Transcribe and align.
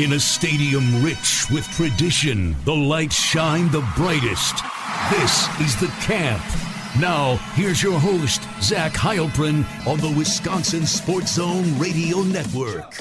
In 0.00 0.14
a 0.14 0.18
stadium 0.18 1.04
rich 1.04 1.44
with 1.50 1.68
tradition, 1.72 2.56
the 2.64 2.74
lights 2.74 3.16
shine 3.16 3.70
the 3.70 3.86
brightest. 3.98 4.64
This 5.10 5.46
is 5.60 5.78
the 5.78 5.88
camp. 6.00 6.42
Now, 6.98 7.36
here's 7.52 7.82
your 7.82 8.00
host, 8.00 8.40
Zach 8.62 8.94
Heilprin 8.94 9.62
on 9.86 9.98
the 9.98 10.10
Wisconsin 10.16 10.86
Sports 10.86 11.34
Zone 11.34 11.78
Radio 11.78 12.22
Network. 12.22 12.94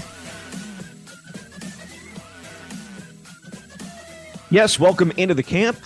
Yes, 4.49 4.77
welcome 4.77 5.11
into 5.11 5.33
the 5.33 5.41
camp. 5.41 5.77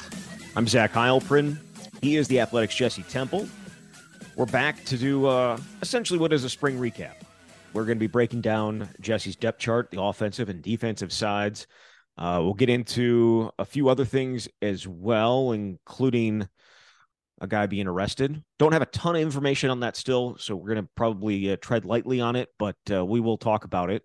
I'm 0.56 0.68
Zach 0.68 0.94
Heilprin. 0.94 1.58
He 2.02 2.16
is 2.16 2.28
the 2.28 2.40
Athletic's 2.40 2.74
Jesse 2.74 3.04
Temple. 3.04 3.48
We're 4.36 4.48
back 4.48 4.84
to 4.86 4.98
do 4.98 5.28
uh, 5.28 5.60
essentially 5.84 6.18
what 6.18 6.34
is 6.34 6.44
a 6.44 6.50
spring 6.50 6.80
recap. 6.80 7.23
We're 7.74 7.86
going 7.86 7.98
to 7.98 8.00
be 8.00 8.08
breaking 8.08 8.42
down 8.42 8.90
Jesse's 9.02 9.36
depth 9.36 9.60
chart, 9.60 9.90
the 9.90 10.02
offensive 10.02 10.50
and 10.50 10.62
defensive 10.62 11.12
sides. 11.12 11.66
Uh, 12.18 12.40
we'll 12.44 12.54
get 12.54 12.70
into 12.70 13.52
a 13.58 13.66
few 13.66 13.90
other 13.90 14.06
things 14.06 14.48
as 14.62 14.88
well, 14.88 15.52
including 15.54 16.48
a 17.42 17.48
guy 17.48 17.66
being 17.66 17.88
arrested. 17.88 18.44
Don't 18.60 18.74
have 18.74 18.84
a 18.84 18.88
ton 18.88 19.16
of 19.16 19.22
information 19.22 19.72
on 19.72 19.80
that 19.80 19.98
still, 19.98 20.38
so 20.38 20.56
we're 20.56 20.76
going 20.76 20.86
to 20.86 20.90
probably 20.96 21.52
uh, 21.52 21.58
tread 21.60 21.84
lightly 21.84 22.22
on 22.22 22.36
it, 22.36 22.50
but 22.60 22.76
uh, 22.92 23.04
we 23.04 23.20
will 23.20 23.38
talk 23.38 23.66
about 23.66 23.90
it. 23.90 24.04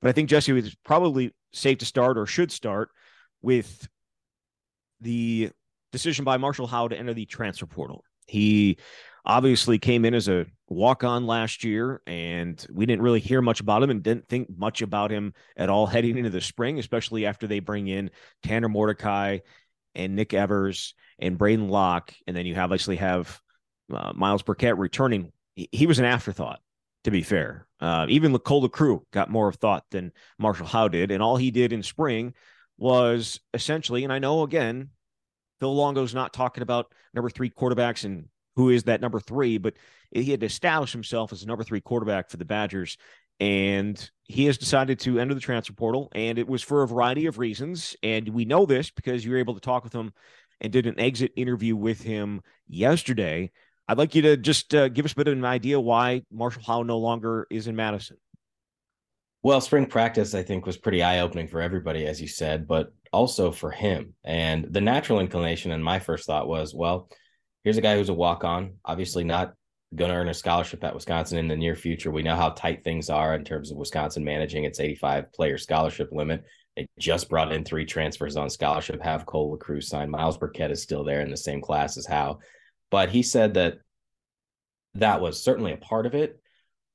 But 0.00 0.08
I 0.08 0.12
think 0.12 0.30
Jesse 0.30 0.56
is 0.58 0.74
probably 0.82 1.34
safe 1.52 1.78
to 1.78 1.84
start 1.84 2.16
or 2.16 2.26
should 2.26 2.50
start 2.50 2.88
with 3.42 3.86
the 5.02 5.50
decision 5.92 6.24
by 6.24 6.38
Marshall 6.38 6.66
Howe 6.66 6.88
to 6.88 6.98
enter 6.98 7.12
the 7.12 7.26
transfer 7.26 7.66
portal. 7.66 8.04
He 8.26 8.78
obviously 9.24 9.78
came 9.78 10.04
in 10.04 10.14
as 10.14 10.28
a 10.28 10.46
walk 10.68 11.04
on 11.04 11.26
last 11.26 11.64
year, 11.64 12.00
and 12.06 12.64
we 12.72 12.86
didn't 12.86 13.02
really 13.02 13.20
hear 13.20 13.40
much 13.40 13.60
about 13.60 13.82
him 13.82 13.90
and 13.90 14.02
didn't 14.02 14.28
think 14.28 14.48
much 14.56 14.82
about 14.82 15.10
him 15.10 15.34
at 15.56 15.68
all 15.68 15.86
heading 15.88 16.18
into 16.18 16.30
the 16.30 16.40
spring, 16.40 16.78
especially 16.78 17.26
after 17.26 17.46
they 17.46 17.60
bring 17.60 17.88
in 17.88 18.10
Tanner 18.42 18.68
Mordecai 18.68 19.38
and 19.94 20.16
Nick 20.16 20.34
Evers 20.34 20.94
and 21.18 21.38
Braedyn 21.38 21.68
Locke. 21.68 22.14
And 22.26 22.36
then 22.36 22.46
you 22.46 22.56
obviously 22.56 22.96
have 22.96 23.40
uh, 23.92 24.12
Myles 24.14 24.42
Burkett 24.42 24.78
returning. 24.78 25.32
He, 25.54 25.68
he, 25.70 25.86
was 25.86 25.98
an 25.98 26.06
afterthought, 26.06 26.60
to 27.04 27.10
be 27.10 27.22
fair. 27.22 27.66
Uh, 27.78 28.06
even 28.08 28.36
Cole 28.38 28.68
Crew 28.68 29.06
got 29.12 29.30
more 29.30 29.48
of 29.48 29.56
thought 29.56 29.84
than 29.90 30.12
Marshall 30.38 30.66
Howe 30.66 30.88
did. 30.88 31.10
And 31.10 31.22
all 31.22 31.36
he 31.36 31.50
did 31.50 31.72
in 31.72 31.82
spring 31.82 32.34
was 32.78 33.38
essentially, 33.52 34.04
and 34.04 34.12
I 34.12 34.18
know 34.18 34.42
again, 34.42 34.90
Phil 35.60 35.74
Longo's 35.74 36.14
not 36.14 36.32
talking 36.32 36.62
about 36.62 36.92
number 37.14 37.30
three 37.30 37.50
quarterbacks 37.50 38.04
and 38.04 38.28
who 38.56 38.70
is 38.70 38.84
that 38.84 39.00
number 39.00 39.20
three, 39.20 39.58
but 39.58 39.74
he 40.10 40.30
had 40.30 40.42
established 40.42 40.92
himself 40.92 41.32
as 41.32 41.42
a 41.42 41.46
number 41.46 41.64
three 41.64 41.80
quarterback 41.80 42.30
for 42.30 42.36
the 42.36 42.44
Badgers. 42.44 42.96
And 43.40 44.10
he 44.24 44.44
has 44.46 44.58
decided 44.58 45.00
to 45.00 45.18
enter 45.18 45.34
the 45.34 45.40
transfer 45.40 45.72
portal, 45.72 46.10
and 46.14 46.38
it 46.38 46.46
was 46.46 46.62
for 46.62 46.82
a 46.82 46.88
variety 46.88 47.26
of 47.26 47.38
reasons. 47.38 47.96
And 48.02 48.28
we 48.28 48.44
know 48.44 48.66
this 48.66 48.90
because 48.90 49.24
you 49.24 49.32
were 49.32 49.38
able 49.38 49.54
to 49.54 49.60
talk 49.60 49.82
with 49.82 49.92
him 49.92 50.12
and 50.60 50.72
did 50.72 50.86
an 50.86 51.00
exit 51.00 51.32
interview 51.34 51.74
with 51.74 52.00
him 52.02 52.42
yesterday. 52.68 53.50
I'd 53.88 53.98
like 53.98 54.14
you 54.14 54.22
to 54.22 54.36
just 54.36 54.74
uh, 54.74 54.88
give 54.88 55.04
us 55.04 55.12
a 55.12 55.16
bit 55.16 55.28
of 55.28 55.36
an 55.36 55.44
idea 55.44 55.80
why 55.80 56.22
Marshall 56.30 56.62
Howe 56.62 56.82
no 56.82 56.98
longer 56.98 57.46
is 57.50 57.66
in 57.66 57.74
Madison. 57.74 58.16
Well, 59.42 59.60
spring 59.60 59.86
practice, 59.86 60.34
I 60.34 60.44
think, 60.44 60.64
was 60.64 60.76
pretty 60.76 61.02
eye 61.02 61.18
opening 61.18 61.48
for 61.48 61.60
everybody, 61.60 62.06
as 62.06 62.22
you 62.22 62.28
said, 62.28 62.68
but 62.68 62.92
also 63.12 63.50
for 63.50 63.72
him. 63.72 64.14
And 64.22 64.66
the 64.70 64.80
natural 64.80 65.18
inclination 65.18 65.72
and 65.72 65.82
my 65.82 65.98
first 65.98 66.26
thought 66.26 66.46
was, 66.46 66.72
well, 66.72 67.08
here's 67.64 67.78
a 67.78 67.82
guy 67.82 67.96
who's 67.96 68.08
a 68.08 68.14
walk 68.14 68.44
on, 68.44 68.74
obviously 68.84 69.24
not 69.24 69.54
going 69.94 70.10
to 70.10 70.16
earn 70.16 70.28
a 70.28 70.34
scholarship 70.34 70.82
at 70.84 70.94
Wisconsin 70.94 71.38
in 71.38 71.48
the 71.48 71.56
near 71.56 71.76
future. 71.76 72.10
We 72.10 72.22
know 72.22 72.36
how 72.36 72.50
tight 72.50 72.82
things 72.82 73.10
are 73.10 73.34
in 73.34 73.44
terms 73.44 73.70
of 73.70 73.76
Wisconsin 73.76 74.24
managing 74.24 74.64
its 74.64 74.80
85 74.80 75.32
player 75.32 75.58
scholarship 75.58 76.08
limit. 76.12 76.44
They 76.76 76.86
just 76.98 77.28
brought 77.28 77.52
in 77.52 77.64
three 77.64 77.84
transfers 77.84 78.36
on 78.36 78.48
scholarship, 78.48 79.02
have 79.02 79.26
Cole 79.26 79.56
LeCrone 79.56 79.82
signed. 79.82 80.10
Myles 80.10 80.38
Burkett 80.38 80.70
is 80.70 80.82
still 80.82 81.04
there 81.04 81.20
in 81.20 81.30
the 81.30 81.36
same 81.36 81.60
class 81.60 81.98
as 81.98 82.06
Howe. 82.06 82.38
But 82.90 83.10
he 83.10 83.22
said 83.22 83.54
that 83.54 83.78
that 84.94 85.20
was 85.20 85.42
certainly 85.42 85.72
a 85.72 85.78
part 85.78 86.06
of 86.06 86.14
it. 86.14 86.38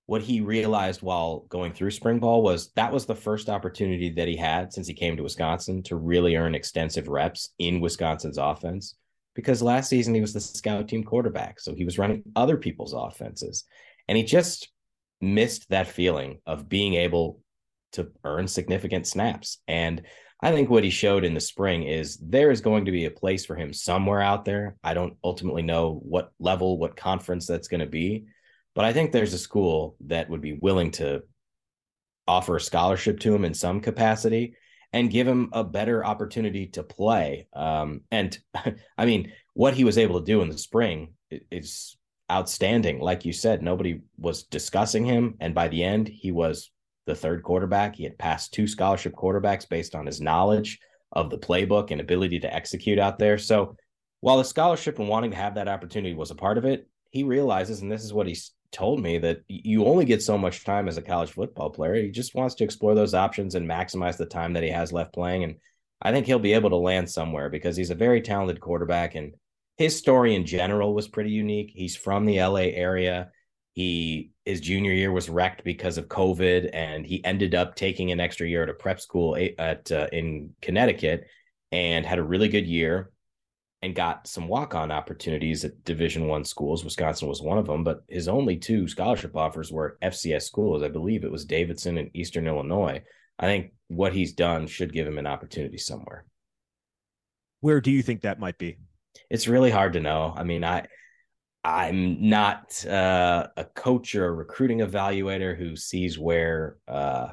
What 0.07 0.22
he 0.22 0.41
realized 0.41 1.01
while 1.01 1.45
going 1.50 1.73
through 1.73 1.91
spring 1.91 2.19
ball 2.19 2.41
was 2.41 2.72
that 2.75 2.94
was 2.94 3.06
the 3.06 3.16
first 3.16 3.50
opportunity 3.50 4.09
that 4.11 4.27
he 4.27 4.38
had 4.38 4.73
since 4.73 4.88
he 4.88 4.94
came 4.94 5.17
to 5.17 5.23
Wisconsin 5.23 5.83
to 5.83 5.97
really 5.97 6.35
earn 6.35 6.56
extensive 6.56 7.07
reps 7.07 7.53
in 7.59 7.81
Wisconsin's 7.81 8.38
offense 8.38 8.95
because 9.37 9.61
last 9.61 9.87
season 9.87 10.15
he 10.15 10.19
was 10.19 10.33
the 10.33 10.41
scout 10.41 10.87
team 10.87 11.03
quarterback. 11.03 11.59
So 11.59 11.75
he 11.75 11.85
was 11.85 11.99
running 11.99 12.23
other 12.35 12.57
people's 12.57 12.93
offenses. 12.93 13.65
And 14.07 14.17
he 14.17 14.23
just 14.23 14.69
missed 15.21 15.69
that 15.69 15.87
feeling 15.87 16.39
of 16.47 16.67
being 16.67 16.95
able 16.95 17.39
to 17.91 18.09
earn 18.23 18.47
significant 18.47 19.05
snaps. 19.05 19.59
And 19.67 20.01
I 20.41 20.51
think 20.51 20.71
what 20.71 20.83
he 20.83 20.89
showed 20.89 21.23
in 21.23 21.35
the 21.35 21.39
spring 21.39 21.83
is 21.83 22.17
there 22.17 22.49
is 22.49 22.61
going 22.61 22.85
to 22.85 22.91
be 22.91 23.05
a 23.05 23.11
place 23.11 23.45
for 23.45 23.55
him 23.55 23.73
somewhere 23.73 24.21
out 24.21 24.43
there. 24.43 24.75
I 24.83 24.95
don't 24.95 25.17
ultimately 25.23 25.61
know 25.61 26.01
what 26.01 26.31
level, 26.39 26.79
what 26.79 26.97
conference 26.97 27.45
that's 27.45 27.67
going 27.67 27.81
to 27.81 27.85
be, 27.85 28.25
but 28.73 28.85
I 28.85 28.93
think 28.93 29.11
there's 29.11 29.35
a 29.35 29.39
school 29.39 29.97
that 30.07 30.31
would 30.31 30.41
be 30.41 30.53
willing 30.53 30.89
to 30.93 31.21
offer 32.27 32.55
a 32.55 32.61
scholarship 32.61 33.19
to 33.19 33.35
him 33.35 33.45
in 33.45 33.53
some 33.53 33.81
capacity 33.81 34.55
and 34.93 35.11
give 35.11 35.27
him 35.27 35.49
a 35.53 35.63
better 35.63 36.05
opportunity 36.05 36.67
to 36.67 36.83
play. 36.83 37.47
Um, 37.53 38.01
and 38.11 38.37
I 38.97 39.05
mean, 39.05 39.31
what 39.53 39.73
he 39.73 39.83
was 39.83 39.97
able 39.97 40.19
to 40.19 40.25
do 40.25 40.41
in 40.41 40.49
the 40.49 40.57
spring 40.57 41.13
is 41.51 41.97
outstanding. 42.31 42.99
Like 42.99 43.25
you 43.25 43.33
said, 43.33 43.61
nobody 43.61 44.01
was 44.17 44.43
discussing 44.43 45.05
him. 45.05 45.35
And 45.39 45.53
by 45.53 45.67
the 45.67 45.83
end, 45.83 46.07
he 46.07 46.31
was 46.31 46.71
the 47.05 47.15
third 47.15 47.43
quarterback. 47.43 47.95
He 47.95 48.03
had 48.03 48.17
passed 48.17 48.53
two 48.53 48.67
scholarship 48.67 49.13
quarterbacks 49.13 49.67
based 49.67 49.95
on 49.95 50.05
his 50.05 50.21
knowledge 50.21 50.79
of 51.13 51.29
the 51.29 51.37
playbook 51.37 51.91
and 51.91 52.01
ability 52.01 52.39
to 52.41 52.53
execute 52.53 52.99
out 52.99 53.17
there. 53.17 53.37
So 53.37 53.75
while 54.19 54.37
the 54.37 54.43
scholarship 54.43 54.99
and 54.99 55.07
wanting 55.07 55.31
to 55.31 55.37
have 55.37 55.55
that 55.55 55.69
opportunity 55.69 56.13
was 56.13 56.31
a 56.31 56.35
part 56.35 56.57
of 56.57 56.65
it, 56.65 56.87
he 57.11 57.23
realizes, 57.23 57.81
and 57.81 57.91
this 57.91 58.03
is 58.03 58.13
what 58.13 58.27
he's 58.27 58.51
told 58.72 59.01
me 59.01 59.17
that 59.19 59.41
you 59.47 59.85
only 59.85 60.05
get 60.05 60.22
so 60.22 60.38
much 60.38 60.63
time 60.63 60.88
as 60.88 60.97
a 60.97 61.01
college 61.01 61.31
football 61.31 61.69
player. 61.69 61.95
He 61.95 62.09
just 62.09 62.35
wants 62.35 62.55
to 62.55 62.63
explore 62.63 62.95
those 62.95 63.13
options 63.13 63.55
and 63.55 63.67
maximize 63.67 64.17
the 64.17 64.25
time 64.25 64.53
that 64.53 64.63
he 64.63 64.69
has 64.69 64.91
left 64.91 65.13
playing. 65.13 65.44
And 65.44 65.55
I 66.01 66.11
think 66.11 66.25
he'll 66.25 66.39
be 66.39 66.53
able 66.53 66.69
to 66.72 66.75
land 66.75 67.09
somewhere 67.09 67.50
because 67.50 67.77
he's 67.77 67.89
a 67.89 67.95
very 67.95 68.22
talented 68.22 68.59
quarterback. 68.59 69.16
And 69.16 69.33
his 69.77 69.97
story 69.97 70.35
in 70.35 70.45
general 70.45 70.94
was 70.94 71.07
pretty 71.07 71.31
unique. 71.31 71.72
He's 71.73 71.95
from 71.95 72.25
the 72.25 72.41
LA 72.41 72.67
area. 72.73 73.31
He 73.73 74.31
his 74.44 74.59
junior 74.59 74.91
year 74.91 75.11
was 75.11 75.29
wrecked 75.29 75.63
because 75.63 76.00
of 76.00 76.07
COVID, 76.07 76.72
and 76.73 77.06
he 77.06 77.23
ended 77.23 77.53
up 77.53 77.75
taking 77.75 78.11
an 78.11 78.19
extra 78.19 78.47
year 78.47 78.63
at 78.63 78.69
a 78.69 78.73
prep 78.73 79.00
school 79.00 79.38
at 79.59 79.91
uh, 79.91 80.07
in 80.11 80.56
Connecticut, 80.63 81.27
and 81.72 82.03
had 82.03 82.17
a 82.17 82.23
really 82.23 82.47
good 82.47 82.66
year 82.66 83.11
and 83.81 83.95
got 83.95 84.27
some 84.27 84.47
walk-on 84.47 84.91
opportunities 84.91 85.63
at 85.63 85.83
division 85.83 86.27
one 86.27 86.43
schools. 86.43 86.83
Wisconsin 86.83 87.27
was 87.27 87.41
one 87.41 87.57
of 87.57 87.67
them 87.67 87.83
but 87.83 88.03
his 88.07 88.27
only 88.27 88.57
two 88.57 88.88
scholarship 88.88 89.35
offers 89.35 89.71
were 89.71 89.97
fcs 90.03 90.43
schools. 90.43 90.83
I 90.83 90.88
believe 90.88 91.23
it 91.23 91.31
was 91.31 91.45
davidson 91.45 91.97
and 91.97 92.09
eastern 92.13 92.47
illinois. 92.47 93.01
I 93.39 93.45
think 93.45 93.73
what 93.88 94.13
he's 94.13 94.33
done 94.33 94.67
should 94.67 94.93
give 94.93 95.07
him 95.07 95.19
an 95.19 95.27
opportunity 95.27 95.77
somewhere. 95.77 96.25
Where 97.59 97.81
do 97.81 97.91
you 97.91 98.01
think 98.01 98.21
that 98.21 98.39
might 98.39 98.57
be? 98.57 98.77
It's 99.29 99.47
really 99.47 99.71
hard 99.71 99.94
to 99.94 99.99
know. 99.99 100.33
I 100.35 100.44
mean 100.44 100.63
i 100.63 100.88
i'm 101.63 102.29
not 102.29 102.85
uh, 102.85 103.47
a 103.57 103.65
coach 103.65 104.15
or 104.15 104.25
a 104.25 104.31
recruiting 104.31 104.79
evaluator 104.79 105.57
who 105.57 105.75
sees 105.75 106.17
where 106.17 106.77
uh, 106.88 107.29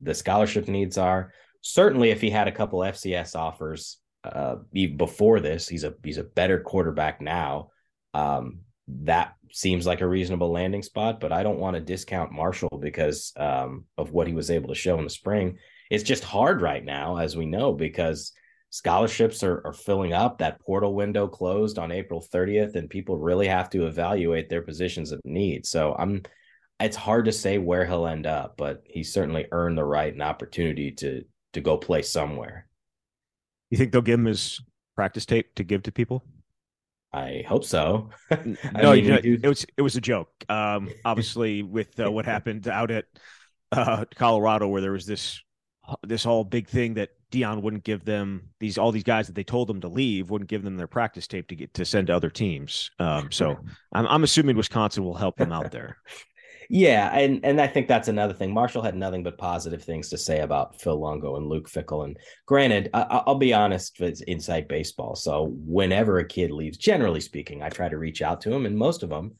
the 0.00 0.14
scholarship 0.14 0.66
needs 0.66 0.98
are. 0.98 1.32
Certainly 1.60 2.10
if 2.10 2.20
he 2.20 2.30
had 2.30 2.48
a 2.48 2.52
couple 2.52 2.80
fcs 2.80 3.36
offers 3.36 3.98
uh, 4.26 4.56
before 4.96 5.40
this. 5.40 5.68
He's 5.68 5.84
a 5.84 5.94
he's 6.02 6.18
a 6.18 6.24
better 6.24 6.60
quarterback 6.60 7.20
now. 7.20 7.70
Um, 8.14 8.60
that 8.88 9.34
seems 9.52 9.86
like 9.86 10.00
a 10.00 10.06
reasonable 10.06 10.52
landing 10.52 10.82
spot, 10.82 11.20
but 11.20 11.32
I 11.32 11.42
don't 11.42 11.58
want 11.58 11.74
to 11.74 11.80
discount 11.80 12.32
Marshall 12.32 12.78
because 12.80 13.32
um, 13.36 13.84
of 13.98 14.12
what 14.12 14.26
he 14.26 14.32
was 14.32 14.50
able 14.50 14.68
to 14.68 14.74
show 14.74 14.98
in 14.98 15.04
the 15.04 15.10
spring. 15.10 15.58
It's 15.90 16.04
just 16.04 16.24
hard 16.24 16.62
right 16.62 16.84
now, 16.84 17.16
as 17.16 17.36
we 17.36 17.46
know, 17.46 17.72
because 17.72 18.32
scholarships 18.70 19.42
are, 19.42 19.62
are 19.64 19.72
filling 19.72 20.12
up. 20.12 20.38
That 20.38 20.60
portal 20.60 20.94
window 20.94 21.28
closed 21.28 21.78
on 21.78 21.92
April 21.92 22.24
30th, 22.32 22.74
and 22.74 22.90
people 22.90 23.18
really 23.18 23.48
have 23.48 23.70
to 23.70 23.86
evaluate 23.86 24.48
their 24.48 24.62
positions 24.62 25.12
of 25.12 25.20
need. 25.24 25.66
So 25.66 25.94
I'm 25.98 26.22
it's 26.78 26.96
hard 26.96 27.24
to 27.24 27.32
say 27.32 27.58
where 27.58 27.86
he'll 27.86 28.06
end 28.06 28.26
up, 28.26 28.56
but 28.58 28.82
he 28.84 29.02
certainly 29.02 29.46
earned 29.50 29.78
the 29.78 29.84
right 29.84 30.12
and 30.12 30.22
opportunity 30.22 30.92
to 30.92 31.24
to 31.54 31.60
go 31.60 31.78
play 31.78 32.02
somewhere. 32.02 32.68
You 33.70 33.78
think 33.78 33.92
they'll 33.92 34.02
give 34.02 34.18
him 34.18 34.26
his 34.26 34.60
practice 34.94 35.26
tape 35.26 35.54
to 35.56 35.64
give 35.64 35.82
to 35.84 35.92
people? 35.92 36.24
I 37.12 37.44
hope 37.48 37.64
so. 37.64 38.10
no, 38.30 38.92
mean, 38.92 39.04
you 39.04 39.10
know, 39.10 39.20
it 39.22 39.48
was 39.48 39.66
it 39.76 39.82
was 39.82 39.96
a 39.96 40.00
joke. 40.00 40.30
Um, 40.48 40.90
obviously, 41.04 41.62
with 41.62 41.98
uh, 41.98 42.10
what 42.10 42.26
happened 42.26 42.68
out 42.68 42.90
at 42.90 43.06
uh, 43.72 44.04
Colorado, 44.14 44.68
where 44.68 44.82
there 44.82 44.92
was 44.92 45.06
this 45.06 45.40
this 46.02 46.24
whole 46.24 46.44
big 46.44 46.68
thing 46.68 46.94
that 46.94 47.10
Deion 47.30 47.62
wouldn't 47.62 47.84
give 47.84 48.04
them 48.04 48.50
these 48.60 48.78
all 48.78 48.92
these 48.92 49.02
guys 49.02 49.26
that 49.26 49.34
they 49.34 49.44
told 49.44 49.68
them 49.68 49.80
to 49.80 49.88
leave 49.88 50.30
wouldn't 50.30 50.50
give 50.50 50.62
them 50.62 50.76
their 50.76 50.86
practice 50.86 51.26
tape 51.26 51.48
to 51.48 51.56
get 51.56 51.74
to 51.74 51.84
send 51.84 52.08
to 52.08 52.14
other 52.14 52.30
teams. 52.30 52.90
Um, 52.98 53.30
so 53.32 53.58
I'm, 53.92 54.06
I'm 54.06 54.24
assuming 54.24 54.56
Wisconsin 54.56 55.04
will 55.04 55.14
help 55.14 55.36
them 55.36 55.52
out 55.52 55.70
there. 55.70 55.98
Yeah, 56.68 57.16
and 57.16 57.44
and 57.44 57.60
I 57.60 57.66
think 57.66 57.86
that's 57.86 58.08
another 58.08 58.34
thing. 58.34 58.52
Marshall 58.52 58.82
had 58.82 58.96
nothing 58.96 59.22
but 59.22 59.38
positive 59.38 59.82
things 59.82 60.08
to 60.08 60.18
say 60.18 60.40
about 60.40 60.80
Phil 60.80 60.98
Longo 60.98 61.36
and 61.36 61.48
Luke 61.48 61.68
Fickell. 61.68 62.04
And 62.04 62.16
granted, 62.44 62.90
I, 62.92 63.22
will 63.26 63.36
be 63.36 63.54
honest, 63.54 64.00
it's 64.00 64.20
inside 64.22 64.66
baseball. 64.66 65.14
So 65.14 65.54
whenever 65.64 66.18
a 66.18 66.26
kid 66.26 66.50
leaves, 66.50 66.78
generally 66.78 67.20
speaking, 67.20 67.62
I 67.62 67.68
try 67.68 67.88
to 67.88 67.98
reach 67.98 68.22
out 68.22 68.40
to 68.42 68.50
them, 68.50 68.66
and 68.66 68.76
most 68.76 69.02
of 69.02 69.10
them 69.10 69.32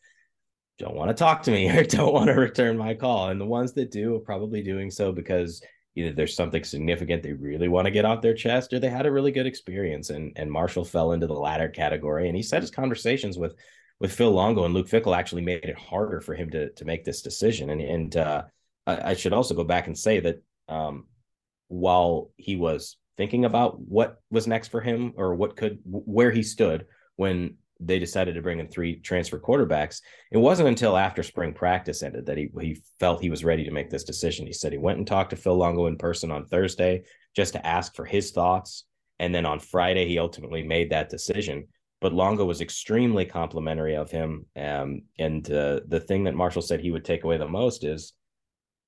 don't 0.78 0.94
want 0.94 1.08
to 1.08 1.14
talk 1.14 1.43
to 1.44 1.50
me 1.50 1.69
or 1.76 1.84
don't 1.84 2.12
want 2.12 2.28
to 2.28 2.34
return 2.34 2.78
my 2.78 2.94
call. 2.94 3.31
And 3.31 3.40
the 3.40 3.46
ones 3.46 3.72
that 3.75 3.90
do 3.90 4.14
are 4.14 4.20
probably 4.20 4.62
doing 4.62 4.90
so 4.90 5.11
because 5.11 5.62
either 5.96 6.12
there's 6.12 6.37
something 6.37 6.62
significant 6.62 7.22
they 7.22 7.32
really 7.32 7.69
want 7.69 7.87
to 7.87 7.90
get 7.90 8.05
off 8.05 8.22
their 8.22 8.34
chest, 8.34 8.72
or 8.72 8.79
they 8.79 8.88
had 8.88 9.06
a 9.06 9.12
really 9.12 9.32
good 9.32 9.46
experience. 9.46 10.11
And 10.11 10.32
and 10.37 10.50
Marshall 10.50 10.84
fell 10.84 11.12
into 11.12 11.26
the 11.26 11.34
latter 11.34 11.69
category, 11.69 12.29
and 12.29 12.37
he 12.37 12.43
said 12.43 12.62
his 12.62 12.70
conversations 12.70 13.37
with 13.37 13.56
with 14.00 14.12
Phil 14.12 14.31
Longo 14.31 14.64
and 14.64 14.75
Luke 14.75 14.88
Fickell 14.88 15.16
actually 15.16 15.43
made 15.43 15.64
it 15.64 15.78
harder 15.78 16.20
for 16.20 16.34
him 16.34 16.50
to 16.50 16.70
to 16.70 16.84
make 16.84 17.04
this 17.04 17.22
decision. 17.22 17.70
And 17.70 17.81
and 17.81 18.16
uh, 18.16 18.43
I, 18.87 19.10
I, 19.10 19.14
should 19.14 19.32
also 19.32 19.54
go 19.54 19.64
back 19.64 19.87
and 19.87 19.96
say 19.96 20.20
that 20.20 20.43
um, 20.69 21.06
while 21.69 22.31
he 22.37 22.56
was 22.56 22.96
thinking 23.16 23.44
about 23.44 23.81
what 23.81 24.20
was 24.31 24.46
next 24.46 24.69
for 24.69 24.81
him 24.81 25.14
or 25.16 25.34
what 25.34 25.56
could 25.56 25.78
where 25.84 26.31
he 26.31 26.43
stood 26.43 26.87
when 27.16 27.56
they 27.78 27.98
decided 27.98 28.34
to 28.34 28.43
bring 28.43 28.58
in 28.58 28.69
three 28.69 29.00
transfer 29.00 29.38
quarterbacks, 29.38 30.00
it 30.31 30.38
wasn't 30.38 30.69
until 30.69 30.96
after 30.96 31.22
spring 31.22 31.52
practice 31.52 32.02
ended 32.02 32.26
that 32.26 32.38
he 32.38 32.50
he 32.60 32.82
felt 33.00 33.22
he 33.22 33.31
was 33.31 33.44
ready 33.44 33.64
to 33.64 33.70
make 33.70 33.88
this 33.88 34.04
decision. 34.04 34.46
He 34.46 34.52
said 34.52 34.72
he 34.72 34.78
went 34.78 34.98
and 34.98 35.06
talked 35.06 35.31
to 35.31 35.37
Phil 35.37 35.56
Longo 35.56 35.87
in 35.87 35.96
person 35.96 36.31
on 36.31 36.46
Thursday 36.46 37.04
just 37.34 37.54
to 37.54 37.66
ask 37.66 37.94
for 37.94 38.04
his 38.04 38.31
thoughts. 38.31 38.84
And 39.19 39.34
then 39.34 39.46
on 39.46 39.60
Friday, 39.60 40.06
he 40.06 40.19
ultimately 40.19 40.62
made 40.62 40.90
that 40.90 41.08
decision 41.08 41.69
but 42.06 42.12
Longo 42.12 42.44
was 42.44 42.61
extremely 42.61 43.25
complimentary 43.25 43.97
of 43.97 44.12
him. 44.12 44.47
Um, 44.55 45.03
and 45.19 45.44
uh, 45.50 45.81
the 45.88 45.99
thing 45.99 46.23
that 46.23 46.37
Marshall 46.37 46.62
said 46.62 46.79
he 46.79 46.93
would 46.93 47.05
take 47.05 47.25
away 47.25 47.37
the 47.37 47.49
most 47.49 47.82
is 47.82 48.12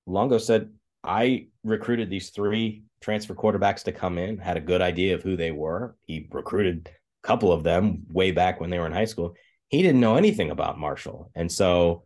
Longo 0.06 0.38
said, 0.38 0.70
I 1.02 1.48
recruited 1.64 2.10
these 2.10 2.30
three 2.30 2.84
transfer 3.00 3.34
quarterbacks 3.34 3.82
to 3.82 3.92
come 3.92 4.18
in, 4.18 4.38
had 4.38 4.56
a 4.56 4.60
good 4.60 4.80
idea 4.80 5.16
of 5.16 5.24
who 5.24 5.36
they 5.36 5.50
were. 5.50 5.96
He 6.06 6.28
recruited 6.30 6.88
a 7.24 7.26
couple 7.26 7.50
of 7.50 7.64
them 7.64 8.04
way 8.08 8.30
back 8.30 8.60
when 8.60 8.70
they 8.70 8.78
were 8.78 8.86
in 8.86 8.92
high 8.92 9.04
school. 9.06 9.34
He 9.66 9.82
didn't 9.82 10.00
know 10.00 10.14
anything 10.14 10.52
about 10.52 10.78
Marshall. 10.78 11.32
And 11.34 11.50
so 11.50 12.04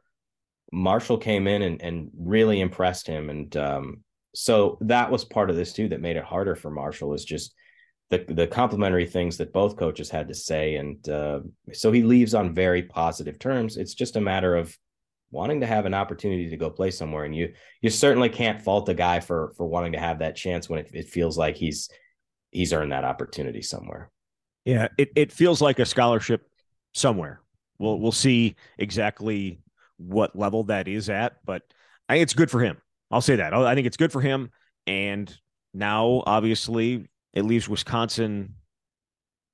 Marshall 0.72 1.18
came 1.18 1.46
in 1.46 1.60
and, 1.60 1.82
and 1.82 2.10
really 2.16 2.58
impressed 2.62 3.06
him. 3.06 3.28
And 3.28 3.54
um, 3.54 4.02
so 4.34 4.78
that 4.80 5.10
was 5.10 5.26
part 5.26 5.50
of 5.50 5.56
this 5.56 5.74
too 5.74 5.90
that 5.90 6.00
made 6.00 6.16
it 6.16 6.24
harder 6.24 6.56
for 6.56 6.70
Marshall 6.70 7.12
is 7.12 7.26
just 7.26 7.52
the 8.12 8.24
the 8.34 8.46
complimentary 8.46 9.06
things 9.06 9.38
that 9.38 9.54
both 9.54 9.76
coaches 9.76 10.10
had 10.10 10.28
to 10.28 10.34
say, 10.34 10.76
and 10.76 11.08
uh, 11.08 11.40
so 11.72 11.90
he 11.90 12.02
leaves 12.02 12.34
on 12.34 12.54
very 12.54 12.82
positive 12.82 13.38
terms. 13.38 13.78
It's 13.78 13.94
just 13.94 14.16
a 14.16 14.20
matter 14.20 14.54
of 14.54 14.76
wanting 15.30 15.62
to 15.62 15.66
have 15.66 15.86
an 15.86 15.94
opportunity 15.94 16.50
to 16.50 16.56
go 16.58 16.68
play 16.68 16.90
somewhere, 16.90 17.24
and 17.24 17.34
you 17.34 17.54
you 17.80 17.88
certainly 17.88 18.28
can't 18.28 18.60
fault 18.60 18.86
a 18.90 18.94
guy 18.94 19.20
for 19.20 19.54
for 19.56 19.66
wanting 19.66 19.92
to 19.92 19.98
have 19.98 20.18
that 20.18 20.36
chance 20.36 20.68
when 20.68 20.80
it, 20.80 20.90
it 20.92 21.08
feels 21.08 21.38
like 21.38 21.56
he's 21.56 21.88
he's 22.50 22.74
earned 22.74 22.92
that 22.92 23.04
opportunity 23.04 23.62
somewhere. 23.62 24.10
Yeah, 24.66 24.88
it 24.98 25.10
it 25.16 25.32
feels 25.32 25.62
like 25.62 25.78
a 25.78 25.86
scholarship 25.86 26.46
somewhere. 26.92 27.40
We'll 27.78 27.98
we'll 27.98 28.12
see 28.12 28.56
exactly 28.76 29.62
what 29.96 30.36
level 30.36 30.64
that 30.64 30.86
is 30.86 31.08
at, 31.08 31.36
but 31.46 31.62
I 32.10 32.14
think 32.14 32.24
it's 32.24 32.34
good 32.34 32.50
for 32.50 32.60
him. 32.60 32.76
I'll 33.10 33.22
say 33.22 33.36
that. 33.36 33.54
I 33.54 33.74
think 33.74 33.86
it's 33.86 33.96
good 33.96 34.12
for 34.12 34.20
him. 34.20 34.50
And 34.86 35.34
now, 35.72 36.22
obviously, 36.26 37.08
it 37.32 37.44
leaves 37.44 37.68
Wisconsin. 37.68 38.54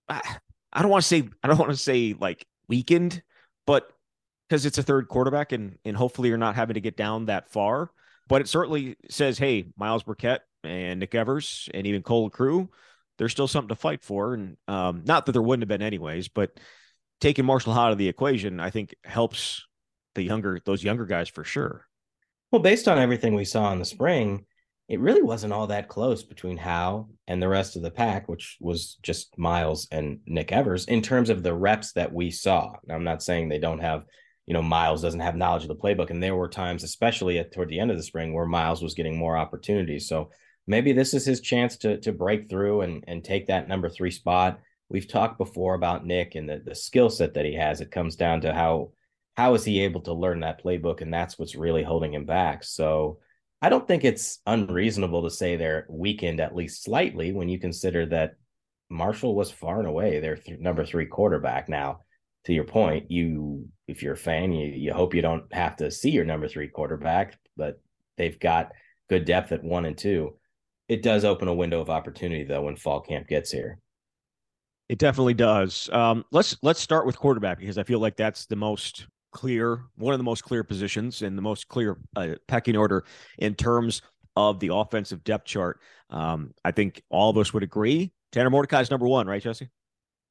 I 0.09 0.23
don't 0.81 0.91
want 0.91 1.03
to 1.03 1.09
say 1.09 1.29
I 1.43 1.49
don't 1.49 1.59
want 1.59 1.71
to 1.71 1.77
say 1.77 2.15
like 2.19 2.47
weakened, 2.69 3.23
but 3.67 3.91
because 4.49 4.65
it's 4.67 4.79
a 4.79 4.83
third 4.83 5.09
quarterback 5.09 5.53
and 5.53 5.79
and 5.85 5.97
hopefully 5.97 6.29
you're 6.29 6.39
not 6.39 6.57
having 6.57 6.75
to 6.75 6.81
get 6.81 6.97
down 6.97 7.27
that 7.27 7.51
far. 7.51 7.91
But 8.29 8.43
it 8.43 8.49
certainly 8.49 8.97
says, 9.09 9.39
hey, 9.39 9.69
Myles 9.77 10.03
Burkett 10.03 10.43
and 10.63 11.01
Nick 11.01 11.15
Evers 11.15 11.69
and 11.73 11.87
even 11.87 12.03
Cole 12.03 12.29
Crew, 12.29 12.69
there's 13.17 13.33
still 13.33 13.49
something 13.49 13.71
to 13.71 13.75
fight 13.75 14.03
for. 14.03 14.35
And 14.35 14.57
um, 14.69 15.03
not 15.07 15.27
that 15.27 15.33
there 15.33 15.43
wouldn't 15.43 15.63
have 15.63 15.69
been 15.69 15.87
anyways, 15.87 16.29
but 16.29 16.59
taking 17.21 17.47
Marshall 17.47 17.73
out 17.73 17.93
of 17.93 17.99
the 17.99 18.09
equation, 18.09 18.61
I 18.61 18.71
think 18.71 18.95
helps 19.05 19.67
the 20.15 20.23
younger 20.23 20.61
those 20.65 20.85
younger 20.85 21.07
guys 21.07 21.29
for 21.29 21.45
sure. 21.45 21.87
Well, 22.51 22.63
based 22.63 22.89
on 22.89 22.99
everything 22.99 23.35
we 23.35 23.45
saw 23.45 23.73
in 23.73 23.79
the 23.79 23.85
spring, 23.85 24.47
it 24.89 25.01
really 25.01 25.23
wasn't 25.23 25.53
all 25.53 25.67
that 25.67 25.89
close 25.89 26.23
between 26.23 26.57
Howe 26.57 27.09
and 27.27 27.43
the 27.43 27.49
rest 27.49 27.77
of 27.77 27.83
the 27.83 27.91
pack, 27.91 28.27
which 28.27 28.57
was 28.59 28.97
just 29.03 29.37
Myles 29.37 29.87
and 29.93 30.21
Nick 30.27 30.51
Evers 30.51 30.87
in 30.87 31.03
terms 31.03 31.29
of 31.29 31.43
the 31.43 31.55
reps 31.55 31.93
that 31.93 32.13
we 32.13 32.31
saw. 32.31 32.73
Now, 32.87 32.95
I'm 32.95 33.05
not 33.05 33.23
saying 33.23 33.49
they 33.49 33.59
don't 33.59 33.81
have, 33.81 34.05
you 34.47 34.55
know, 34.55 34.63
Myles 34.63 35.03
doesn't 35.03 35.21
have 35.21 35.37
knowledge 35.37 35.65
of 35.65 35.69
the 35.69 35.77
playbook. 35.77 36.09
And 36.09 36.23
there 36.23 36.37
were 36.37 36.49
times, 36.49 36.85
especially 36.85 37.39
at 37.39 37.53
toward 37.53 37.69
the 37.69 37.79
end 37.79 37.91
of 37.91 37.99
the 37.99 38.03
spring, 38.03 38.33
where 38.33 38.47
Myles 38.47 38.83
was 38.83 38.95
getting 38.95 39.19
more 39.19 39.37
opportunities. 39.37 40.09
So 40.09 40.31
maybe 40.67 40.93
this 40.93 41.13
is 41.13 41.27
his 41.27 41.43
chance 41.43 41.77
to 41.79 41.99
to 42.01 42.13
break 42.13 42.49
through 42.49 42.81
and 42.81 43.05
and 43.07 43.23
take 43.23 43.49
that 43.49 43.69
number 43.69 43.91
three 43.91 44.11
spot. 44.11 44.59
We've 44.89 45.09
talked 45.09 45.37
before 45.37 45.75
about 45.75 46.07
Nick 46.07 46.35
and 46.35 46.49
the, 46.49 46.63
the 46.65 46.75
skill 46.75 47.11
set 47.11 47.35
that 47.35 47.45
he 47.45 47.55
has. 47.57 47.83
It 47.83 47.91
comes 47.91 48.17
down 48.17 48.41
to 48.41 48.55
how 48.55 48.93
how 49.37 49.53
is 49.53 49.65
he 49.65 49.81
able 49.81 50.01
to 50.03 50.15
learn 50.15 50.41
that 50.41 50.65
playbook, 50.65 51.03
and 51.03 51.13
that's 51.13 51.39
what's 51.39 51.55
really 51.55 51.83
holding 51.83 52.15
him 52.15 52.25
back. 52.25 52.65
So 52.65 53.19
I 53.61 53.69
don't 53.69 53.87
think 53.89 54.05
it's 54.05 54.41
unreasonable 54.47 55.25
to 55.25 55.31
say 55.31 55.57
they're 55.57 55.87
weakened 55.89 56.41
at 56.41 56.55
least 56.55 56.85
slightly 56.85 57.33
when 57.33 57.49
you 57.49 57.59
consider 57.59 58.07
that 58.07 58.35
Marshall 58.89 59.35
was 59.35 59.51
far 59.51 59.81
and 59.81 59.89
away 59.89 60.21
their 60.21 60.37
th- 60.37 60.61
number 60.61 60.85
three 60.85 61.07
quarterback. 61.07 61.69
Now, 61.69 62.01
to 62.45 62.53
your 62.53 62.65
point, 62.65 63.11
you 63.11 63.69
if 63.87 64.03
you're 64.03 64.15
a 64.15 64.17
fan, 64.17 64.53
you 64.53 64.69
you 64.69 64.93
hope 64.93 65.15
you 65.15 65.23
don't 65.23 65.53
have 65.53 65.77
to 65.77 65.91
see 65.91 66.11
your 66.11 66.25
number 66.25 66.49
three 66.49 66.69
quarterback, 66.69 67.37
but 67.57 67.81
they've 68.17 68.39
got 68.39 68.73
good 69.09 69.25
depth 69.25 69.53
at 69.53 69.65
one 69.65 69.85
and 69.85 69.99
two. 69.99 70.37
It 70.89 71.03
does 71.03 71.25
open 71.25 71.49
a 71.49 71.55
window 71.55 71.81
of 71.81 71.91
opportunity 71.91 72.45
though 72.45 72.63
when 72.63 72.77
fall 72.77 73.01
camp 73.01 73.27
gets 73.29 73.51
here. 73.51 73.79
It 74.89 74.99
definitely 74.99 75.35
does. 75.35 75.91
Um, 75.93 76.25
let's 76.31 76.57
let's 76.63 76.81
start 76.81 77.07
with 77.07 77.19
quarterback 77.19 77.59
because 77.59 77.77
I 77.77 77.83
feel 77.83 77.99
like 77.99 78.17
that's 78.17 78.47
the 78.47 78.57
most 78.57 79.07
clear, 79.33 79.83
one 79.97 80.15
of 80.15 80.19
the 80.19 80.25
most 80.25 80.45
clear 80.45 80.65
positions 80.65 81.23
in 81.23 81.37
the 81.37 81.43
most 81.43 81.69
clear 81.69 81.99
uh, 82.17 82.35
pecking 82.47 82.77
order 82.77 83.05
in 83.39 83.55
terms 83.55 84.03
of 84.37 84.61
the 84.61 84.73
offensive 84.73 85.25
depth 85.25 85.47
chart. 85.47 85.81
Um, 86.11 86.53
I 86.65 86.73
think 86.73 87.03
all 87.11 87.31
of 87.31 87.37
us 87.39 87.53
would 87.53 87.63
agree. 87.63 88.13
Tanner 88.33 88.51
Mordecai 88.51 88.81
is 88.81 88.91
number 88.91 89.07
one, 89.07 89.27
right, 89.27 89.43
Jesse? 89.43 89.69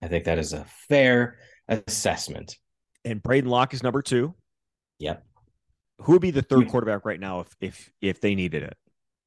I 0.01 0.07
think 0.07 0.25
that 0.25 0.37
is 0.37 0.53
a 0.53 0.65
fair 0.87 1.37
assessment. 1.67 2.57
And 3.03 3.21
Braedyn 3.21 3.47
Locke 3.47 3.73
is 3.73 3.83
number 3.83 4.01
two. 4.01 4.35
Yep. 4.99 5.23
Who 6.01 6.11
would 6.13 6.21
be 6.21 6.31
the 6.31 6.41
third 6.41 6.67
quarterback 6.69 7.05
right 7.05 7.19
now 7.19 7.41
if 7.41 7.55
if 7.59 7.91
if 8.01 8.21
they 8.21 8.35
needed 8.35 8.63
it? 8.63 8.77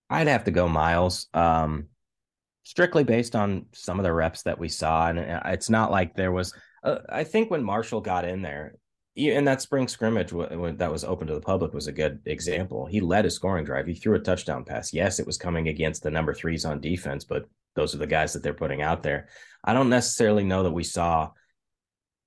I'd 0.08 0.28
have 0.28 0.44
to 0.44 0.50
go 0.50 0.68
Myles. 0.68 1.26
Um, 1.34 1.88
strictly 2.64 3.04
based 3.04 3.34
on 3.34 3.66
some 3.72 3.98
of 3.98 4.04
the 4.04 4.12
reps 4.12 4.42
that 4.42 4.58
we 4.58 4.68
saw, 4.68 5.08
and 5.08 5.18
uh, 5.18 5.40
it's 5.46 5.70
not 5.70 5.90
like 5.90 6.14
there 6.14 6.32
was. 6.32 6.54
Uh, 6.84 6.98
I 7.08 7.24
think 7.24 7.50
when 7.50 7.64
Marshall 7.64 8.00
got 8.00 8.24
in 8.24 8.42
there, 8.42 8.76
and 9.16 9.46
that 9.46 9.60
spring 9.60 9.88
scrimmage 9.88 10.32
when 10.32 10.76
that 10.76 10.92
was 10.92 11.04
open 11.04 11.26
to 11.26 11.34
the 11.34 11.40
public 11.40 11.72
was 11.74 11.86
a 11.86 11.92
good 11.92 12.20
example. 12.26 12.86
He 12.86 13.00
led 13.00 13.26
a 13.26 13.30
scoring 13.30 13.64
drive. 13.64 13.86
He 13.86 13.94
threw 13.94 14.14
a 14.14 14.20
touchdown 14.20 14.64
pass. 14.64 14.92
Yes, 14.92 15.18
it 15.18 15.26
was 15.26 15.36
coming 15.36 15.68
against 15.68 16.02
the 16.02 16.10
number 16.10 16.32
threes 16.32 16.64
on 16.64 16.80
defense, 16.80 17.24
but 17.24 17.46
those 17.74 17.94
are 17.94 17.98
the 17.98 18.06
guys 18.06 18.32
that 18.32 18.42
they're 18.42 18.54
putting 18.54 18.82
out 18.82 19.02
there. 19.02 19.28
I 19.64 19.72
don't 19.74 19.90
necessarily 19.90 20.44
know 20.44 20.62
that 20.62 20.72
we 20.72 20.84
saw 20.84 21.30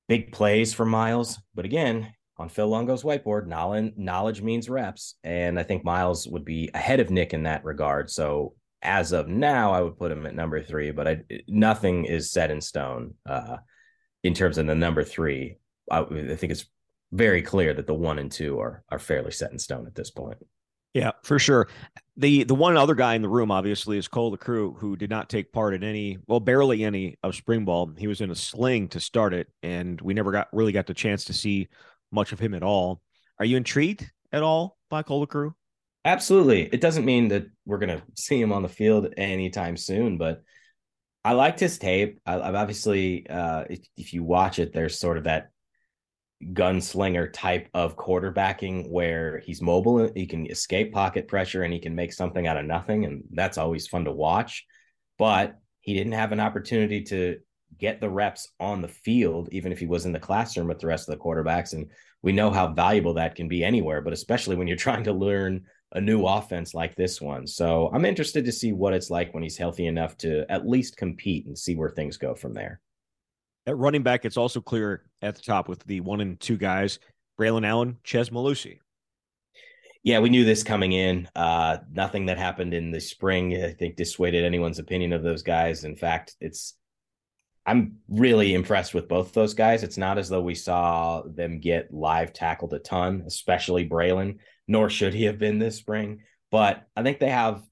big 0.07 0.31
plays 0.31 0.73
from 0.73 0.89
Myles, 0.89 1.39
but 1.55 1.65
again, 1.65 2.13
on 2.37 2.49
Phil 2.49 2.67
Longo's 2.67 3.03
whiteboard, 3.03 3.47
knowledge, 3.47 3.93
knowledge 3.95 4.41
means 4.41 4.69
reps, 4.69 5.15
and 5.23 5.59
I 5.59 5.63
think 5.63 5.85
Myles 5.85 6.27
would 6.27 6.43
be 6.43 6.69
ahead 6.73 6.99
of 6.99 7.09
Nick 7.09 7.33
in 7.33 7.43
that 7.43 7.63
regard. 7.63 8.09
So 8.09 8.55
as 8.81 9.13
of 9.13 9.27
now, 9.27 9.71
I 9.71 9.81
would 9.81 9.97
put 9.97 10.11
him 10.11 10.25
at 10.25 10.35
number 10.35 10.61
three, 10.61 10.91
but 10.91 11.07
I, 11.07 11.21
nothing 11.47 12.05
is 12.05 12.31
set 12.31 12.51
in 12.51 12.59
stone 12.59 13.13
uh, 13.25 13.57
in 14.23 14.33
terms 14.33 14.57
of 14.57 14.65
the 14.65 14.75
number 14.75 15.03
three. 15.03 15.57
I, 15.91 15.99
I 16.01 16.35
think 16.35 16.51
it's 16.51 16.65
very 17.11 17.41
clear 17.41 17.73
that 17.73 17.87
the 17.87 17.93
one 17.93 18.19
and 18.19 18.31
two 18.31 18.59
are 18.59 18.83
are 18.89 18.99
fairly 18.99 19.31
set 19.31 19.51
in 19.51 19.59
stone 19.59 19.87
at 19.87 19.95
this 19.95 20.11
point. 20.11 20.37
Yeah, 20.93 21.11
for 21.23 21.39
sure. 21.39 21.67
The 22.17 22.43
the 22.43 22.55
one 22.55 22.77
other 22.77 22.95
guy 22.95 23.15
in 23.15 23.23
the 23.23 23.29
room 23.29 23.49
obviously 23.49 23.97
is 23.97 24.07
Cole 24.07 24.35
LeCrone, 24.35 24.77
who 24.77 24.95
did 24.95 25.09
not 25.09 25.29
take 25.29 25.51
part 25.51 25.73
in 25.73 25.83
any, 25.83 26.19
well, 26.27 26.39
barely 26.39 26.83
any 26.83 27.17
of 27.23 27.35
spring 27.35 27.65
ball. 27.65 27.91
He 27.97 28.07
was 28.07 28.21
in 28.21 28.29
a 28.29 28.35
sling 28.35 28.89
to 28.89 28.99
start 28.99 29.33
it, 29.33 29.47
and 29.63 29.99
we 30.01 30.13
never 30.13 30.31
got 30.31 30.49
really 30.53 30.71
got 30.71 30.85
the 30.85 30.93
chance 30.93 31.25
to 31.25 31.33
see 31.33 31.67
much 32.11 32.31
of 32.31 32.39
him 32.39 32.53
at 32.53 32.61
all. 32.61 33.01
Are 33.39 33.45
you 33.45 33.57
intrigued 33.57 34.09
at 34.31 34.43
all 34.43 34.77
by 34.89 35.01
Cole 35.01 35.25
LeCrone? 35.25 35.53
Absolutely. 36.05 36.63
It 36.63 36.81
doesn't 36.81 37.05
mean 37.05 37.29
that 37.29 37.47
we're 37.65 37.79
gonna 37.79 38.03
see 38.15 38.39
him 38.39 38.51
on 38.51 38.61
the 38.61 38.69
field 38.69 39.11
anytime 39.17 39.77
soon, 39.77 40.19
but 40.19 40.43
I 41.25 41.33
liked 41.33 41.59
his 41.59 41.79
tape. 41.79 42.19
I, 42.25 42.33
have 42.33 42.55
obviously, 42.55 43.27
uh, 43.27 43.63
if, 43.69 43.79
if 43.97 44.13
you 44.13 44.23
watch 44.23 44.59
it, 44.59 44.73
there's 44.73 44.99
sort 44.99 45.17
of 45.17 45.23
that 45.23 45.49
gunslinger 46.53 47.31
type 47.31 47.69
of 47.73 47.95
quarterbacking 47.95 48.89
where 48.89 49.39
he's 49.39 49.61
mobile, 49.61 50.09
he 50.13 50.25
can 50.25 50.49
escape 50.49 50.91
pocket 50.91 51.27
pressure, 51.27 51.63
and 51.63 51.73
he 51.73 51.79
can 51.79 51.95
make 51.95 52.13
something 52.13 52.47
out 52.47 52.57
of 52.57 52.65
nothing, 52.65 53.05
and 53.05 53.23
that's 53.31 53.57
always 53.57 53.87
fun 53.87 54.05
to 54.05 54.11
watch. 54.11 54.65
But 55.17 55.57
he 55.81 55.93
didn't 55.93 56.13
have 56.13 56.31
an 56.31 56.39
opportunity 56.39 57.03
to 57.03 57.39
get 57.77 57.99
the 57.99 58.09
reps 58.09 58.49
on 58.59 58.81
the 58.81 58.87
field, 58.87 59.49
even 59.51 59.71
if 59.71 59.79
he 59.79 59.85
was 59.85 60.05
in 60.05 60.11
the 60.11 60.19
classroom 60.19 60.67
with 60.67 60.79
the 60.79 60.87
rest 60.87 61.09
of 61.09 61.17
the 61.17 61.23
quarterbacks. 61.23 61.73
And 61.73 61.89
we 62.21 62.31
know 62.31 62.51
how 62.51 62.73
valuable 62.73 63.15
that 63.15 63.35
can 63.35 63.47
be 63.47 63.63
anywhere, 63.63 64.01
but 64.01 64.13
especially 64.13 64.55
when 64.55 64.67
you're 64.67 64.77
trying 64.87 65.03
to 65.05 65.13
learn 65.13 65.63
a 65.93 66.01
new 66.01 66.25
offense 66.25 66.73
like 66.73 66.95
this 66.95 67.21
one. 67.21 67.45
So 67.45 67.91
I'm 67.93 68.05
interested 68.05 68.45
to 68.45 68.51
see 68.51 68.73
what 68.73 68.93
it's 68.93 69.09
like 69.09 69.33
when 69.33 69.43
he's 69.43 69.57
healthy 69.57 69.85
enough 69.85 70.17
to 70.19 70.45
at 70.49 70.67
least 70.67 70.97
compete 70.97 71.45
and 71.45 71.57
see 71.57 71.75
where 71.75 71.89
things 71.89 72.17
go 72.17 72.33
from 72.33 72.53
there. 72.53 72.79
At 73.65 73.77
running 73.77 74.03
back, 74.03 74.25
it's 74.25 74.37
also 74.37 74.61
clear 74.61 75.03
at 75.21 75.35
the 75.35 75.41
top 75.41 75.69
with 75.69 75.83
the 75.85 76.01
one 76.01 76.21
and 76.21 76.39
two 76.39 76.57
guys, 76.57 76.99
Braelon 77.39 77.65
Allen, 77.65 77.97
Chez 78.03 78.29
Mellusi. 78.29 78.79
Yeah, 80.03 80.19
we 80.19 80.29
knew 80.29 80.43
this 80.43 80.63
coming 80.63 80.91
in. 80.91 81.29
Uh, 81.33 81.77
nothing 81.89 82.25
that 82.25 82.37
happened 82.37 82.73
in 82.73 82.91
the 82.91 82.99
spring, 82.99 83.55
I 83.63 83.71
think, 83.71 83.95
dissuaded 83.95 84.43
anyone's 84.43 84.79
opinion 84.79 85.13
of 85.13 85.23
those 85.23 85.43
guys. 85.43 85.85
In 85.85 85.95
fact, 85.95 86.35
it's 86.41 86.75
I'm 87.65 87.99
really 88.09 88.53
impressed 88.53 88.93
with 88.93 89.07
both 89.07 89.31
those 89.31 89.53
guys. 89.53 89.83
It's 89.83 89.97
not 89.97 90.17
as 90.17 90.27
though 90.27 90.41
we 90.41 90.55
saw 90.55 91.21
them 91.21 91.61
get 91.61 91.93
live 91.93 92.33
tackled 92.33 92.73
a 92.73 92.79
ton, 92.79 93.23
especially 93.25 93.87
Braelon, 93.87 94.39
nor 94.67 94.89
should 94.89 95.13
he 95.13 95.23
have 95.23 95.39
been 95.39 95.59
this 95.59 95.77
spring. 95.77 96.23
But 96.51 96.85
I 96.95 97.03
think 97.03 97.19
they 97.19 97.29
have, 97.29 97.63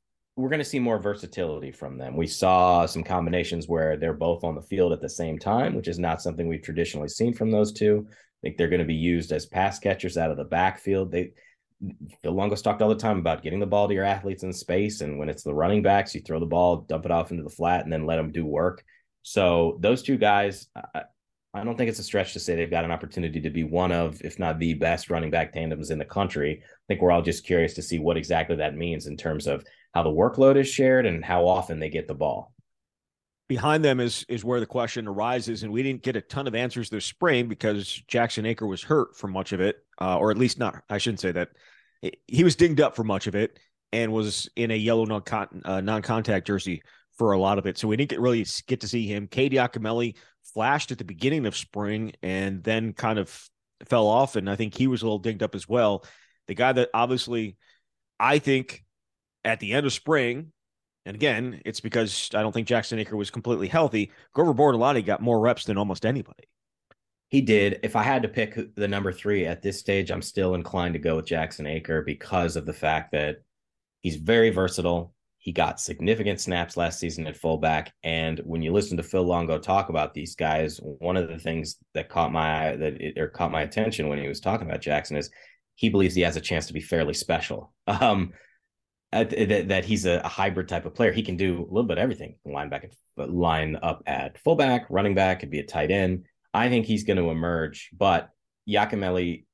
we're 0.41 0.49
going 0.49 0.59
to 0.59 0.65
see 0.65 0.79
more 0.79 0.99
versatility 0.99 1.71
from 1.71 1.97
them. 1.97 2.17
We 2.17 2.27
saw 2.27 2.85
some 2.85 3.03
combinations 3.03 3.67
where 3.67 3.95
they're 3.95 4.13
both 4.13 4.43
on 4.43 4.55
the 4.55 4.61
field 4.61 4.91
at 4.91 5.01
the 5.01 5.09
same 5.09 5.37
time, 5.37 5.75
which 5.75 5.87
is 5.87 5.99
not 5.99 6.21
something 6.21 6.47
we've 6.47 6.63
traditionally 6.63 7.09
seen 7.09 7.33
from 7.33 7.51
those 7.51 7.71
two. 7.71 8.07
I 8.09 8.13
think 8.41 8.57
they're 8.57 8.67
going 8.67 8.79
to 8.79 8.85
be 8.85 8.95
used 8.95 9.31
as 9.31 9.45
pass 9.45 9.77
catchers 9.77 10.17
out 10.17 10.31
of 10.31 10.37
the 10.37 10.43
backfield. 10.43 11.11
They, 11.11 11.33
Phil 12.23 12.33
Longo's 12.33 12.63
talked 12.63 12.81
all 12.81 12.89
the 12.89 12.95
time 12.95 13.19
about 13.19 13.43
getting 13.43 13.59
the 13.59 13.67
ball 13.67 13.87
to 13.87 13.93
your 13.93 14.03
athletes 14.03 14.41
in 14.41 14.51
space. 14.51 15.01
And 15.01 15.19
when 15.19 15.29
it's 15.29 15.43
the 15.43 15.53
running 15.53 15.83
backs, 15.83 16.15
you 16.15 16.21
throw 16.21 16.39
the 16.39 16.45
ball, 16.47 16.77
dump 16.77 17.05
it 17.05 17.11
off 17.11 17.31
into 17.31 17.43
the 17.43 17.49
flat, 17.49 17.83
and 17.83 17.93
then 17.93 18.07
let 18.07 18.15
them 18.15 18.31
do 18.31 18.45
work. 18.45 18.83
So 19.21 19.77
those 19.79 20.01
two 20.01 20.17
guys, 20.17 20.67
I, 20.75 21.03
I 21.53 21.63
don't 21.63 21.77
think 21.77 21.89
it's 21.89 21.99
a 21.99 22.03
stretch 22.03 22.33
to 22.33 22.39
say 22.39 22.55
they've 22.55 22.71
got 22.71 22.85
an 22.85 22.91
opportunity 22.91 23.41
to 23.41 23.49
be 23.49 23.63
one 23.63 23.91
of, 23.91 24.21
if 24.21 24.39
not 24.39 24.57
the 24.57 24.73
best 24.73 25.09
running 25.09 25.29
back 25.29 25.53
tandems 25.53 25.91
in 25.91 25.99
the 25.99 26.05
country. 26.05 26.63
I 26.63 26.65
think 26.87 27.01
we're 27.01 27.11
all 27.11 27.21
just 27.21 27.45
curious 27.45 27.73
to 27.75 27.81
see 27.81 27.99
what 27.99 28.17
exactly 28.17 28.55
that 28.55 28.75
means 28.75 29.05
in 29.05 29.17
terms 29.17 29.47
of 29.47 29.63
how 29.93 30.03
the 30.03 30.09
workload 30.09 30.57
is 30.57 30.67
shared 30.67 31.05
and 31.05 31.23
how 31.23 31.47
often 31.47 31.79
they 31.79 31.89
get 31.89 32.07
the 32.07 32.13
ball. 32.13 32.53
Behind 33.47 33.83
them 33.83 33.99
is 33.99 34.25
is 34.29 34.45
where 34.45 34.61
the 34.61 34.65
question 34.65 35.07
arises, 35.07 35.63
and 35.63 35.73
we 35.73 35.83
didn't 35.83 36.03
get 36.03 36.15
a 36.15 36.21
ton 36.21 36.47
of 36.47 36.55
answers 36.55 36.89
this 36.89 37.05
spring 37.05 37.47
because 37.47 38.01
Jackson 38.07 38.45
Acker 38.45 38.65
was 38.65 38.81
hurt 38.81 39.17
for 39.17 39.27
much 39.27 39.51
of 39.51 39.59
it, 39.59 39.77
uh, 39.99 40.17
or 40.17 40.31
at 40.31 40.37
least 40.37 40.57
not. 40.57 40.83
I 40.89 40.97
shouldn't 40.97 41.19
say 41.19 41.33
that 41.33 41.49
he 42.27 42.43
was 42.43 42.55
dinged 42.55 42.79
up 42.79 42.95
for 42.95 43.03
much 43.03 43.27
of 43.27 43.35
it 43.35 43.59
and 43.91 44.11
was 44.11 44.49
in 44.55 44.71
a 44.71 44.75
yellow 44.75 45.05
non 45.05 45.21
uh, 45.65 45.81
non-contact 45.81 46.47
jersey 46.47 46.81
for 47.17 47.33
a 47.33 47.39
lot 47.39 47.57
of 47.57 47.65
it. 47.65 47.77
So 47.77 47.87
we 47.87 47.97
didn't 47.97 48.09
get 48.09 48.21
really 48.21 48.45
get 48.67 48.81
to 48.81 48.87
see 48.87 49.05
him. 49.05 49.27
Cade 49.27 49.51
Yacamelli 49.51 50.15
flashed 50.53 50.91
at 50.91 50.97
the 50.97 51.03
beginning 51.03 51.45
of 51.45 51.55
spring 51.55 52.13
and 52.23 52.63
then 52.63 52.93
kind 52.93 53.19
of 53.19 53.49
fell 53.85 54.07
off. 54.07 54.35
And 54.35 54.49
I 54.49 54.55
think 54.55 54.75
he 54.75 54.87
was 54.87 55.01
a 55.01 55.05
little 55.05 55.19
dinged 55.19 55.43
up 55.43 55.55
as 55.55 55.67
well. 55.67 56.05
The 56.47 56.55
guy 56.55 56.71
that 56.71 56.89
obviously 56.93 57.57
I 58.19 58.39
think 58.39 58.83
at 59.43 59.59
the 59.59 59.73
end 59.73 59.85
of 59.85 59.93
spring, 59.93 60.51
and 61.05 61.15
again, 61.15 61.61
it's 61.65 61.79
because 61.79 62.29
I 62.33 62.41
don't 62.41 62.51
think 62.51 62.67
Jackson 62.67 62.99
Acker 62.99 63.17
was 63.17 63.31
completely 63.31 63.67
healthy. 63.67 64.11
Grover 64.33 64.53
Bortolotti 64.53 65.05
got 65.05 65.21
more 65.21 65.39
reps 65.39 65.65
than 65.65 65.77
almost 65.77 66.05
anybody. 66.05 66.43
He 67.29 67.41
did. 67.41 67.79
If 67.81 67.95
I 67.95 68.03
had 68.03 68.23
to 68.23 68.27
pick 68.27 68.75
the 68.75 68.87
number 68.87 69.11
three 69.11 69.45
at 69.45 69.61
this 69.61 69.79
stage, 69.79 70.11
I'm 70.11 70.21
still 70.21 70.53
inclined 70.53 70.93
to 70.93 70.99
go 70.99 71.15
with 71.15 71.25
Jackson 71.25 71.65
Acker 71.65 72.01
because 72.01 72.55
of 72.55 72.65
the 72.65 72.73
fact 72.73 73.13
that 73.13 73.37
he's 74.01 74.17
very 74.17 74.49
versatile. 74.49 75.13
He 75.37 75.53
got 75.53 75.79
significant 75.79 76.39
snaps 76.39 76.77
last 76.77 76.99
season 76.99 77.25
at 77.25 77.37
fullback. 77.37 77.93
And 78.03 78.39
when 78.39 78.61
you 78.61 78.73
listen 78.73 78.97
to 78.97 79.03
Phil 79.03 79.23
Longo 79.23 79.57
talk 79.57 79.89
about 79.89 80.13
these 80.13 80.35
guys, 80.35 80.79
one 80.83 81.17
of 81.17 81.29
the 81.29 81.39
things 81.39 81.77
that 81.93 82.09
caught 82.09 82.31
my 82.31 82.67
eye 82.67 82.75
that 82.75 83.01
it, 83.01 83.17
or 83.17 83.29
caught 83.29 83.51
my 83.51 83.61
attention 83.61 84.07
when 84.07 84.19
he 84.19 84.27
was 84.27 84.41
talking 84.41 84.67
about 84.67 84.81
Jackson 84.81 85.17
is 85.17 85.31
he 85.75 85.89
believes 85.89 86.13
he 86.13 86.21
has 86.21 86.35
a 86.35 86.41
chance 86.41 86.67
to 86.67 86.73
be 86.73 86.81
fairly 86.81 87.15
special. 87.15 87.73
Um, 87.87 88.33
that, 89.11 89.67
that 89.67 89.85
he's 89.85 90.05
a, 90.05 90.21
a, 90.23 90.27
hybrid 90.27 90.69
type 90.69 90.85
of 90.85 90.95
player. 90.95 91.11
He 91.11 91.23
can 91.23 91.37
do 91.37 91.59
a 91.59 91.71
little 91.71 91.83
bit 91.83 91.97
of 91.97 92.01
everything. 92.01 92.35
Linebacker, 92.47 92.91
line 93.17 93.77
up 93.81 94.03
at 94.05 94.37
fullback, 94.39 94.85
running 94.89 95.15
back, 95.15 95.41
could 95.41 95.51
be 95.51 95.59
a 95.59 95.65
tight 95.65 95.91
end. 95.91 96.25
I 96.53 96.69
think 96.69 96.85
he's 96.85 97.03
going 97.03 97.17
to 97.17 97.29
emerge, 97.29 97.89
but 97.93 98.29
Yacamelli 98.67 99.45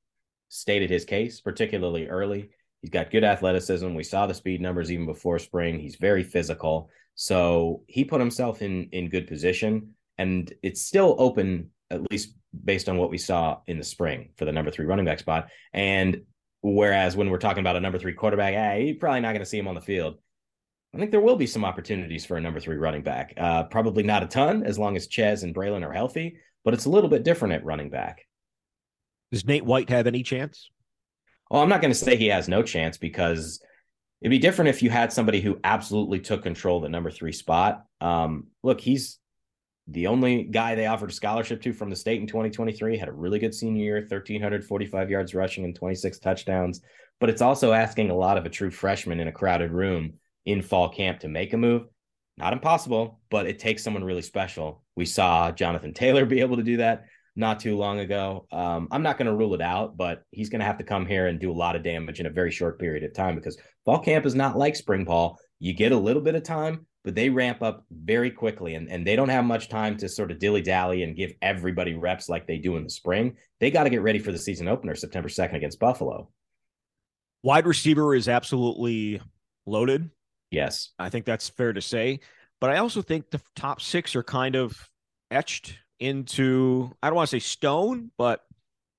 stated 0.50 0.90
his 0.90 1.06
case, 1.06 1.42
particularly 1.42 2.08
early. 2.08 2.50
He's 2.82 2.92
got 2.92 3.12
good 3.12 3.24
athleticism. 3.24 3.94
We 3.94 4.04
saw 4.04 4.28
the 4.28 4.34
speed 4.34 4.62
numbers 4.62 4.92
even 4.92 5.06
before 5.06 5.40
spring. 5.40 5.80
He's 5.80 5.96
very 5.96 6.24
physical. 6.24 6.90
So 7.16 7.84
he 7.88 8.04
put 8.04 8.22
himself 8.22 8.62
in 8.62 8.90
in 8.92 9.10
good 9.10 9.28
position. 9.28 9.96
And 10.18 10.52
it's 10.64 10.82
still 10.82 11.16
open, 11.20 11.72
at 11.90 12.10
least 12.12 12.36
based 12.64 12.90
on 12.90 12.98
what 12.98 13.10
we 13.10 13.18
saw 13.18 13.60
in 13.68 13.78
the 13.78 13.84
spring 13.84 14.30
for 14.36 14.46
the 14.46 14.52
number 14.52 14.72
three 14.72 14.86
running 14.86 15.06
back 15.06 15.20
spot. 15.20 15.50
And 15.74 16.22
whereas 16.74 17.16
when 17.16 17.30
we're 17.30 17.38
talking 17.38 17.62
about 17.62 17.76
a 17.76 17.80
number 17.80 18.00
three 18.00 18.14
quarterback, 18.14 18.54
hey, 18.54 18.86
you're 18.88 18.96
probably 18.96 19.22
not 19.22 19.32
going 19.34 19.42
to 19.42 19.46
see 19.46 19.60
him 19.60 19.68
on 19.68 19.76
the 19.76 19.82
field. 19.82 20.18
I 20.94 20.98
think 20.98 21.12
there 21.12 21.22
will 21.22 21.36
be 21.36 21.48
some 21.48 21.66
opportunities 21.66 22.26
for 22.26 22.38
a 22.38 22.42
number 22.42 22.60
three 22.60 22.78
running 22.78 23.04
back. 23.04 23.34
Uh, 23.38 23.64
probably 23.64 24.04
not 24.04 24.24
a 24.24 24.28
ton 24.28 24.64
as 24.64 24.80
long 24.80 24.96
as 24.96 25.08
Chez 25.08 25.44
and 25.44 25.54
Braelon 25.54 25.86
are 25.86 25.92
healthy, 25.92 26.38
but 26.64 26.74
it's 26.74 26.86
a 26.86 26.90
little 26.90 27.10
bit 27.10 27.24
different 27.24 27.54
at 27.54 27.66
running 27.66 27.90
back. 27.90 28.26
Does 29.32 29.46
Nate 29.46 29.66
White 29.66 29.90
have 29.90 30.08
any 30.08 30.24
chance? 30.24 30.70
Well, 31.52 31.62
I'm 31.62 31.70
not 31.70 31.82
going 31.82 31.94
to 31.94 32.00
say 32.00 32.16
he 32.16 32.28
has 32.28 32.48
no 32.48 32.64
chance 32.64 32.98
because 32.98 33.62
it'd 34.22 34.32
be 34.32 34.40
different 34.40 34.70
if 34.70 34.82
you 34.82 34.90
had 34.90 35.14
somebody 35.14 35.42
who 35.42 35.60
absolutely 35.64 36.20
took 36.20 36.44
control 36.44 36.78
of 36.78 36.84
the 36.84 36.90
number 36.90 37.12
three 37.12 37.34
spot. 37.34 37.84
Um, 38.02 38.48
look, 38.64 38.82
he's 38.82 39.20
the 39.88 40.08
only 40.08 40.44
guy 40.44 40.76
they 40.76 40.86
offered 40.86 41.10
a 41.10 41.14
scholarship 41.14 41.62
to 41.62 41.74
from 41.74 41.90
the 41.90 41.96
state 41.96 42.20
in 42.20 42.28
2023. 42.28 42.98
Had 42.98 43.08
a 43.08 43.14
really 43.14 43.40
good 43.40 43.56
senior 43.56 43.84
year, 43.84 44.00
1,345 44.00 45.10
yards 45.10 45.34
rushing 45.34 45.64
and 45.64 45.76
26 45.76 46.20
touchdowns. 46.20 46.82
But 47.20 47.30
it's 47.30 47.42
also 47.42 47.74
asking 47.74 48.10
a 48.10 48.16
lot 48.16 48.38
of 48.38 48.46
a 48.46 48.50
true 48.50 48.70
freshman 48.70 49.20
in 49.20 49.28
a 49.28 49.32
crowded 49.32 49.72
room 49.72 50.14
in 50.46 50.62
fall 50.62 50.90
camp 50.90 51.22
to 51.22 51.28
make 51.28 51.54
a 51.54 51.58
move. 51.58 51.84
Not 52.38 52.54
impossible, 52.54 53.20
but 53.32 53.48
it 53.48 53.60
takes 53.60 53.84
someone 53.84 54.04
really 54.04 54.22
special. 54.22 54.84
We 54.96 55.06
saw 55.06 55.52
Jonathan 55.52 55.94
Taylor 55.94 56.26
be 56.26 56.42
able 56.42 56.58
to 56.58 56.64
do 56.64 56.78
that 56.78 57.06
not 57.36 57.60
too 57.60 57.78
long 57.78 58.00
ago. 58.00 58.48
Um, 58.52 58.88
I'm 58.92 59.04
not 59.04 59.18
going 59.18 59.28
to 59.28 59.36
rule 59.36 59.54
it 59.54 59.62
out, 59.62 59.96
but 59.96 60.24
he's 60.32 60.50
going 60.50 60.60
to 60.60 60.66
have 60.66 60.80
to 60.80 60.84
come 60.84 61.06
here 61.06 61.28
and 61.28 61.40
do 61.40 61.52
a 61.52 61.54
lot 61.54 61.76
of 61.76 61.84
damage 61.84 62.20
in 62.20 62.26
a 62.26 62.32
very 62.32 62.52
short 62.52 62.80
period 62.80 63.04
of 63.04 63.14
time 63.14 63.36
because 63.36 63.58
fall 63.86 64.00
camp 64.00 64.26
is 64.26 64.36
not 64.36 64.58
like 64.58 64.76
spring 64.76 65.06
ball. 65.06 65.38
You 65.60 65.74
get 65.74 65.92
a 65.92 65.98
little 65.98 66.22
bit 66.22 66.36
of 66.36 66.44
time, 66.44 66.86
but 67.08 67.16
they 67.16 67.30
ramp 67.30 67.64
up 67.64 67.86
very 67.90 68.30
quickly 68.30 68.76
and, 68.76 68.92
and 68.92 69.08
they 69.08 69.16
don't 69.16 69.30
have 69.30 69.46
much 69.46 69.70
time 69.70 69.96
to 69.96 70.10
sort 70.10 70.30
of 70.30 70.40
dilly 70.40 70.62
dally 70.62 71.04
and 71.04 71.16
give 71.16 71.32
everybody 71.42 71.94
reps 71.96 72.28
like 72.28 72.46
they 72.46 72.58
do 72.58 72.76
in 72.76 72.84
the 72.84 72.90
spring. 72.90 73.38
They 73.62 73.72
got 73.72 73.86
to 73.86 73.90
get 73.90 74.02
ready 74.02 74.20
for 74.20 74.34
the 74.34 74.38
season 74.38 74.68
opener 74.68 74.94
September 74.94 75.30
2nd 75.30 75.56
against 75.56 75.80
Buffalo. 75.80 76.30
Wide 77.44 77.66
receiver 77.66 78.14
is 78.14 78.28
absolutely 78.28 79.22
loaded. 79.66 80.10
Yes. 80.52 80.90
I 81.00 81.08
think 81.08 81.24
that's 81.24 81.48
fair 81.48 81.72
to 81.72 81.80
say. 81.80 82.20
But 82.60 82.72
I 82.72 82.80
also 82.80 83.02
think 83.02 83.30
the 83.30 83.40
top 83.56 83.80
six 83.80 84.14
are 84.18 84.24
kind 84.24 84.58
of 84.58 84.78
etched 85.32 85.80
into 86.02 86.92
I 87.02 87.08
don't 87.08 87.16
want 87.16 87.30
to 87.30 87.40
say 87.40 87.40
stone, 87.40 88.12
but 88.18 88.42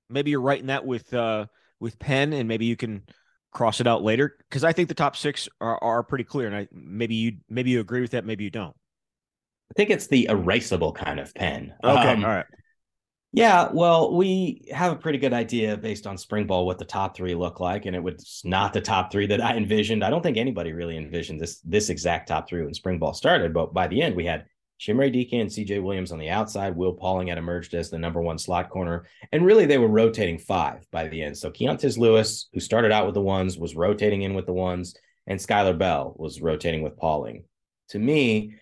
maybe 0.08 0.30
you're 0.30 0.40
writing 0.40 0.68
that 0.68 0.86
with 0.86 1.12
uh 1.12 1.44
with 1.78 1.98
pen 1.98 2.32
and 2.32 2.48
maybe 2.48 2.64
you 2.64 2.76
can 2.76 3.02
cross 3.52 3.80
it 3.80 3.86
out 3.86 4.02
later 4.02 4.36
because 4.48 4.64
I 4.64 4.72
think 4.72 4.88
the 4.88 4.94
top 4.94 5.16
six 5.16 5.48
are, 5.60 5.82
are 5.82 6.02
pretty 6.02 6.24
clear 6.24 6.46
and 6.46 6.56
I 6.56 6.68
maybe 6.72 7.14
you 7.14 7.38
maybe 7.48 7.70
you 7.70 7.80
agree 7.80 8.00
with 8.00 8.10
that 8.12 8.24
maybe 8.24 8.44
you 8.44 8.50
don't. 8.50 8.76
I 9.70 9.74
think 9.74 9.90
it's 9.90 10.06
the 10.06 10.28
erasable 10.30 10.94
kind 10.94 11.20
of 11.20 11.34
pen. 11.34 11.74
Okay, 11.84 12.12
um, 12.12 12.24
all 12.24 12.30
right. 12.30 12.46
Yeah, 13.32 13.68
well, 13.72 14.16
we 14.16 14.66
have 14.72 14.90
a 14.90 14.96
pretty 14.96 15.18
good 15.18 15.34
idea 15.34 15.76
based 15.76 16.06
on 16.06 16.16
spring 16.16 16.46
ball 16.46 16.64
what 16.64 16.78
the 16.78 16.86
top 16.86 17.14
three 17.14 17.34
look 17.34 17.60
like, 17.60 17.84
and 17.84 17.94
it 17.94 18.02
was 18.02 18.40
not 18.42 18.72
the 18.72 18.80
top 18.80 19.12
three 19.12 19.26
that 19.26 19.44
I 19.44 19.54
envisioned. 19.54 20.02
I 20.02 20.08
don't 20.08 20.22
think 20.22 20.38
anybody 20.38 20.72
really 20.72 20.96
envisioned 20.96 21.38
this 21.40 21.60
this 21.60 21.90
exact 21.90 22.28
top 22.28 22.48
three 22.48 22.62
when 22.64 22.72
spring 22.72 22.98
ball 22.98 23.12
started, 23.12 23.52
but 23.52 23.74
by 23.74 23.86
the 23.86 24.00
end 24.00 24.16
we 24.16 24.24
had 24.24 24.46
Chimere 24.80 25.12
Dike 25.12 25.32
and 25.32 25.50
CJ 25.50 25.82
Williams 25.82 26.12
on 26.12 26.18
the 26.18 26.30
outside. 26.30 26.76
Will 26.76 26.92
Pauling 26.92 27.28
had 27.28 27.38
emerged 27.38 27.74
as 27.74 27.90
the 27.90 27.98
number 27.98 28.22
one 28.22 28.38
slot 28.38 28.70
corner. 28.70 29.06
And 29.32 29.44
really, 29.44 29.66
they 29.66 29.78
were 29.78 29.88
rotating 29.88 30.38
five 30.38 30.86
by 30.92 31.08
the 31.08 31.22
end. 31.22 31.36
So 31.36 31.50
Keontez 31.50 31.98
Lewis, 31.98 32.48
who 32.52 32.60
started 32.60 32.92
out 32.92 33.06
with 33.06 33.14
the 33.14 33.20
ones, 33.20 33.58
was 33.58 33.74
rotating 33.74 34.22
in 34.22 34.34
with 34.34 34.46
the 34.46 34.52
ones, 34.52 34.94
and 35.26 35.40
Skyler 35.40 35.76
Bell 35.76 36.14
was 36.16 36.40
rotating 36.40 36.82
with 36.82 36.96
Pauling. 36.96 37.44
To 37.90 37.98
me, 37.98 38.54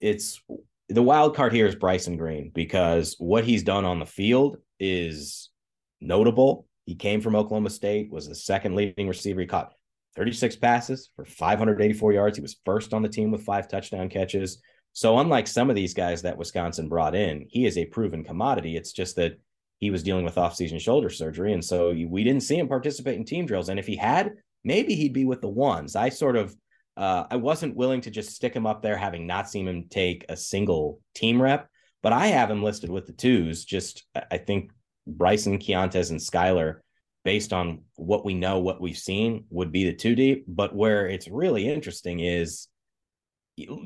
it's 0.00 0.40
the 0.88 1.02
wild 1.02 1.34
card 1.34 1.52
here 1.52 1.66
is 1.66 1.74
Bryson 1.74 2.16
Green 2.16 2.50
because 2.54 3.16
what 3.18 3.44
he's 3.44 3.62
done 3.62 3.84
on 3.84 3.98
the 3.98 4.06
field 4.06 4.58
is 4.78 5.50
notable. 6.00 6.66
He 6.86 6.94
came 6.94 7.20
from 7.20 7.36
Oklahoma 7.36 7.70
State, 7.70 8.10
was 8.10 8.28
the 8.28 8.34
second 8.34 8.76
leading 8.76 9.08
receiver. 9.08 9.40
He 9.40 9.46
caught 9.46 9.72
36 10.16 10.56
passes 10.56 11.10
for 11.16 11.24
584 11.24 12.12
yards. 12.12 12.36
He 12.36 12.42
was 12.42 12.56
first 12.64 12.94
on 12.94 13.02
the 13.02 13.08
team 13.08 13.30
with 13.30 13.44
five 13.44 13.68
touchdown 13.68 14.08
catches. 14.08 14.62
So 14.94 15.18
unlike 15.18 15.46
some 15.46 15.68
of 15.68 15.76
these 15.76 15.92
guys 15.92 16.22
that 16.22 16.38
Wisconsin 16.38 16.88
brought 16.88 17.14
in, 17.14 17.44
he 17.48 17.66
is 17.66 17.76
a 17.76 17.84
proven 17.84 18.24
commodity. 18.24 18.76
It's 18.76 18.92
just 18.92 19.16
that 19.16 19.38
he 19.80 19.90
was 19.90 20.02
dealing 20.02 20.24
with 20.24 20.38
off-season 20.38 20.78
shoulder 20.78 21.10
surgery, 21.10 21.52
and 21.52 21.62
so 21.62 21.90
we 21.90 22.24
didn't 22.24 22.44
see 22.44 22.56
him 22.56 22.68
participate 22.68 23.18
in 23.18 23.24
team 23.24 23.44
drills. 23.44 23.68
And 23.68 23.78
if 23.78 23.86
he 23.86 23.96
had, 23.96 24.30
maybe 24.62 24.94
he'd 24.94 25.12
be 25.12 25.26
with 25.26 25.42
the 25.42 25.48
ones. 25.48 25.94
I 25.94 26.08
sort 26.08 26.36
of, 26.36 26.56
uh, 26.96 27.24
I 27.30 27.36
wasn't 27.36 27.76
willing 27.76 28.00
to 28.02 28.10
just 28.10 28.30
stick 28.30 28.54
him 28.54 28.66
up 28.66 28.80
there, 28.82 28.96
having 28.96 29.26
not 29.26 29.50
seen 29.50 29.68
him 29.68 29.86
take 29.90 30.24
a 30.28 30.36
single 30.36 31.00
team 31.14 31.42
rep. 31.42 31.68
but 32.04 32.12
I 32.12 32.26
have 32.26 32.50
him 32.50 32.62
listed 32.62 32.90
with 32.90 33.06
the 33.06 33.14
twos. 33.14 33.64
Just 33.64 34.04
I 34.30 34.36
think 34.36 34.70
Bryson, 35.06 35.58
Keontez, 35.58 36.10
and 36.10 36.20
Skyler, 36.20 36.80
based 37.24 37.54
on 37.54 37.80
what 37.96 38.26
we 38.26 38.34
know, 38.34 38.58
what 38.58 38.78
we've 38.78 38.96
seen, 38.96 39.46
would 39.48 39.72
be 39.72 39.86
the 39.86 39.94
two 39.94 40.14
deep. 40.14 40.44
But 40.46 40.76
where 40.76 41.08
it's 41.08 41.28
really 41.28 41.66
interesting 41.66 42.20
is 42.20 42.68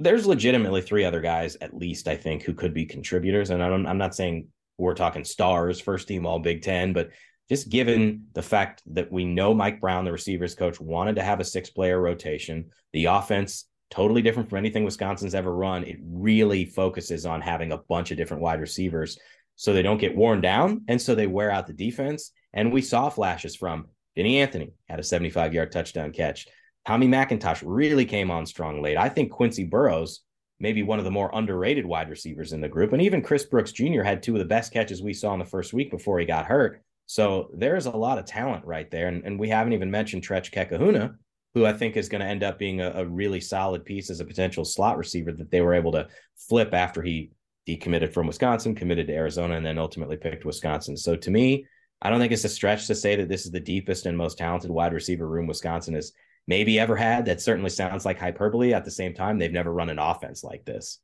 there's 0.00 0.26
legitimately 0.26 0.82
three 0.82 1.04
other 1.04 1.20
guys 1.20 1.56
at 1.60 1.74
least 1.74 2.08
I 2.08 2.16
think 2.16 2.42
who 2.42 2.54
could 2.54 2.72
be 2.72 2.86
contributors, 2.86 3.50
and 3.50 3.62
I'm, 3.62 3.86
I'm 3.86 3.98
not 3.98 4.14
saying 4.14 4.48
we're 4.78 4.94
talking 4.94 5.24
stars, 5.24 5.80
first 5.80 6.08
team 6.08 6.26
All 6.26 6.38
Big 6.38 6.62
Ten, 6.62 6.92
but 6.92 7.10
just 7.48 7.68
given 7.68 8.26
the 8.34 8.42
fact 8.42 8.82
that 8.86 9.10
we 9.10 9.24
know 9.24 9.54
Mike 9.54 9.80
Brown, 9.80 10.04
the 10.04 10.12
receivers 10.12 10.54
coach, 10.54 10.80
wanted 10.80 11.16
to 11.16 11.22
have 11.22 11.40
a 11.40 11.44
six 11.44 11.70
player 11.70 12.00
rotation, 12.00 12.70
the 12.92 13.06
offense 13.06 13.66
totally 13.90 14.22
different 14.22 14.50
from 14.50 14.58
anything 14.58 14.84
Wisconsin's 14.84 15.34
ever 15.34 15.54
run. 15.54 15.84
It 15.84 15.98
really 16.02 16.66
focuses 16.66 17.24
on 17.24 17.40
having 17.40 17.72
a 17.72 17.78
bunch 17.78 18.10
of 18.10 18.16
different 18.16 18.42
wide 18.42 18.60
receivers 18.60 19.18
so 19.56 19.72
they 19.72 19.82
don't 19.82 20.00
get 20.00 20.16
worn 20.16 20.40
down 20.40 20.82
and 20.88 21.00
so 21.00 21.14
they 21.14 21.26
wear 21.26 21.50
out 21.50 21.66
the 21.66 21.72
defense. 21.72 22.32
And 22.52 22.72
we 22.72 22.82
saw 22.82 23.08
flashes 23.08 23.56
from 23.56 23.86
Vinny 24.14 24.38
Anthony 24.38 24.72
had 24.88 25.00
a 25.00 25.04
75 25.04 25.54
yard 25.54 25.72
touchdown 25.72 26.12
catch. 26.12 26.46
Tommy 26.88 27.06
McIntosh 27.06 27.62
really 27.66 28.06
came 28.06 28.30
on 28.30 28.46
strong 28.46 28.80
late. 28.80 28.96
I 28.96 29.10
think 29.10 29.30
Quincy 29.30 29.62
Burroughs, 29.62 30.20
maybe 30.58 30.82
one 30.82 30.98
of 30.98 31.04
the 31.04 31.10
more 31.10 31.30
underrated 31.34 31.84
wide 31.84 32.08
receivers 32.08 32.54
in 32.54 32.62
the 32.62 32.68
group. 32.68 32.94
And 32.94 33.02
even 33.02 33.20
Chris 33.20 33.44
Brooks 33.44 33.72
Jr. 33.72 34.00
had 34.00 34.22
two 34.22 34.32
of 34.32 34.38
the 34.38 34.46
best 34.46 34.72
catches 34.72 35.02
we 35.02 35.12
saw 35.12 35.34
in 35.34 35.38
the 35.38 35.44
first 35.44 35.74
week 35.74 35.90
before 35.90 36.18
he 36.18 36.24
got 36.24 36.46
hurt. 36.46 36.80
So 37.04 37.50
there's 37.52 37.84
a 37.84 37.90
lot 37.90 38.16
of 38.16 38.24
talent 38.24 38.64
right 38.64 38.90
there. 38.90 39.08
And, 39.08 39.22
and 39.26 39.38
we 39.38 39.50
haven't 39.50 39.74
even 39.74 39.90
mentioned 39.90 40.26
Trech 40.26 40.50
Kekahuna, 40.50 41.14
who 41.52 41.66
I 41.66 41.74
think 41.74 41.98
is 41.98 42.08
going 42.08 42.22
to 42.22 42.26
end 42.26 42.42
up 42.42 42.58
being 42.58 42.80
a, 42.80 42.90
a, 42.92 43.04
really 43.04 43.42
solid 43.42 43.84
piece 43.84 44.08
as 44.08 44.20
a 44.20 44.24
potential 44.24 44.64
slot 44.64 44.96
receiver 44.96 45.32
that 45.32 45.50
they 45.50 45.60
were 45.60 45.74
able 45.74 45.92
to 45.92 46.08
flip 46.36 46.72
after 46.72 47.02
he 47.02 47.32
decommitted 47.68 48.14
from 48.14 48.26
Wisconsin, 48.26 48.74
committed 48.74 49.08
to 49.08 49.14
Arizona, 49.14 49.56
and 49.56 49.66
then 49.66 49.76
ultimately 49.76 50.16
picked 50.16 50.46
Wisconsin. 50.46 50.96
So 50.96 51.16
to 51.16 51.30
me, 51.30 51.66
I 52.00 52.08
don't 52.08 52.18
think 52.18 52.32
it's 52.32 52.44
a 52.44 52.48
stretch 52.48 52.86
to 52.86 52.94
say 52.94 53.14
that 53.16 53.28
this 53.28 53.44
is 53.44 53.52
the 53.52 53.60
deepest 53.60 54.06
and 54.06 54.16
most 54.16 54.38
talented 54.38 54.70
wide 54.70 54.94
receiver 54.94 55.28
room 55.28 55.46
Wisconsin 55.46 55.92
has 55.92 56.14
maybe 56.48 56.80
ever 56.80 56.96
had. 56.96 57.26
That 57.26 57.40
certainly 57.40 57.70
sounds 57.70 58.04
like 58.04 58.18
hyperbole. 58.18 58.74
At 58.74 58.84
the 58.84 58.90
same 58.90 59.14
time, 59.14 59.38
they've 59.38 59.52
never 59.52 59.72
run 59.72 59.90
an 59.90 60.00
offense 60.00 60.42
like 60.42 60.64
this. 60.64 60.98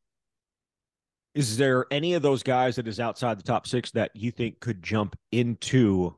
Is 1.35 1.57
there 1.57 1.87
any 1.91 2.15
of 2.15 2.23
those 2.23 2.43
guys 2.43 2.77
that 2.77 2.89
is 2.89 2.99
outside 2.99 3.39
the 3.39 3.45
top 3.45 3.67
six 3.67 3.91
that 3.93 4.11
you 4.15 4.31
think 4.31 4.59
could 4.61 4.83
jump 4.83 5.17
into 5.31 6.17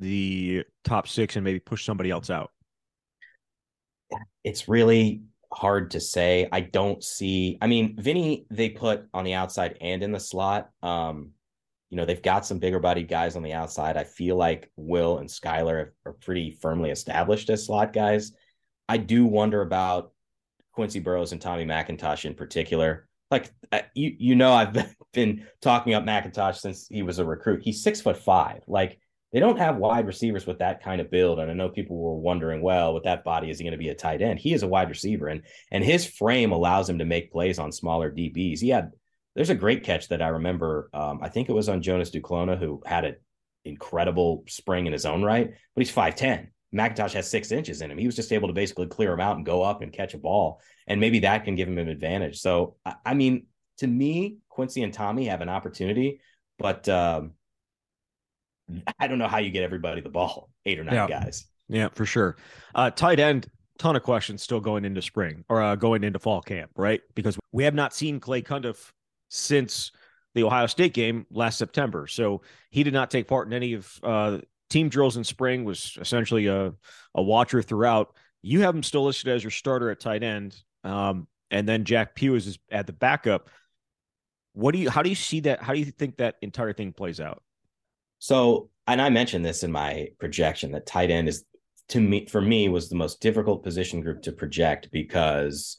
the 0.00 0.64
top 0.84 1.08
six 1.08 1.36
and 1.36 1.44
maybe 1.44 1.60
push 1.60 1.84
somebody 1.84 2.10
else 2.10 2.30
out? 2.30 2.50
It's 4.44 4.68
really 4.68 5.22
hard 5.52 5.92
to 5.92 6.00
say. 6.00 6.48
I 6.52 6.60
don't 6.60 7.02
see. 7.02 7.58
I 7.62 7.66
mean, 7.66 7.96
Vinny 7.98 8.46
they 8.50 8.68
put 8.68 9.06
on 9.14 9.24
the 9.24 9.34
outside 9.34 9.78
and 9.80 10.02
in 10.02 10.12
the 10.12 10.20
slot. 10.20 10.70
Um, 10.82 11.30
you 11.90 11.96
know, 11.96 12.04
they've 12.04 12.22
got 12.22 12.46
some 12.46 12.58
bigger 12.58 12.80
bodied 12.80 13.08
guys 13.08 13.36
on 13.36 13.42
the 13.42 13.52
outside. 13.52 13.96
I 13.96 14.04
feel 14.04 14.36
like 14.36 14.70
Will 14.76 15.18
and 15.18 15.28
Skyler 15.28 15.90
are 16.04 16.12
pretty 16.14 16.58
firmly 16.60 16.90
established 16.90 17.50
as 17.50 17.66
slot 17.66 17.92
guys. 17.92 18.32
I 18.88 18.96
do 18.96 19.24
wonder 19.24 19.62
about 19.62 20.12
Quincy 20.72 21.00
Burroughs 21.00 21.32
and 21.32 21.40
Tommy 21.40 21.64
McIntosh 21.64 22.24
in 22.24 22.34
particular 22.34 23.08
like 23.34 23.50
you 23.94 24.14
you 24.18 24.34
know 24.34 24.52
I've 24.52 24.72
been 25.12 25.46
talking 25.60 25.94
up 25.94 26.04
McIntosh 26.04 26.56
since 26.56 26.86
he 26.88 27.02
was 27.02 27.18
a 27.18 27.24
recruit. 27.24 27.62
He's 27.62 27.82
six 27.82 28.00
foot 28.00 28.16
five. 28.16 28.62
Like 28.66 28.98
they 29.32 29.40
don't 29.40 29.58
have 29.58 29.76
wide 29.76 30.06
receivers 30.06 30.46
with 30.46 30.60
that 30.60 30.82
kind 30.82 31.00
of 31.00 31.10
build. 31.10 31.40
And 31.40 31.50
I 31.50 31.54
know 31.54 31.68
people 31.68 31.96
were 31.96 32.14
wondering, 32.14 32.62
well, 32.62 32.94
with 32.94 33.02
that 33.02 33.24
body, 33.24 33.50
is 33.50 33.58
he 33.58 33.64
going 33.64 33.72
to 33.72 33.78
be 33.78 33.88
a 33.88 33.94
tight 33.94 34.22
end? 34.22 34.38
He 34.38 34.52
is 34.54 34.62
a 34.62 34.68
wide 34.68 34.88
receiver, 34.88 35.28
and 35.28 35.42
and 35.70 35.84
his 35.84 36.06
frame 36.06 36.52
allows 36.52 36.88
him 36.88 36.98
to 36.98 37.04
make 37.04 37.32
plays 37.32 37.58
on 37.58 37.72
smaller 37.72 38.10
DBs. 38.10 38.60
He 38.60 38.68
had 38.68 38.92
there's 39.34 39.50
a 39.50 39.54
great 39.54 39.82
catch 39.82 40.08
that 40.08 40.22
I 40.22 40.28
remember. 40.28 40.90
Um, 40.92 41.20
I 41.22 41.28
think 41.28 41.48
it 41.48 41.52
was 41.54 41.68
on 41.68 41.82
Jonas 41.82 42.10
Duclona, 42.10 42.58
who 42.58 42.82
had 42.86 43.04
an 43.04 43.16
incredible 43.64 44.44
spring 44.46 44.86
in 44.86 44.92
his 44.92 45.06
own 45.06 45.22
right, 45.22 45.48
but 45.48 45.80
he's 45.80 45.90
five 45.90 46.14
ten. 46.14 46.50
McIntosh 46.74 47.12
has 47.12 47.30
six 47.30 47.52
inches 47.52 47.82
in 47.82 47.90
him. 47.90 47.98
He 47.98 48.06
was 48.06 48.16
just 48.16 48.32
able 48.32 48.48
to 48.48 48.54
basically 48.54 48.88
clear 48.88 49.12
him 49.12 49.20
out 49.20 49.36
and 49.36 49.46
go 49.46 49.62
up 49.62 49.80
and 49.80 49.92
catch 49.92 50.14
a 50.14 50.18
ball. 50.18 50.60
And 50.88 51.00
maybe 51.00 51.20
that 51.20 51.44
can 51.44 51.54
give 51.54 51.68
him 51.68 51.78
an 51.78 51.88
advantage. 51.88 52.40
So, 52.40 52.74
I 53.06 53.14
mean, 53.14 53.46
to 53.78 53.86
me, 53.86 54.38
Quincy 54.48 54.82
and 54.82 54.92
Tommy 54.92 55.26
have 55.26 55.40
an 55.40 55.48
opportunity, 55.48 56.20
but 56.58 56.88
um, 56.88 57.32
I 58.98 59.06
don't 59.06 59.18
know 59.18 59.28
how 59.28 59.38
you 59.38 59.50
get 59.50 59.62
everybody 59.62 60.00
the 60.00 60.08
ball, 60.08 60.50
eight 60.66 60.80
or 60.80 60.84
nine 60.84 60.94
yeah. 60.94 61.06
guys. 61.06 61.46
Yeah, 61.68 61.88
for 61.92 62.06
sure. 62.06 62.36
Uh, 62.74 62.90
tight 62.90 63.20
end, 63.20 63.46
ton 63.78 63.94
of 63.94 64.02
questions 64.02 64.42
still 64.42 64.60
going 64.60 64.84
into 64.84 65.00
spring 65.00 65.44
or 65.48 65.62
uh, 65.62 65.76
going 65.76 66.02
into 66.02 66.18
fall 66.18 66.42
camp, 66.42 66.72
right? 66.76 67.00
Because 67.14 67.38
we 67.52 67.62
have 67.64 67.74
not 67.74 67.94
seen 67.94 68.18
Clay 68.18 68.42
Cundiff 68.42 68.90
since 69.34 69.90
the 70.34 70.44
Ohio 70.44 70.66
State 70.66 70.94
game 70.94 71.26
last 71.30 71.58
September. 71.58 72.06
So 72.06 72.42
he 72.70 72.82
did 72.82 72.94
not 72.94 73.10
take 73.10 73.28
part 73.28 73.46
in 73.46 73.52
any 73.52 73.74
of 73.74 74.00
uh, 74.02 74.38
team 74.70 74.88
drills 74.88 75.16
in 75.16 75.24
spring 75.24 75.64
was 75.64 75.96
essentially 76.00 76.46
a, 76.46 76.72
a 77.14 77.22
watcher 77.22 77.62
throughout. 77.62 78.14
You 78.42 78.60
have 78.62 78.74
him 78.74 78.82
still 78.82 79.04
listed 79.04 79.28
as 79.28 79.42
your 79.42 79.50
starter 79.50 79.90
at 79.90 80.00
tight 80.00 80.22
end. 80.22 80.56
Um, 80.82 81.26
and 81.50 81.68
then 81.68 81.84
Jack 81.84 82.14
Pugh 82.14 82.34
is 82.34 82.58
at 82.70 82.86
the 82.86 82.92
backup. 82.92 83.50
What 84.52 84.72
do 84.72 84.78
you, 84.78 84.90
how 84.90 85.02
do 85.02 85.08
you 85.08 85.14
see 85.14 85.40
that? 85.40 85.62
How 85.62 85.72
do 85.72 85.78
you 85.78 85.86
think 85.86 86.16
that 86.16 86.36
entire 86.42 86.72
thing 86.72 86.92
plays 86.92 87.20
out? 87.20 87.42
So, 88.18 88.70
and 88.86 89.00
I 89.00 89.10
mentioned 89.10 89.44
this 89.44 89.62
in 89.62 89.72
my 89.72 90.08
projection 90.18 90.72
that 90.72 90.86
tight 90.86 91.10
end 91.10 91.28
is 91.28 91.44
to 91.88 92.00
me, 92.00 92.26
for 92.26 92.40
me, 92.40 92.68
was 92.68 92.88
the 92.88 92.96
most 92.96 93.20
difficult 93.20 93.62
position 93.62 94.00
group 94.00 94.22
to 94.22 94.32
project 94.32 94.88
because 94.90 95.78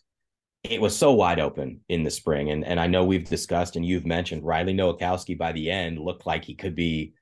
it 0.72 0.82
was 0.82 0.96
so 0.96 1.14
wide 1.14 1.40
open 1.40 1.82
in 1.90 2.04
the 2.04 2.12
spring. 2.12 2.52
And, 2.52 2.66
and 2.66 2.80
I 2.80 2.88
know 2.88 3.04
we've 3.04 3.28
discussed 3.28 3.76
and 3.76 3.86
you've 3.86 4.06
mentioned 4.06 4.44
Riley 4.44 4.74
Nowakowski 4.74 5.38
by 5.38 5.52
the 5.52 5.70
end 5.70 6.00
looked 6.00 6.26
like 6.26 6.44
he 6.44 6.56
could 6.56 6.76
be 6.76 7.14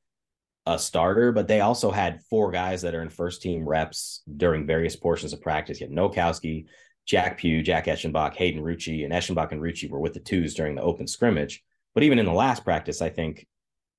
a 0.66 0.80
starter, 0.80 1.32
but 1.32 1.48
they 1.48 1.62
also 1.62 1.92
had 1.92 2.24
four 2.30 2.52
guys 2.52 2.82
that 2.82 2.96
are 2.96 3.02
in 3.02 3.10
first 3.10 3.42
team 3.42 3.68
reps 3.68 4.22
during 4.38 4.66
various 4.66 4.96
portions 4.96 5.34
of 5.34 5.42
practice. 5.42 5.82
You 5.82 5.88
had 5.88 5.96
Nowakowski, 5.96 6.66
Jack 7.06 7.38
Pugh, 7.38 7.62
Jack 7.62 7.86
Eschenbach, 7.86 8.36
Hayden 8.36 8.64
Rucci, 8.64 9.04
and 9.04 9.14
Eschenbach 9.14 9.52
and 9.52 9.62
Rucci 9.62 9.90
were 9.90 10.00
with 10.00 10.14
the 10.14 10.20
twos 10.22 10.54
during 10.54 10.76
the 10.76 10.82
open 10.82 11.08
scrimmage. 11.08 11.62
But 11.94 12.04
even 12.04 12.18
in 12.18 12.26
the 12.26 12.32
last 12.32 12.64
practice, 12.64 13.02
I 13.02 13.10
think 13.10 13.46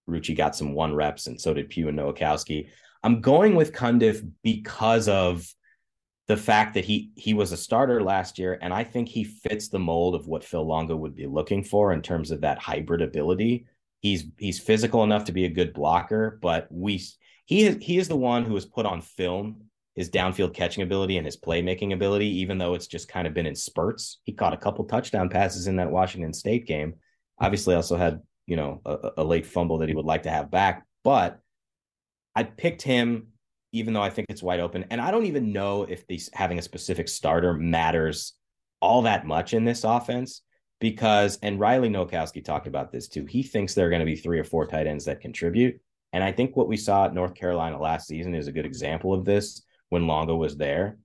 Rucci 0.08 0.36
got 0.36 0.56
some 0.56 0.74
one 0.74 0.94
reps, 0.94 1.26
and 1.26 1.40
so 1.40 1.52
did 1.54 1.68
Pugh 1.68 1.88
and 1.88 1.98
Nowakowski. 1.98 2.68
I'm 3.02 3.20
going 3.20 3.54
with 3.54 3.72
Cundiff 3.72 4.26
because 4.42 5.08
of 5.08 5.46
the 6.26 6.36
fact 6.36 6.74
that 6.74 6.84
he 6.84 7.10
he 7.16 7.34
was 7.34 7.52
a 7.52 7.56
starter 7.56 8.02
last 8.02 8.38
year, 8.38 8.58
and 8.60 8.72
I 8.72 8.84
think 8.84 9.08
he 9.08 9.24
fits 9.24 9.68
the 9.68 9.78
mold 9.78 10.14
of 10.14 10.26
what 10.26 10.44
Phil 10.44 10.66
Longo 10.66 10.96
would 10.96 11.14
be 11.14 11.26
looking 11.26 11.62
for 11.62 11.92
in 11.92 12.02
terms 12.02 12.30
of 12.30 12.40
that 12.40 12.58
hybrid 12.58 13.02
ability 13.02 13.66
He's 14.04 14.26
he's 14.36 14.60
physical 14.60 15.02
enough 15.02 15.24
to 15.24 15.32
be 15.32 15.46
a 15.46 15.48
good 15.48 15.72
blocker, 15.72 16.38
but 16.42 16.68
we 16.70 17.00
he 17.46 17.62
is 17.64 17.78
he 17.80 17.96
is 17.96 18.06
the 18.06 18.14
one 18.14 18.44
who 18.44 18.54
has 18.54 18.66
put 18.66 18.84
on 18.84 19.00
film 19.00 19.62
his 19.94 20.10
downfield 20.10 20.52
catching 20.52 20.82
ability 20.82 21.16
and 21.16 21.24
his 21.24 21.38
playmaking 21.38 21.94
ability, 21.94 22.26
even 22.26 22.58
though 22.58 22.74
it's 22.74 22.86
just 22.86 23.08
kind 23.08 23.26
of 23.26 23.32
been 23.32 23.46
in 23.46 23.54
spurts. 23.54 24.20
He 24.24 24.32
caught 24.32 24.52
a 24.52 24.58
couple 24.58 24.84
touchdown 24.84 25.30
passes 25.30 25.68
in 25.68 25.76
that 25.76 25.90
Washington 25.90 26.34
State 26.34 26.66
game. 26.66 26.96
Obviously, 27.38 27.74
also 27.74 27.96
had 27.96 28.20
you 28.46 28.56
know 28.56 28.82
a, 28.84 29.12
a 29.16 29.24
late 29.24 29.46
fumble 29.46 29.78
that 29.78 29.88
he 29.88 29.94
would 29.94 30.04
like 30.04 30.24
to 30.24 30.30
have 30.30 30.50
back, 30.50 30.84
but 31.02 31.40
I 32.34 32.42
picked 32.42 32.82
him 32.82 33.28
even 33.74 33.92
though 33.92 34.02
I 34.02 34.10
think 34.10 34.26
it's 34.30 34.42
wide 34.42 34.60
open. 34.60 34.84
And 34.90 35.00
I 35.00 35.10
don't 35.10 35.26
even 35.26 35.52
know 35.52 35.82
if 35.82 36.06
these 36.06 36.30
having 36.32 36.58
a 36.58 36.62
specific 36.62 37.08
starter 37.08 37.52
matters 37.52 38.34
all 38.80 39.02
that 39.02 39.26
much 39.26 39.52
in 39.52 39.64
this 39.64 39.82
offense 39.82 40.42
because 40.80 41.38
and 41.42 41.58
Riley 41.58 41.88
Nowakowski 41.88 42.44
talked 42.44 42.68
about 42.68 42.92
this 42.92 43.08
too. 43.08 43.24
He 43.24 43.42
thinks 43.42 43.74
there 43.74 43.86
are 43.86 43.90
going 43.90 44.00
to 44.00 44.06
be 44.06 44.16
three 44.16 44.38
or 44.38 44.44
four 44.44 44.66
tight 44.66 44.86
ends 44.86 45.06
that 45.06 45.20
contribute. 45.20 45.80
And 46.12 46.22
I 46.22 46.30
think 46.30 46.56
what 46.56 46.68
we 46.68 46.76
saw 46.76 47.06
at 47.06 47.14
North 47.14 47.34
Carolina 47.34 47.80
last 47.80 48.06
season 48.06 48.34
is 48.34 48.46
a 48.46 48.52
good 48.52 48.66
example 48.66 49.12
of 49.12 49.24
this 49.24 49.62
when 49.88 50.06
Longo 50.06 50.36
was 50.36 50.56
there. 50.56 50.98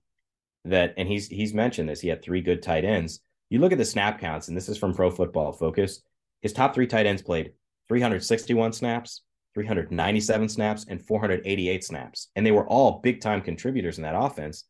That 0.66 0.94
and 0.96 1.08
he's 1.08 1.26
he's 1.26 1.54
mentioned 1.54 1.88
this. 1.88 2.00
He 2.00 2.08
had 2.08 2.22
three 2.22 2.40
good 2.40 2.62
tight 2.62 2.84
ends. 2.84 3.20
You 3.48 3.58
look 3.58 3.72
at 3.72 3.78
the 3.78 3.84
snap 3.84 4.20
counts, 4.20 4.46
and 4.46 4.56
this 4.56 4.68
is 4.68 4.78
from 4.78 4.94
Pro 4.94 5.10
Football 5.10 5.52
Focus. 5.52 6.02
His 6.42 6.52
top 6.52 6.74
three 6.74 6.86
tight 6.86 7.06
ends 7.06 7.22
played 7.22 7.52
361 7.88 8.74
snaps, 8.74 9.22
397 9.54 10.48
snaps, 10.48 10.86
and 10.88 11.04
488 11.06 11.84
snaps. 11.84 12.28
And 12.36 12.46
they 12.46 12.52
were 12.52 12.66
all 12.66 13.00
big 13.02 13.20
time 13.20 13.40
contributors 13.40 13.98
in 13.98 14.04
that 14.04 14.18
offense. 14.18 14.64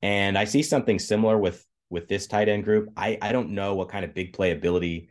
And 0.00 0.36
I 0.36 0.44
see 0.44 0.62
something 0.62 0.98
similar 0.98 1.38
with 1.38 1.64
with 1.90 2.08
this 2.08 2.26
tight 2.26 2.48
end 2.48 2.64
group. 2.64 2.88
I 2.96 3.18
I 3.20 3.32
don't 3.32 3.50
know 3.50 3.74
what 3.74 3.88
kind 3.88 4.04
of 4.04 4.14
big 4.14 4.34
playability 4.34 5.08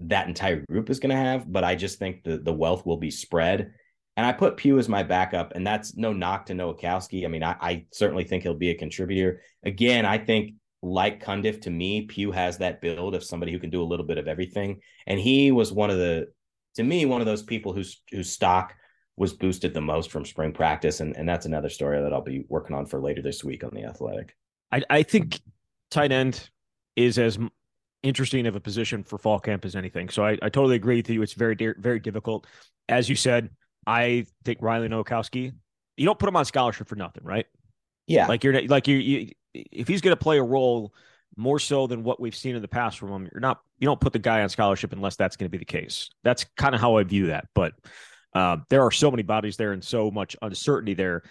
that 0.00 0.28
entire 0.28 0.64
group 0.66 0.88
is 0.90 1.00
going 1.00 1.10
to 1.10 1.16
have, 1.16 1.50
but 1.50 1.64
I 1.64 1.74
just 1.74 1.98
think 1.98 2.24
the 2.24 2.38
the 2.38 2.52
wealth 2.52 2.86
will 2.86 2.98
be 2.98 3.10
spread. 3.10 3.72
And 4.16 4.26
I 4.26 4.32
put 4.32 4.56
Pugh 4.56 4.78
as 4.78 4.88
my 4.88 5.02
backup, 5.02 5.52
and 5.54 5.66
that's 5.66 5.96
no 5.96 6.12
knock 6.12 6.46
to 6.46 6.52
Nowakowski. 6.52 7.24
I 7.24 7.28
mean, 7.28 7.42
I, 7.42 7.56
I 7.60 7.86
certainly 7.92 8.24
think 8.24 8.42
he'll 8.42 8.54
be 8.54 8.70
a 8.70 8.74
contributor. 8.74 9.40
Again, 9.62 10.04
I 10.04 10.18
think 10.18 10.54
like 10.82 11.24
Cundiff 11.24 11.62
to 11.62 11.70
me, 11.70 12.02
Pugh 12.02 12.32
has 12.32 12.58
that 12.58 12.80
build 12.80 13.14
of 13.14 13.24
somebody 13.24 13.52
who 13.52 13.58
can 13.58 13.70
do 13.70 13.82
a 13.82 13.84
little 13.84 14.06
bit 14.06 14.18
of 14.18 14.28
everything. 14.28 14.80
And 15.06 15.18
he 15.18 15.52
was 15.52 15.72
one 15.72 15.90
of 15.90 15.98
the, 15.98 16.28
to 16.80 16.88
me, 16.88 17.06
one 17.06 17.20
of 17.20 17.26
those 17.26 17.42
people 17.42 17.72
whose 17.72 18.02
whose 18.10 18.30
stock 18.30 18.74
was 19.20 19.34
boosted 19.34 19.74
the 19.74 19.80
most 19.80 20.10
from 20.10 20.24
spring 20.24 20.50
practice. 20.50 21.00
And, 21.00 21.14
and 21.14 21.28
that's 21.28 21.44
another 21.44 21.68
story 21.68 22.00
that 22.00 22.12
I'll 22.12 22.22
be 22.22 22.46
working 22.48 22.74
on 22.74 22.86
for 22.86 23.00
later 23.00 23.20
this 23.20 23.44
week 23.44 23.62
on 23.62 23.70
the 23.74 23.84
athletic. 23.84 24.34
I, 24.72 24.82
I 24.88 25.02
think 25.02 25.40
tight 25.90 26.10
end 26.10 26.48
is 26.96 27.18
as 27.18 27.38
interesting 28.02 28.46
of 28.46 28.56
a 28.56 28.60
position 28.60 29.04
for 29.04 29.18
fall 29.18 29.38
camp 29.38 29.66
as 29.66 29.76
anything. 29.76 30.08
So 30.08 30.24
I, 30.24 30.38
I 30.40 30.48
totally 30.48 30.76
agree 30.76 30.96
with 30.96 31.10
you. 31.10 31.20
It's 31.20 31.34
very, 31.34 31.54
very 31.78 32.00
difficult. 32.00 32.46
As 32.88 33.10
you 33.10 33.14
said, 33.14 33.50
I 33.86 34.24
think 34.44 34.62
Riley 34.62 34.88
Nowakowski, 34.88 35.52
you 35.98 36.06
don't 36.06 36.18
put 36.18 36.28
him 36.28 36.36
on 36.36 36.46
scholarship 36.46 36.88
for 36.88 36.96
nothing, 36.96 37.24
right? 37.24 37.46
Yeah. 38.06 38.26
Like 38.26 38.42
you're 38.42 38.66
like 38.68 38.88
you, 38.88 38.96
you 38.96 39.32
if 39.52 39.86
he's 39.86 40.00
going 40.00 40.16
to 40.16 40.22
play 40.22 40.38
a 40.38 40.42
role 40.42 40.94
more 41.36 41.58
so 41.58 41.86
than 41.86 42.02
what 42.02 42.20
we've 42.20 42.34
seen 42.34 42.56
in 42.56 42.62
the 42.62 42.68
past 42.68 42.98
from 42.98 43.10
him, 43.10 43.28
you're 43.32 43.40
not 43.40 43.60
you 43.78 43.86
don't 43.86 44.00
put 44.00 44.12
the 44.12 44.18
guy 44.18 44.42
on 44.42 44.48
scholarship 44.48 44.92
unless 44.92 45.16
that's 45.16 45.36
going 45.36 45.46
to 45.46 45.50
be 45.50 45.58
the 45.58 45.64
case. 45.64 46.10
That's 46.22 46.44
kind 46.56 46.74
of 46.74 46.80
how 46.80 46.96
I 46.96 47.04
view 47.04 47.26
that. 47.26 47.46
But 47.54 47.72
uh, 48.34 48.58
there 48.68 48.82
are 48.82 48.90
so 48.90 49.10
many 49.10 49.22
bodies 49.22 49.56
there 49.56 49.72
and 49.72 49.82
so 49.82 50.10
much 50.10 50.36
uncertainty 50.42 50.94
there 50.94 51.22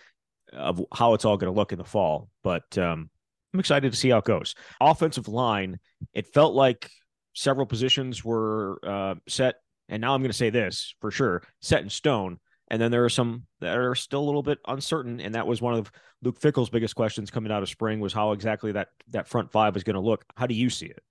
of 0.52 0.84
how 0.94 1.14
it's 1.14 1.26
all 1.26 1.38
going 1.38 1.52
to 1.52 1.58
look 1.58 1.72
in 1.72 1.78
the 1.78 1.84
fall. 1.84 2.30
But 2.44 2.78
um, 2.78 3.10
I'm 3.54 3.60
excited 3.60 3.92
to 3.92 3.98
see 3.98 4.10
how 4.10 4.18
it 4.18 4.26
goes. 4.26 4.56
Offensive 4.82 5.28
line, 5.28 5.80
it 6.14 6.28
felt 6.28 6.54
like 6.54 6.90
several 7.34 7.66
positions 7.66 8.24
were 8.24 8.80
uh, 8.84 9.16
set, 9.28 9.56
and 9.88 10.02
now 10.02 10.14
I'm 10.14 10.22
going 10.22 10.32
to 10.32 10.38
say 10.38 10.50
this 10.50 10.96
for 11.02 11.12
sure, 11.12 11.44
set 11.62 11.84
in 11.84 11.90
stone. 11.90 12.40
And 12.70 12.82
then 12.82 12.92
there 12.92 13.04
are 13.04 13.10
some 13.10 13.46
that 13.62 13.78
are 13.78 13.96
still 13.96 14.22
a 14.22 14.28
little 14.28 14.44
bit 14.44 14.60
uncertain, 14.68 15.20
and 15.20 15.36
that 15.36 15.48
was 15.48 15.62
one 15.62 15.74
of 15.74 15.92
Luke 16.22 16.40
Fickell's 16.40 16.70
biggest 16.70 16.96
questions 16.96 17.32
coming 17.32 17.52
out 17.52 17.64
of 17.64 17.70
spring 17.70 18.00
was 18.00 18.14
how 18.14 18.32
exactly 18.32 18.72
that 18.74 18.90
that 19.10 19.28
front 19.28 19.52
five 19.52 19.76
is 19.76 19.84
going 19.84 19.96
to 19.96 20.02
look. 20.02 20.24
How 20.36 20.46
do 20.46 20.54
you 20.54 20.70
see 20.70 20.88
it? 20.88 21.02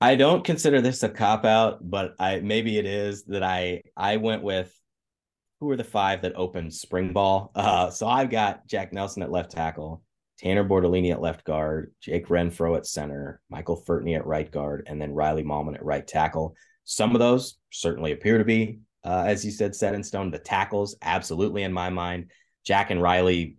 I 0.00 0.14
don't 0.16 0.44
consider 0.44 0.82
this 0.82 1.02
a 1.02 1.08
cop 1.08 1.44
out, 1.44 1.78
but 1.88 2.14
I 2.18 2.40
maybe 2.40 2.78
it 2.78 2.84
is 2.84 3.24
that 3.24 3.42
I 3.42 3.82
I 3.96 4.18
went 4.18 4.42
with 4.42 4.72
who 5.60 5.70
are 5.70 5.76
the 5.76 5.84
five 5.84 6.22
that 6.22 6.34
opened 6.36 6.74
spring 6.74 7.12
ball. 7.12 7.50
Uh, 7.54 7.88
so 7.90 8.06
I've 8.06 8.28
got 8.28 8.66
Jack 8.66 8.92
Nelson 8.92 9.22
at 9.22 9.30
left 9.30 9.52
tackle, 9.52 10.02
Tanner 10.38 10.64
Bortolini 10.64 11.12
at 11.12 11.22
left 11.22 11.44
guard, 11.44 11.92
Jake 12.00 12.28
Renfro 12.28 12.76
at 12.76 12.86
center, 12.86 13.40
Michael 13.48 13.82
Furtney 13.86 14.16
at 14.16 14.26
right 14.26 14.50
guard, 14.50 14.84
and 14.86 15.00
then 15.00 15.14
Riley 15.14 15.44
Mahlman 15.44 15.74
at 15.74 15.84
right 15.84 16.06
tackle. 16.06 16.54
Some 16.84 17.14
of 17.14 17.20
those 17.20 17.58
certainly 17.70 18.12
appear 18.12 18.36
to 18.38 18.44
be, 18.44 18.80
uh, 19.06 19.24
as 19.26 19.44
you 19.44 19.50
said, 19.50 19.74
set 19.74 19.94
in 19.94 20.02
stone. 20.02 20.30
The 20.30 20.38
tackles, 20.38 20.96
absolutely 21.02 21.62
in 21.62 21.72
my 21.72 21.90
mind. 21.90 22.30
Jack 22.64 22.90
and 22.90 23.00
Riley 23.00 23.56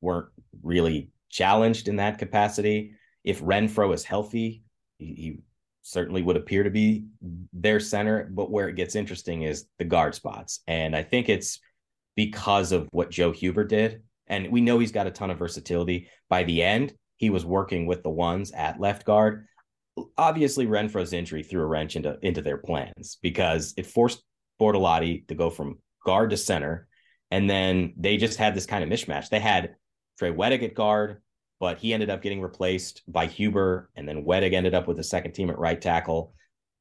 weren't 0.00 0.28
really 0.62 1.10
challenged 1.28 1.88
in 1.88 1.96
that 1.96 2.18
capacity. 2.18 2.92
If 3.22 3.40
Renfro 3.40 3.94
is 3.94 4.04
healthy, 4.04 4.62
he, 4.98 5.06
he 5.06 5.38
certainly 5.82 6.22
would 6.22 6.36
appear 6.36 6.64
to 6.64 6.70
be 6.70 7.06
their 7.52 7.80
center. 7.80 8.28
But 8.30 8.50
where 8.50 8.68
it 8.68 8.76
gets 8.76 8.96
interesting 8.96 9.42
is 9.42 9.66
the 9.78 9.84
guard 9.84 10.14
spots. 10.14 10.60
And 10.66 10.96
I 10.96 11.02
think 11.02 11.28
it's 11.28 11.60
because 12.16 12.72
of 12.72 12.88
what 12.90 13.10
Joe 13.10 13.30
Huber 13.30 13.64
did 13.64 14.02
and 14.30 14.50
we 14.50 14.60
know 14.60 14.78
he's 14.78 14.92
got 14.92 15.08
a 15.08 15.10
ton 15.10 15.30
of 15.30 15.38
versatility. 15.38 16.08
By 16.30 16.44
the 16.44 16.62
end, 16.62 16.94
he 17.16 17.28
was 17.28 17.44
working 17.44 17.84
with 17.84 18.02
the 18.02 18.10
ones 18.10 18.52
at 18.52 18.80
left 18.80 19.04
guard. 19.04 19.46
Obviously, 20.16 20.66
Renfro's 20.66 21.12
injury 21.12 21.42
threw 21.42 21.60
a 21.60 21.66
wrench 21.66 21.96
into, 21.96 22.16
into 22.22 22.40
their 22.40 22.56
plans 22.56 23.18
because 23.20 23.74
it 23.76 23.86
forced 23.86 24.22
Bortolini 24.60 25.26
to 25.28 25.34
go 25.34 25.50
from 25.50 25.78
guard 26.04 26.30
to 26.30 26.36
center. 26.36 26.86
And 27.30 27.48
then 27.48 27.94
they 27.96 28.16
just 28.16 28.38
had 28.38 28.54
this 28.54 28.66
kind 28.66 28.84
of 28.84 28.90
mishmash. 28.90 29.28
They 29.28 29.40
had 29.40 29.76
Trey 30.18 30.32
Wedig 30.32 30.62
at 30.62 30.74
guard, 30.74 31.22
but 31.58 31.78
he 31.78 31.94
ended 31.94 32.10
up 32.10 32.22
getting 32.22 32.40
replaced 32.40 33.02
by 33.08 33.26
Huber. 33.26 33.90
And 33.96 34.08
then 34.08 34.24
Wedig 34.24 34.52
ended 34.52 34.74
up 34.74 34.88
with 34.88 34.96
the 34.96 35.04
second 35.04 35.32
team 35.32 35.50
at 35.50 35.58
right 35.58 35.80
tackle. 35.80 36.34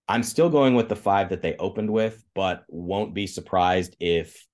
I'm 0.08 0.24
still 0.24 0.50
going 0.50 0.74
with 0.74 0.90
the 0.90 0.96
five 0.96 1.30
that 1.30 1.42
they 1.42 1.56
opened 1.58 1.92
with, 1.92 2.24
but 2.34 2.64
won't 2.68 3.14
be 3.14 3.28
surprised 3.28 3.96
if 4.00 4.46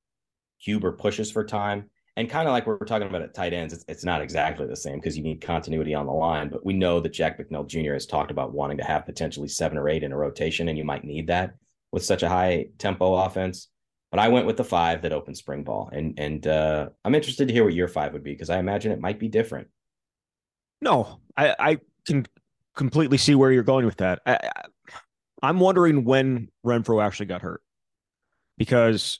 Huber 0.57 0.91
pushes 0.91 1.31
for 1.31 1.45
time 1.45 1.89
and 2.17 2.29
kind 2.29 2.47
of 2.47 2.53
like 2.53 2.65
we're 2.65 2.77
talking 2.77 3.07
about 3.07 3.21
at 3.21 3.33
tight 3.33 3.53
ends, 3.53 3.73
it's, 3.73 3.83
it's 3.87 4.05
not 4.05 4.21
exactly 4.21 4.65
the 4.65 4.75
same 4.75 4.95
because 4.95 5.17
you 5.17 5.23
need 5.23 5.41
continuity 5.41 5.93
on 5.93 6.05
the 6.05 6.13
line. 6.13 6.49
But 6.49 6.65
we 6.65 6.73
know 6.73 6.99
that 7.01 7.11
Jack 7.11 7.37
Bicknell 7.37 7.65
Jr. 7.65 7.93
has 7.93 8.05
talked 8.05 8.31
about 8.31 8.53
wanting 8.53 8.77
to 8.77 8.85
have 8.85 9.05
potentially 9.05 9.49
seven 9.49 9.77
or 9.77 9.89
eight 9.89 10.03
in 10.03 10.13
a 10.13 10.17
rotation, 10.17 10.69
and 10.69 10.77
you 10.77 10.85
might 10.85 11.03
need 11.03 11.27
that 11.27 11.55
with 11.95 12.03
such 12.03 12.23
a 12.23 12.29
high 12.29 12.67
tempo 12.77 13.15
offense. 13.15 13.69
But 14.11 14.19
I 14.19 14.27
went 14.27 14.45
with 14.45 14.57
the 14.57 14.65
five 14.65 15.01
that 15.03 15.13
opened 15.13 15.37
spring 15.37 15.63
ball, 15.63 15.89
and 15.91 16.19
and 16.19 16.45
uh, 16.45 16.89
I'm 17.03 17.15
interested 17.15 17.47
to 17.47 17.53
hear 17.53 17.63
what 17.63 17.73
your 17.73 17.87
five 17.87 18.11
would 18.11 18.23
be 18.23 18.33
because 18.33 18.49
I 18.49 18.59
imagine 18.59 18.91
it 18.91 18.99
might 18.99 19.17
be 19.17 19.29
different. 19.29 19.69
No, 20.81 21.21
I, 21.37 21.55
I 21.57 21.77
can 22.05 22.27
completely 22.75 23.17
see 23.17 23.33
where 23.33 23.51
you're 23.51 23.63
going 23.63 23.85
with 23.85 23.97
that. 23.97 24.19
I, 24.25 24.39
I'm 25.41 25.59
wondering 25.59 26.03
when 26.03 26.49
Renfro 26.65 27.03
actually 27.03 27.27
got 27.27 27.41
hurt 27.41 27.61
because 28.57 29.19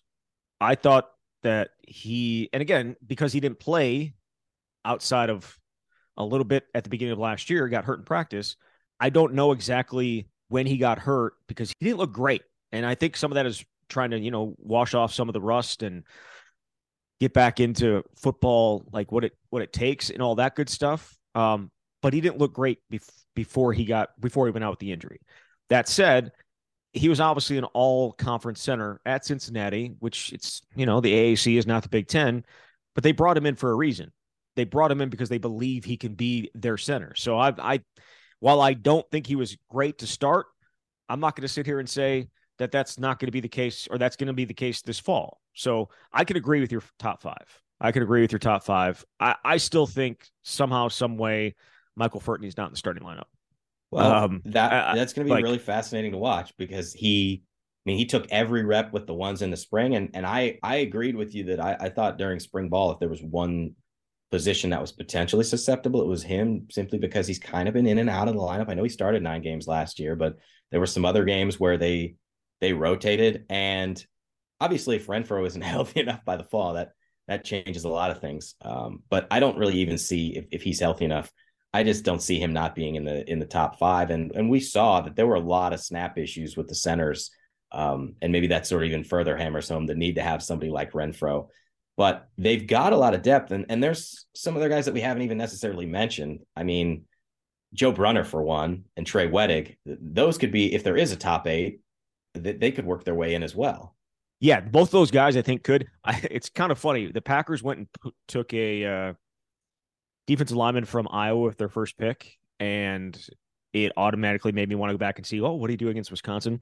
I 0.59 0.75
thought 0.75 1.09
that 1.43 1.69
he, 1.87 2.49
and 2.51 2.61
again, 2.61 2.97
because 3.05 3.31
he 3.31 3.39
didn't 3.39 3.59
play 3.59 4.15
outside 4.83 5.29
of 5.29 5.57
a 6.17 6.25
little 6.25 6.45
bit 6.45 6.65
at 6.75 6.83
the 6.83 6.89
beginning 6.89 7.13
of 7.13 7.19
last 7.19 7.49
year, 7.49 7.67
got 7.69 7.85
hurt 7.85 7.99
in 7.99 8.05
practice. 8.05 8.57
I 8.99 9.09
don't 9.09 9.33
know 9.33 9.53
exactly 9.53 10.27
when 10.49 10.65
he 10.65 10.77
got 10.77 10.99
hurt 10.99 11.33
because 11.47 11.73
he 11.79 11.85
didn't 11.85 11.99
look 11.99 12.11
great. 12.11 12.41
And 12.71 12.85
I 12.85 12.95
think 12.95 13.17
some 13.17 13.31
of 13.31 13.35
that 13.35 13.45
is 13.45 13.63
trying 13.89 14.11
to, 14.11 14.19
you 14.19 14.31
know, 14.31 14.55
wash 14.57 14.93
off 14.93 15.13
some 15.13 15.29
of 15.29 15.33
the 15.33 15.41
rust 15.41 15.83
and 15.83 16.03
get 17.19 17.33
back 17.33 17.59
into 17.59 18.03
football, 18.15 18.83
like 18.91 19.11
what 19.11 19.23
it 19.23 19.33
what 19.49 19.61
it 19.61 19.71
takes 19.71 20.09
and 20.09 20.21
all 20.21 20.35
that 20.35 20.55
good 20.55 20.69
stuff. 20.69 21.15
Um, 21.33 21.71
but 22.01 22.13
he 22.13 22.21
didn't 22.21 22.37
look 22.37 22.53
great 22.53 22.79
bef- 22.91 23.09
before 23.35 23.73
he 23.73 23.85
got 23.85 24.09
before 24.19 24.45
he 24.47 24.51
went 24.51 24.63
out 24.63 24.71
with 24.71 24.79
the 24.79 24.91
injury. 24.91 25.19
That 25.69 25.87
said, 25.87 26.31
he 26.95 27.09
was 27.09 27.19
obviously 27.19 27.57
an 27.57 27.65
all 27.65 28.13
conference 28.13 28.61
center 28.61 29.01
at 29.05 29.25
Cincinnati, 29.25 29.95
which 29.99 30.31
it's, 30.31 30.61
you 30.75 30.85
know, 30.85 31.01
the 31.01 31.11
AAC 31.11 31.57
is 31.57 31.67
not 31.67 31.83
the 31.83 31.89
Big 31.89 32.07
Ten, 32.07 32.45
but 32.93 33.03
they 33.03 33.11
brought 33.11 33.37
him 33.37 33.45
in 33.45 33.55
for 33.55 33.69
a 33.69 33.75
reason. 33.75 34.11
They 34.55 34.63
brought 34.63 34.91
him 34.91 35.01
in 35.01 35.09
because 35.09 35.27
they 35.27 35.37
believe 35.37 35.83
he 35.83 35.97
can 35.97 36.13
be 36.13 36.49
their 36.55 36.77
center. 36.77 37.13
So 37.15 37.37
I, 37.37 37.53
I, 37.57 37.81
while 38.39 38.61
I 38.61 38.73
don't 38.73 39.05
think 39.11 39.27
he 39.27 39.35
was 39.35 39.57
great 39.69 39.97
to 39.97 40.07
start, 40.07 40.45
I'm 41.09 41.19
not 41.19 41.35
going 41.35 41.41
to 41.41 41.53
sit 41.53 41.65
here 41.65 41.79
and 41.79 41.89
say 41.89 42.29
that 42.57 42.71
that's 42.71 42.97
not 42.97 43.19
going 43.19 43.27
to 43.27 43.31
be 43.31 43.41
the 43.41 43.49
case 43.49 43.87
or 43.89 43.97
that's 43.97 44.15
going 44.15 44.27
to 44.27 44.33
be 44.33 44.45
the 44.45 44.53
case 44.53 44.81
this 44.81 44.99
fall. 44.99 45.41
So 45.53 45.89
I 46.11 46.23
could 46.23 46.37
agree 46.37 46.61
with 46.61 46.71
your 46.71 46.83
top 46.99 47.21
five. 47.21 47.61
I 47.79 47.91
could 47.91 48.03
agree 48.03 48.21
with 48.21 48.31
your 48.31 48.39
top 48.39 48.63
five. 48.63 49.03
I, 49.19 49.35
I 49.43 49.57
still 49.57 49.85
think 49.85 50.27
somehow, 50.43 50.87
some 50.87 51.17
way, 51.17 51.55
Michael 51.95 52.21
Furtney's 52.21 52.57
not 52.57 52.67
in 52.67 52.71
the 52.71 52.77
starting 52.77 53.03
lineup. 53.03 53.25
Well, 53.91 54.11
um, 54.11 54.41
that 54.45 54.95
that's 54.95 55.13
going 55.13 55.27
to 55.27 55.29
be 55.29 55.35
like, 55.35 55.43
really 55.43 55.57
fascinating 55.57 56.11
to 56.11 56.17
watch 56.17 56.53
because 56.57 56.93
he, 56.93 57.43
I 57.43 57.89
mean, 57.89 57.97
he 57.97 58.05
took 58.05 58.27
every 58.31 58.65
rep 58.65 58.91
with 58.91 59.07
the 59.07 59.13
ones 59.13 59.41
in 59.41 59.51
the 59.51 59.57
spring, 59.57 59.95
and 59.95 60.09
and 60.13 60.25
I 60.25 60.57
I 60.63 60.77
agreed 60.77 61.15
with 61.15 61.35
you 61.35 61.45
that 61.45 61.59
I, 61.59 61.77
I 61.79 61.89
thought 61.89 62.17
during 62.17 62.39
spring 62.39 62.67
ball 62.67 62.91
if 62.91 62.99
there 62.99 63.09
was 63.09 63.21
one 63.21 63.75
position 64.31 64.71
that 64.71 64.81
was 64.81 64.91
potentially 64.91 65.43
susceptible, 65.43 66.01
it 66.01 66.07
was 66.07 66.23
him 66.23 66.67
simply 66.71 66.97
because 66.97 67.27
he's 67.27 67.39
kind 67.39 67.67
of 67.67 67.73
been 67.73 67.87
in 67.87 67.99
and 67.99 68.09
out 68.09 68.27
of 68.27 68.33
the 68.33 68.39
lineup. 68.39 68.69
I 68.69 68.73
know 68.73 68.83
he 68.83 68.89
started 68.89 69.23
nine 69.23 69.41
games 69.41 69.67
last 69.67 69.99
year, 69.99 70.15
but 70.15 70.35
there 70.71 70.79
were 70.79 70.87
some 70.87 71.05
other 71.05 71.23
games 71.23 71.59
where 71.59 71.77
they 71.77 72.15
they 72.61 72.73
rotated, 72.73 73.45
and 73.49 74.03
obviously 74.59 74.95
if 74.95 75.07
Renfro 75.07 75.45
isn't 75.45 75.61
healthy 75.75 76.01
enough 76.01 76.23
by 76.25 76.37
the 76.37 76.43
fall, 76.43 76.73
that 76.73 76.91
that 77.27 77.43
changes 77.43 77.85
a 77.85 77.89
lot 77.89 78.11
of 78.11 78.21
things. 78.21 78.55
Um, 78.61 79.01
but 79.09 79.27
I 79.31 79.39
don't 79.39 79.57
really 79.57 79.79
even 79.79 79.97
see 79.97 80.37
if, 80.37 80.45
if 80.51 80.61
he's 80.61 80.79
healthy 80.79 81.05
enough 81.05 81.31
I 81.75 81.83
just 81.83 82.05
don't 82.05 82.21
see 82.21 82.39
him 82.39 82.53
not 82.53 82.73
being 82.73 82.95
in 82.95 83.03
the 83.03 83.29
in 83.29 83.37
the 83.37 83.45
top 83.45 83.77
five. 83.77 84.09
And 84.09 84.31
and 84.33 84.49
we 84.49 84.61
saw 84.61 85.01
that 85.01 85.17
there 85.17 85.27
were 85.27 85.35
a 85.35 85.41
lot 85.41 85.73
of 85.73 85.81
snap 85.81 86.17
issues 86.17 86.55
with 86.55 86.69
the 86.69 86.75
centers. 86.75 87.31
Um, 87.73 88.15
and 88.21 88.31
maybe 88.31 88.47
that 88.47 88.65
sort 88.65 88.83
of 88.83 88.87
even 88.87 89.03
further 89.03 89.35
hammers 89.35 89.67
home 89.67 89.85
the 89.85 89.93
need 89.93 90.15
to 90.15 90.21
have 90.21 90.41
somebody 90.41 90.71
like 90.71 90.93
Renfro. 90.93 91.49
But 91.97 92.29
they've 92.37 92.65
got 92.65 92.93
a 92.93 92.97
lot 92.97 93.13
of 93.13 93.23
depth, 93.23 93.51
and, 93.51 93.65
and 93.67 93.83
there's 93.83 94.25
some 94.33 94.55
other 94.55 94.69
guys 94.69 94.85
that 94.85 94.93
we 94.93 95.01
haven't 95.01 95.23
even 95.23 95.37
necessarily 95.37 95.85
mentioned. 95.85 96.39
I 96.55 96.63
mean, 96.63 97.05
Joe 97.73 97.91
Brunner 97.91 98.23
for 98.23 98.41
one, 98.41 98.85
and 98.95 99.05
Trey 99.05 99.27
Wedig. 99.27 99.75
Those 99.85 100.37
could 100.37 100.53
be, 100.53 100.73
if 100.73 100.83
there 100.83 100.95
is 100.95 101.11
a 101.11 101.17
top 101.17 101.45
eight, 101.45 101.81
they, 102.43 102.53
they 102.53 102.71
could 102.71 102.85
work 102.85 103.03
their 103.03 103.15
way 103.15 103.35
in 103.35 103.43
as 103.43 103.55
well. 103.55 103.95
Yeah, 104.39 104.61
both 104.61 104.91
those 104.91 105.11
guys 105.11 105.37
I 105.37 105.41
think 105.41 105.63
could. 105.63 105.87
I, 106.03 106.21
it's 106.29 106.49
kind 106.49 106.71
of 106.71 106.79
funny. 106.79 107.11
The 107.11 107.21
Packers 107.21 107.63
went 107.63 107.79
and 107.79 107.87
p- 108.03 108.13
took 108.27 108.53
a 108.53 108.85
uh, 108.85 109.13
defensive 110.27 110.57
lineman 110.57 110.85
from 110.85 111.07
Iowa 111.09 111.41
with 111.41 111.57
their 111.57 111.69
first 111.69 111.97
pick, 111.97 112.37
and 112.59 113.19
it 113.73 113.91
automatically 113.97 114.51
made 114.51 114.69
me 114.69 114.75
want 114.75 114.89
to 114.89 114.93
go 114.93 114.97
back 114.97 115.17
and 115.17 115.25
see, 115.25 115.41
oh, 115.41 115.53
what 115.53 115.67
did 115.67 115.73
he 115.73 115.85
do 115.85 115.89
against 115.89 116.11
Wisconsin? 116.11 116.61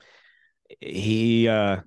He 0.79 1.47
uh 1.47 1.81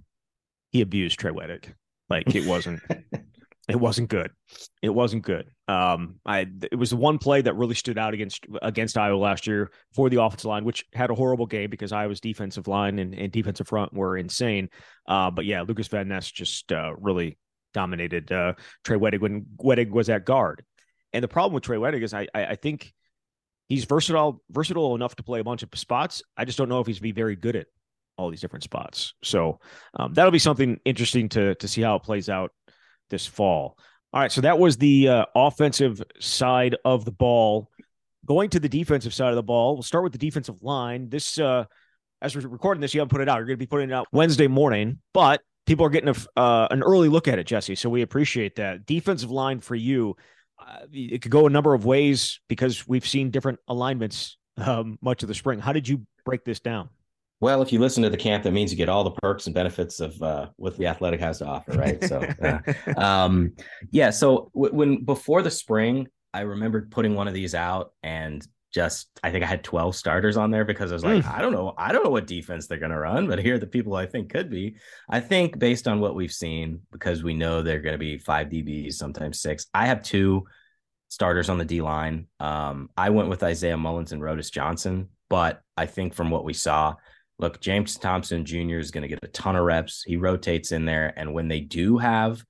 he 0.70 0.83
abused 0.83 1.18
Trey 1.18 1.33
Wedig. 1.33 1.72
Like 2.09 2.35
it 2.35 2.46
wasn't 2.46 2.81
it 3.68 3.76
wasn't 3.76 4.09
good. 4.09 4.31
It 4.83 4.90
wasn't 4.90 5.22
good. 5.22 5.50
Um 5.68 6.20
I 6.24 6.46
it 6.70 6.76
was 6.76 6.90
the 6.90 6.96
one 6.96 7.18
play 7.18 7.42
that 7.42 7.57
really 7.57 7.74
stood 7.74 7.98
out 7.98 8.14
against 8.14 8.46
against 8.62 8.96
Iowa 8.96 9.16
last 9.16 9.46
year 9.46 9.70
for 9.94 10.09
the 10.09 10.22
offensive 10.22 10.46
line, 10.46 10.64
which 10.64 10.85
had 10.92 11.11
a 11.11 11.14
horrible 11.14 11.46
game 11.46 11.70
because 11.70 11.92
Iowa's 11.92 12.20
defensive 12.20 12.68
line 12.68 12.98
and, 12.98 13.14
and 13.14 13.33
defensive 13.33 13.68
front 13.68 13.92
were 13.92 14.16
insane. 14.16 14.68
Uh 15.09 15.31
but 15.31 15.44
yeah, 15.44 15.62
Lucas 15.62 15.88
Van 15.88 16.09
Ness 16.09 16.31
just 16.31 16.70
uh 16.72 16.92
really 16.98 17.38
dominated 17.74 18.31
uh 18.31 18.55
Trey 18.85 18.96
Wedig 18.96 19.20
when 19.20 19.46
Wedig 19.62 19.90
was 19.90 20.09
at 20.09 20.24
guard. 20.24 20.64
And 21.12 21.22
the 21.22 21.29
problem 21.29 21.55
with 21.55 21.64
Trey 21.64 21.79
Wedig 21.79 22.02
is 22.02 22.14
I, 22.14 22.29
I, 22.35 22.46
I 22.46 22.55
think 22.57 22.92
he's 23.68 23.85
versatile 23.85 24.42
versatile 24.50 24.94
enough 24.94 25.16
to 25.16 25.22
play 25.22 25.40
a 25.40 25.44
bunch 25.44 25.62
of 25.62 25.70
spots. 25.74 26.22
I 26.37 26.44
just 26.44 26.59
don't 26.59 26.68
know 26.68 26.81
if 26.81 26.87
he's 26.87 27.00
be 27.00 27.12
very 27.12 27.37
good 27.37 27.57
at 27.57 27.66
all 28.18 28.31
these 28.31 28.40
different 28.40 28.62
spots. 28.62 29.14
So 29.22 29.61
um, 29.94 30.14
that'll 30.14 30.31
be 30.31 30.38
something 30.38 30.79
interesting 30.85 31.29
to 31.31 31.55
to 31.57 31.68
see 31.68 31.83
how 31.83 31.96
it 31.96 32.02
plays 32.02 32.29
out 32.29 32.52
this 33.10 33.26
fall. 33.26 33.76
All 34.12 34.20
right, 34.20 34.32
so 34.32 34.40
that 34.40 34.58
was 34.58 34.76
the 34.76 35.08
uh, 35.08 35.24
offensive 35.34 36.02
side 36.20 36.76
of 36.84 37.04
the 37.04 37.12
ball. 37.12 37.70
going 38.24 38.50
to 38.50 38.60
the 38.60 38.68
defensive 38.68 39.12
side 39.12 39.30
of 39.30 39.36
the 39.36 39.42
ball, 39.42 39.74
we'll 39.74 39.82
start 39.82 40.04
with 40.04 40.12
the 40.12 40.18
defensive 40.18 40.62
line. 40.62 41.08
This, 41.08 41.38
uh, 41.38 41.64
as 42.22 42.34
we're 42.34 42.48
recording 42.48 42.80
this, 42.80 42.94
you 42.94 43.00
haven't 43.00 43.10
put 43.10 43.20
it 43.20 43.28
out. 43.28 43.36
You're 43.36 43.46
going 43.46 43.56
to 43.56 43.58
be 43.58 43.66
putting 43.66 43.90
it 43.90 43.92
out 43.92 44.06
Wednesday 44.12 44.46
morning, 44.46 45.00
but 45.12 45.42
people 45.66 45.84
are 45.84 45.90
getting 45.90 46.08
a, 46.08 46.40
uh, 46.40 46.68
an 46.70 46.82
early 46.82 47.08
look 47.08 47.28
at 47.28 47.38
it, 47.38 47.46
Jesse. 47.46 47.74
So 47.74 47.90
we 47.90 48.02
appreciate 48.02 48.56
that. 48.56 48.86
Defensive 48.86 49.30
line 49.30 49.60
for 49.60 49.74
you, 49.74 50.16
uh, 50.58 50.86
it 50.92 51.20
could 51.20 51.32
go 51.32 51.46
a 51.46 51.50
number 51.50 51.74
of 51.74 51.84
ways 51.84 52.40
because 52.48 52.88
we've 52.88 53.06
seen 53.06 53.30
different 53.30 53.58
alignments 53.68 54.38
um, 54.56 54.98
much 55.02 55.22
of 55.22 55.28
the 55.28 55.34
spring. 55.34 55.58
How 55.58 55.72
did 55.72 55.86
you 55.88 56.06
break 56.24 56.44
this 56.44 56.60
down? 56.60 56.88
Well, 57.40 57.61
if 57.61 57.72
you 57.72 57.79
listen 57.79 58.03
to 58.03 58.11
the 58.11 58.16
camp, 58.16 58.44
that 58.44 58.53
means 58.53 58.70
you 58.70 58.79
get 58.79 58.88
all 58.88 59.05
the 59.05 59.11
perks 59.11 59.46
and 59.46 59.55
benefits 59.55 60.01
of 60.01 60.20
uh, 60.22 60.49
what 60.57 60.77
the 60.79 60.87
athletic 60.87 61.20
has 61.20 61.38
to 61.38 61.46
offer, 61.46 61.72
right? 61.72 62.03
So, 62.03 62.27
uh, 62.42 62.61
um, 62.96 63.53
yeah. 63.90 64.11
So 64.11 64.51
w- 64.55 64.75
when 64.75 65.05
before 65.05 65.42
the 65.42 65.51
spring, 65.51 66.09
I 66.33 66.40
remembered 66.40 66.90
putting 66.90 67.14
one 67.14 67.29
of 67.29 67.35
these 67.35 67.55
out 67.55 67.92
and 68.03 68.46
just 68.72 69.09
I 69.22 69.31
think 69.31 69.42
I 69.42 69.46
had 69.46 69.64
12 69.64 69.96
starters 69.96 70.37
on 70.37 70.51
there 70.51 70.64
because 70.64 70.92
I 70.92 70.94
was 70.94 71.05
like, 71.05 71.25
mm. 71.25 71.35
I 71.35 71.40
don't 71.40 71.53
know, 71.53 71.72
I 71.79 71.92
don't 71.92 72.05
know 72.05 72.11
what 72.11 72.27
defense 72.27 72.66
they're 72.66 72.79
gonna 72.79 72.99
run, 72.99 73.27
but 73.27 73.38
here 73.38 73.55
are 73.55 73.59
the 73.59 73.66
people 73.66 73.94
I 73.94 74.07
think 74.07 74.31
could 74.31 74.51
be. 74.51 74.77
I 75.09 75.20
think 75.20 75.59
based 75.59 75.88
on 75.88 76.01
what 76.01 76.14
we've 76.14 76.33
seen, 76.33 76.81
because 76.92 77.22
we 77.22 77.33
know 77.33 77.62
they're 77.62 77.81
gonna 77.81 77.96
be 77.96 78.18
five 78.18 78.49
DBs, 78.49 78.94
sometimes 78.94 79.40
six. 79.40 79.66
I 79.72 79.87
have 79.87 80.03
two 80.03 80.46
starters 81.09 81.49
on 81.49 81.59
the 81.59 81.64
D 81.64 81.81
line. 81.81 82.27
Um, 82.38 82.90
I 82.96 83.11
went 83.11 83.29
with 83.29 83.42
Isaiah 83.42 83.77
Mullens 83.77 84.12
and 84.12 84.20
Rodas 84.20 84.51
Johnson, 84.51 85.09
but 85.31 85.62
I 85.77 85.87
think 85.87 86.12
from 86.12 86.31
what 86.31 86.44
we 86.44 86.53
saw, 86.53 86.96
look, 87.38 87.61
James 87.61 87.96
Thompson 87.96 88.44
Jr. 88.44 88.79
is 88.79 88.90
going 88.90 89.03
to 89.03 89.09
get 89.09 89.22
a 89.22 89.29
ton 89.29 89.57
of 89.57 89.64
reps. 89.64 90.03
He 90.03 90.16
rotates 90.16 90.72
in 90.72 90.85
there, 90.85 91.12
and 91.16 91.35
when 91.35 91.49
they 91.49 91.61
do 91.61 91.99
have 91.99 92.42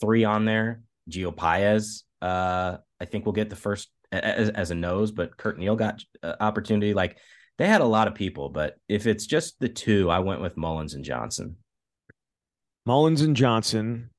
three 0.00 0.24
on 0.24 0.44
there, 0.44 0.82
Gio 1.10 1.34
Paez, 1.34 2.04
uh, 2.22 2.78
I 3.00 3.04
think 3.04 3.26
will 3.26 3.32
get 3.32 3.50
the 3.50 3.56
first 3.56 3.88
as, 4.12 4.50
as 4.50 4.70
a 4.70 4.74
nose, 4.74 5.12
but 5.12 5.36
Curt 5.36 5.58
Neal 5.58 5.76
got 5.76 6.02
uh, 6.22 6.34
opportunity. 6.40 6.94
Like 6.94 7.18
they 7.58 7.66
had 7.66 7.80
a 7.80 7.86
lot 7.86 8.08
of 8.08 8.14
people, 8.14 8.48
but 8.48 8.76
if 8.88 9.06
it's 9.06 9.26
just 9.26 9.58
the 9.60 9.68
two, 9.68 10.10
I 10.10 10.20
went 10.20 10.40
with 10.40 10.56
Mullens 10.56 10.94
and 10.94 11.04
Johnson. 11.04 11.56
Mullens 12.86 13.22
and 13.22 13.34
Johnson, 13.34 14.10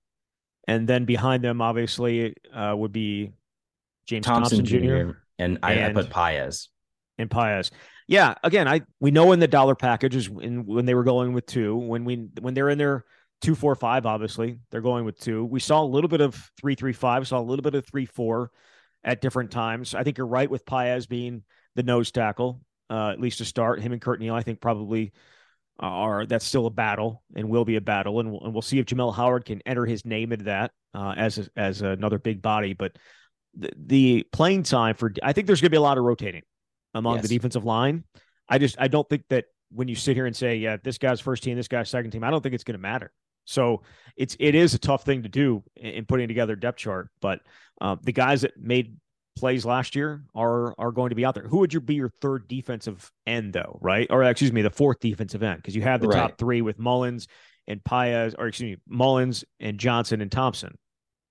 and 0.67 0.87
then 0.87 1.05
behind 1.05 1.43
them, 1.43 1.61
obviously, 1.61 2.33
uh, 2.53 2.73
would 2.75 2.91
be 2.91 3.31
James 4.07 4.25
Thompson, 4.25 4.59
Thompson 4.59 4.79
Jr. 4.79 4.85
Jr. 4.85 5.11
And 5.37 5.59
I, 5.61 5.73
and, 5.73 5.97
I 5.97 6.01
put 6.01 6.11
Paez. 6.11 6.69
And 7.17 7.29
Paez. 7.29 7.71
Yeah, 8.07 8.35
again, 8.43 8.67
I 8.67 8.81
we 8.99 9.11
know 9.11 9.31
in 9.31 9.39
the 9.39 9.47
dollar 9.47 9.75
packages 9.75 10.27
in, 10.27 10.65
when 10.65 10.85
they 10.85 10.93
were 10.93 11.03
going 11.03 11.33
with 11.33 11.45
two, 11.47 11.75
when 11.75 12.05
we 12.05 12.29
when 12.39 12.53
they're 12.53 12.69
in 12.69 12.77
their 12.77 13.03
two 13.41 13.55
four 13.55 13.73
five, 13.75 14.05
obviously 14.05 14.59
they're 14.69 14.81
going 14.81 15.05
with 15.05 15.19
two. 15.19 15.43
We 15.43 15.59
saw 15.59 15.81
a 15.81 15.85
little 15.85 16.07
bit 16.07 16.21
of 16.21 16.51
three 16.59 16.75
three 16.75 16.93
five, 16.93 17.27
saw 17.27 17.39
a 17.39 17.41
little 17.41 17.63
bit 17.63 17.73
of 17.73 17.85
three 17.85 18.05
four 18.05 18.51
at 19.03 19.21
different 19.21 19.51
times. 19.51 19.95
I 19.95 20.03
think 20.03 20.17
you're 20.17 20.27
right 20.27 20.49
with 20.49 20.65
Paez 20.65 21.07
being 21.07 21.43
the 21.75 21.83
nose 21.83 22.11
tackle, 22.11 22.61
uh, 22.89 23.09
at 23.09 23.19
least 23.19 23.39
to 23.39 23.45
start. 23.45 23.81
Him 23.81 23.91
and 23.91 24.01
Curt 24.01 24.19
Neal, 24.19 24.35
I 24.35 24.43
think 24.43 24.61
probably 24.61 25.11
are 25.79 26.25
that's 26.25 26.45
still 26.45 26.67
a 26.67 26.71
battle 26.71 27.21
and 27.35 27.49
will 27.49 27.65
be 27.65 27.75
a 27.75 27.81
battle, 27.81 28.19
and 28.19 28.31
we'll, 28.31 28.41
and 28.41 28.53
we'll 28.53 28.61
see 28.61 28.79
if 28.79 28.85
Jamel 28.85 29.15
Howard 29.15 29.45
can 29.45 29.61
enter 29.65 29.85
his 29.85 30.05
name 30.05 30.31
into 30.31 30.45
that 30.45 30.71
uh, 30.93 31.13
as 31.17 31.39
a, 31.39 31.47
as 31.57 31.81
another 31.81 32.19
big 32.19 32.41
body. 32.41 32.73
But 32.73 32.97
the, 33.55 33.71
the 33.75 34.27
playing 34.31 34.63
time 34.63 34.95
for 34.95 35.11
I 35.23 35.33
think 35.33 35.47
there's 35.47 35.59
going 35.59 35.67
to 35.67 35.71
be 35.71 35.77
a 35.77 35.81
lot 35.81 35.97
of 35.97 36.03
rotating 36.03 36.43
among 36.95 37.17
yes. 37.17 37.23
the 37.23 37.35
defensive 37.35 37.63
line. 37.63 38.03
I 38.49 38.57
just 38.57 38.77
I 38.79 38.87
don't 38.87 39.07
think 39.07 39.23
that 39.29 39.45
when 39.71 39.87
you 39.87 39.95
sit 39.95 40.15
here 40.15 40.25
and 40.25 40.35
say, 40.35 40.55
yeah, 40.55 40.77
this 40.83 40.97
guy's 40.97 41.19
first 41.19 41.43
team, 41.43 41.57
this 41.57 41.67
guy's 41.67 41.89
second 41.89 42.11
team, 42.11 42.23
I 42.23 42.31
don't 42.31 42.41
think 42.41 42.55
it's 42.55 42.63
going 42.63 42.77
to 42.77 42.81
matter. 42.81 43.11
So 43.45 43.83
it's 44.17 44.35
it 44.39 44.55
is 44.55 44.73
a 44.73 44.79
tough 44.79 45.03
thing 45.03 45.23
to 45.23 45.29
do 45.29 45.63
in 45.75 46.05
putting 46.05 46.27
together 46.27 46.55
depth 46.55 46.79
chart. 46.79 47.09
But 47.21 47.41
uh, 47.79 47.97
the 48.01 48.13
guys 48.13 48.41
that 48.41 48.57
made 48.57 48.97
plays 49.35 49.65
last 49.65 49.95
year 49.95 50.23
are 50.33 50.73
are 50.79 50.91
going 50.91 51.09
to 51.09 51.15
be 51.15 51.25
out 51.25 51.35
there. 51.35 51.47
Who 51.47 51.59
would 51.59 51.73
you 51.73 51.81
be 51.81 51.95
your 51.95 52.09
third 52.09 52.47
defensive 52.47 53.11
end 53.27 53.53
though, 53.53 53.77
right? 53.81 54.07
Or 54.09 54.23
excuse 54.23 54.51
me, 54.51 54.63
the 54.63 54.71
fourth 54.71 54.99
defensive 54.99 55.43
end 55.43 55.57
because 55.57 55.75
you 55.75 55.83
have 55.83 56.01
the 56.01 56.07
right. 56.07 56.17
top 56.17 56.37
three 56.37 56.61
with 56.61 56.79
Mullens 56.79 57.27
and 57.67 57.83
Paez, 57.83 58.33
or 58.37 58.47
excuse 58.47 58.77
me, 58.77 58.81
Mullens 58.87 59.43
and 59.59 59.77
Johnson 59.77 60.21
and 60.21 60.31
Thompson. 60.31 60.77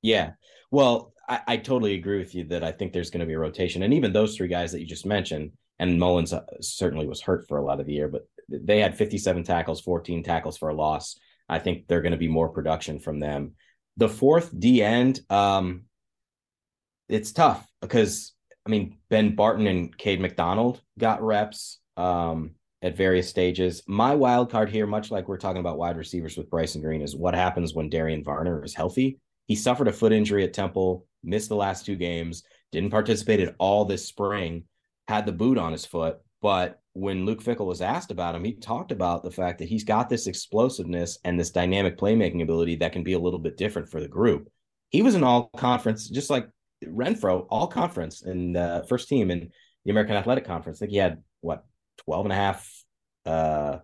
Yeah, 0.02 0.32
well, 0.70 1.13
I, 1.28 1.40
I 1.46 1.56
totally 1.56 1.94
agree 1.94 2.18
with 2.18 2.34
you 2.34 2.44
that 2.44 2.64
I 2.64 2.72
think 2.72 2.92
there's 2.92 3.10
going 3.10 3.20
to 3.20 3.26
be 3.26 3.34
a 3.34 3.38
rotation, 3.38 3.82
and 3.82 3.94
even 3.94 4.12
those 4.12 4.36
three 4.36 4.48
guys 4.48 4.72
that 4.72 4.80
you 4.80 4.86
just 4.86 5.06
mentioned, 5.06 5.52
and 5.78 5.98
Mullens 5.98 6.32
uh, 6.32 6.42
certainly 6.60 7.06
was 7.06 7.20
hurt 7.20 7.46
for 7.48 7.58
a 7.58 7.64
lot 7.64 7.80
of 7.80 7.86
the 7.86 7.92
year, 7.92 8.08
but 8.08 8.28
they 8.48 8.80
had 8.80 8.96
57 8.96 9.44
tackles, 9.44 9.80
14 9.80 10.22
tackles 10.22 10.58
for 10.58 10.68
a 10.68 10.74
loss. 10.74 11.18
I 11.48 11.58
think 11.58 11.86
they're 11.86 12.02
going 12.02 12.12
to 12.12 12.18
be 12.18 12.28
more 12.28 12.48
production 12.48 12.98
from 12.98 13.20
them. 13.20 13.52
The 13.96 14.08
fourth 14.08 14.58
D 14.58 14.82
end, 14.82 15.20
um, 15.30 15.82
it's 17.08 17.32
tough 17.32 17.66
because 17.80 18.32
I 18.66 18.70
mean 18.70 18.96
Ben 19.10 19.36
Barten 19.36 19.68
and 19.68 19.96
Cade 19.96 20.20
McDonald 20.20 20.80
got 20.98 21.22
reps 21.22 21.78
um, 21.96 22.52
at 22.82 22.96
various 22.96 23.28
stages. 23.28 23.82
My 23.86 24.14
wild 24.14 24.50
card 24.50 24.70
here, 24.70 24.86
much 24.86 25.10
like 25.10 25.28
we're 25.28 25.36
talking 25.36 25.60
about 25.60 25.78
wide 25.78 25.96
receivers 25.96 26.36
with 26.36 26.50
Bryson 26.50 26.80
Green, 26.80 27.02
is 27.02 27.14
what 27.14 27.34
happens 27.34 27.74
when 27.74 27.88
Darian 27.88 28.24
Varner 28.24 28.64
is 28.64 28.74
healthy. 28.74 29.18
He 29.46 29.54
suffered 29.54 29.88
a 29.88 29.92
foot 29.92 30.12
injury 30.12 30.44
at 30.44 30.54
Temple, 30.54 31.06
missed 31.24 31.48
the 31.48 31.56
last 31.56 31.86
two 31.86 31.96
games, 31.96 32.42
didn't 32.72 32.90
participate 32.90 33.40
at 33.40 33.54
all 33.58 33.84
this 33.84 34.06
spring, 34.06 34.64
had 35.08 35.26
the 35.26 35.32
boot 35.32 35.58
on 35.58 35.72
his 35.72 35.86
foot. 35.86 36.18
But 36.42 36.80
when 36.92 37.24
Luke 37.24 37.42
Fickell 37.42 37.66
was 37.66 37.80
asked 37.80 38.10
about 38.10 38.34
him, 38.34 38.44
he 38.44 38.54
talked 38.54 38.92
about 38.92 39.22
the 39.22 39.30
fact 39.30 39.58
that 39.58 39.68
he's 39.68 39.84
got 39.84 40.08
this 40.08 40.26
explosiveness 40.26 41.18
and 41.24 41.38
this 41.38 41.50
dynamic 41.50 41.98
playmaking 41.98 42.42
ability 42.42 42.76
that 42.76 42.92
can 42.92 43.02
be 43.02 43.14
a 43.14 43.18
little 43.18 43.38
bit 43.38 43.56
different 43.56 43.88
for 43.88 44.00
the 44.00 44.08
group. 44.08 44.48
He 44.90 45.02
was 45.02 45.14
an 45.14 45.24
all 45.24 45.50
conference, 45.56 46.08
just 46.08 46.30
like 46.30 46.48
Renfro, 46.84 47.46
all 47.50 47.66
conference 47.66 48.22
and 48.22 48.56
uh, 48.56 48.82
first 48.82 49.08
team 49.08 49.30
in 49.30 49.50
the 49.84 49.90
American 49.90 50.16
Athletic 50.16 50.44
Conference. 50.44 50.78
I 50.78 50.80
think 50.80 50.92
he 50.92 50.98
had 50.98 51.22
what 51.40 51.64
12 52.04 52.26
and 52.26 52.32
a 52.32 52.36
half 52.36 52.84
uh, 53.26 53.78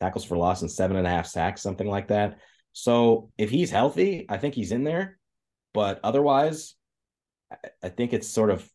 tackles 0.00 0.24
for 0.24 0.36
loss 0.36 0.62
and 0.62 0.70
seven 0.70 0.96
and 0.96 1.06
a 1.06 1.10
half 1.10 1.26
sacks, 1.26 1.62
something 1.62 1.86
like 1.86 2.08
that. 2.08 2.38
So 2.72 3.30
if 3.36 3.50
he's 3.50 3.70
healthy, 3.70 4.26
I 4.28 4.38
think 4.38 4.54
he's 4.54 4.72
in 4.72 4.84
there. 4.84 5.18
But 5.72 6.00
otherwise, 6.02 6.74
I 7.82 7.88
think 7.88 8.12
it's 8.12 8.28
sort 8.28 8.50
of 8.50 8.68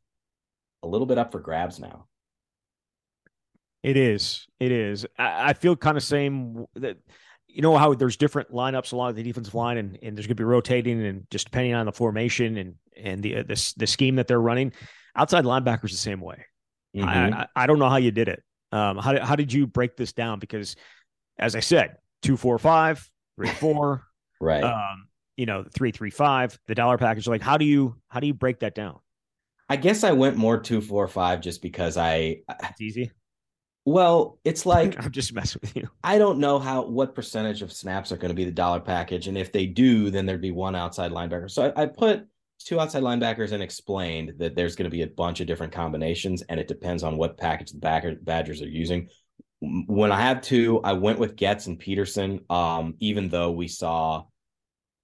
a 0.84 0.88
little 0.88 1.08
bit 1.08 1.18
up 1.18 1.32
for 1.32 1.40
grabs 1.40 1.80
now. 1.80 2.08
It 3.84 3.98
is. 3.98 4.48
It 4.60 4.72
is. 4.72 5.06
I, 5.18 5.50
I 5.50 5.54
feel 5.54 5.76
kind 5.76 5.98
of 5.98 6.04
same 6.04 6.66
that 6.76 6.98
you 7.48 7.62
know 7.62 7.78
how 7.78 7.94
there's 7.94 8.18
different 8.18 8.52
lineups 8.52 8.94
along 8.94 9.16
the 9.16 9.24
defensive 9.24 9.56
line, 9.56 9.78
and, 9.78 9.98
and 10.02 10.18
there's 10.18 10.28
going 10.28 10.36
to 10.36 10.42
be 10.42 10.44
rotating, 10.44 11.06
and 11.06 11.26
just 11.30 11.46
depending 11.46 11.74
on 11.74 11.86
the 11.86 11.92
formation 11.92 12.58
and 12.58 12.76
and 12.98 13.24
the 13.24 13.38
uh, 13.38 13.44
the, 13.44 13.74
the 13.78 13.88
scheme 13.88 14.16
that 14.16 14.28
they're 14.28 14.42
running. 14.42 14.74
Outside 15.16 15.46
linebackers 15.46 15.92
the 15.92 15.98
same 15.98 16.20
way. 16.20 16.46
Mm-hmm. 16.96 17.08
I, 17.08 17.42
I, 17.42 17.48
I 17.56 17.68
don't 17.68 17.80
know 17.80 17.88
how 17.90 17.98
you 17.98 18.12
did 18.12 18.28
it. 18.28 18.44
Um, 18.72 18.98
how 18.98 19.14
did 19.14 19.22
how 19.22 19.36
did 19.36 19.54
you 19.54 19.68
break 19.68 19.96
this 19.96 20.14
down? 20.14 20.40
Because 20.40 20.76
as 21.38 21.56
I 21.56 21.60
said, 21.60 21.98
two 22.22 22.36
four 22.36 22.58
five, 22.58 23.10
three 23.38 23.50
four, 23.50 24.04
right? 24.42 24.64
Um, 24.64 25.05
you 25.38 25.46
know, 25.46 25.66
three 25.74 25.92
three 25.92 26.10
five, 26.10 26.58
the 26.68 26.76
dollar 26.76 26.98
package. 26.98 27.28
Like, 27.28 27.42
how 27.42 27.58
do 27.58 27.66
you 27.66 27.96
how 28.08 28.20
do 28.20 28.28
you 28.28 28.34
break 28.34 28.60
that 28.60 28.76
down? 28.76 29.00
I 29.68 29.76
guess 29.78 30.04
I 30.04 30.12
went 30.12 30.38
more 30.38 30.60
two 30.60 30.82
four 30.82 31.08
five 31.08 31.42
just 31.42 31.62
because 31.62 31.98
I. 31.98 32.38
It's 32.64 32.82
easy. 32.82 33.12
Well, 33.86 34.40
it's 34.44 34.66
like 34.66 35.04
I'm 35.04 35.12
just 35.12 35.34
messing 35.34 35.60
with 35.62 35.76
you. 35.76 35.90
I 36.04 36.18
don't 36.18 36.40
know 36.40 36.60
how 36.60 36.86
what 36.86 37.16
percentage 37.16 37.62
of 37.62 37.72
snaps 37.72 38.12
are 38.12 38.18
going 38.18 38.30
to 38.30 38.36
be 38.36 38.46
the 38.46 38.52
dollar 38.52 38.80
package, 38.80 39.28
and 39.28 39.38
if 39.38 39.52
they 39.52 39.66
do, 39.66 40.10
then 40.10 40.26
there'd 40.26 40.42
be 40.42 40.52
one 40.52 40.76
outside 40.76 41.12
linebacker. 41.12 41.50
So 41.50 41.74
I, 41.76 41.84
I 41.84 41.86
put 41.88 42.28
two 42.60 42.80
outside 42.80 43.04
linebackers 43.04 43.52
and 43.52 43.62
explained 43.62 44.34
that 44.38 44.56
there's 44.56 44.76
going 44.76 44.90
to 44.90 44.96
be 44.96 45.04
a 45.04 45.08
bunch 45.08 45.40
of 45.40 45.48
different 45.48 45.74
combinations, 45.74 46.42
and 46.44 46.60
it 46.60 46.68
depends 46.68 47.04
on 47.04 47.18
what 47.18 47.38
package 47.38 47.72
the 47.72 47.80
backer, 47.80 48.16
Badgers 48.16 48.62
are 48.62 48.68
using. 48.68 49.10
When 49.62 50.12
I 50.12 50.22
have 50.22 50.42
two, 50.42 50.82
I 50.84 50.94
went 50.94 51.18
with 51.18 51.38
Goetz 51.38 51.68
and 51.68 51.80
Peterson. 51.80 52.42
Um, 52.50 52.96
even 53.00 53.30
though 53.30 53.52
we 53.52 53.68
saw 53.68 54.26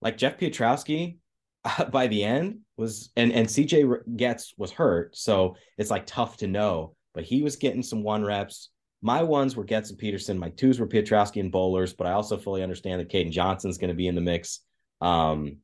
like 0.02 0.18
Jeff 0.18 0.38
Pietrowski 0.38 1.18
uh, 1.64 1.86
by 1.86 2.08
the 2.08 2.24
end 2.24 2.60
was 2.78 3.12
and 3.16 3.32
and 3.32 3.48
CJ 3.48 4.18
Goetz 4.18 4.54
was 4.58 4.72
hurt, 4.72 5.16
so 5.16 5.56
it's 5.78 5.92
like 5.92 6.06
tough 6.06 6.38
to 6.38 6.48
know. 6.48 6.96
But 7.14 7.24
he 7.24 7.44
was 7.44 7.58
getting 7.58 7.84
some 7.84 8.04
one 8.04 8.24
reps. 8.24 8.70
My 9.02 9.24
ones 9.24 9.56
were 9.56 9.66
Goetz 9.66 9.90
and 9.90 10.00
Peterson. 10.00 10.38
My 10.38 10.50
twos 10.50 10.80
were 10.80 10.88
Pietrowski 10.88 11.42
and 11.42 11.52
Bollers. 11.52 11.96
but 11.98 12.08
I 12.08 12.12
also 12.12 12.38
fully 12.38 12.64
understand 12.64 13.02
that 13.02 13.10
Kaden 13.10 13.32
Johnson's 13.32 13.78
going 13.78 13.90
to 13.90 13.96
be 13.96 14.08
in 14.08 14.16
the 14.16 14.22
mix. 14.22 14.62
Um, 15.02 15.58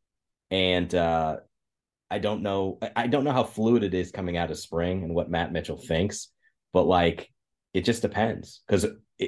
and 0.50 0.93
uh, 0.93 1.38
I 2.10 2.19
don't 2.19 2.41
know. 2.41 2.80
I 2.95 3.08
don't 3.08 3.23
know 3.23 3.32
how 3.32 3.43
fluid 3.43 3.84
it 3.84 3.93
is 3.93 4.12
coming 4.12 4.38
out 4.38 4.52
of 4.52 4.58
spring 4.58 5.04
and 5.04 5.13
what 5.13 5.30
Matt 5.30 5.54
Mitchell 5.54 5.78
thinks, 5.78 6.30
but 6.73 6.84
like 6.84 7.30
it 7.73 7.86
just 7.86 8.02
depends 8.02 8.62
because 8.67 8.86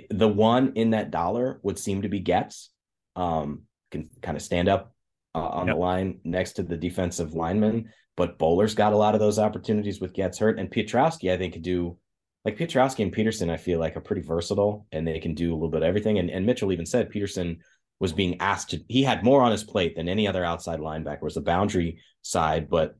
the 0.09 0.27
one 0.27 0.73
in 0.75 0.91
that 0.91 1.11
dollar 1.11 1.59
would 1.63 1.79
seem 1.79 2.01
to 2.01 2.09
be 2.09 2.19
Goetz. 2.19 2.71
Um, 3.15 3.63
can 3.91 4.09
kind 4.21 4.37
of 4.37 4.43
stand 4.43 4.69
up 4.69 4.93
uh, 5.35 5.39
on 5.39 5.67
yep. 5.67 5.75
the 5.75 5.79
line 5.79 6.19
next 6.23 6.53
to 6.53 6.63
the 6.63 6.77
defensive 6.77 7.33
lineman, 7.33 7.91
but 8.17 8.37
Bowler's 8.37 8.75
got 8.75 8.93
a 8.93 8.97
lot 8.97 9.13
of 9.13 9.19
those 9.19 9.39
opportunities 9.39 9.99
with 10.01 10.15
Goetz 10.15 10.39
hurt, 10.39 10.59
and 10.59 10.71
Pietrowski 10.71 11.31
I 11.31 11.37
think 11.37 11.53
could 11.53 11.63
do 11.63 11.97
like 12.45 12.57
Pietrowski 12.57 13.03
and 13.03 13.11
Peterson. 13.11 13.49
I 13.49 13.57
feel 13.57 13.79
like 13.79 13.95
are 13.95 14.01
pretty 14.01 14.21
versatile 14.21 14.87
and 14.91 15.07
they 15.07 15.19
can 15.19 15.35
do 15.35 15.51
a 15.51 15.55
little 15.55 15.69
bit 15.69 15.81
of 15.81 15.87
everything. 15.87 16.19
And 16.19 16.29
and 16.29 16.45
Mitchell 16.45 16.71
even 16.71 16.85
said 16.85 17.09
Peterson 17.09 17.59
was 17.99 18.13
being 18.13 18.39
asked 18.39 18.71
to 18.71 18.79
he 18.87 19.03
had 19.03 19.23
more 19.23 19.41
on 19.41 19.51
his 19.51 19.63
plate 19.63 19.95
than 19.95 20.07
any 20.07 20.27
other 20.27 20.43
outside 20.43 20.79
linebacker 20.79 21.23
was 21.23 21.35
the 21.35 21.41
boundary 21.41 21.99
side 22.21 22.69
but 22.69 22.95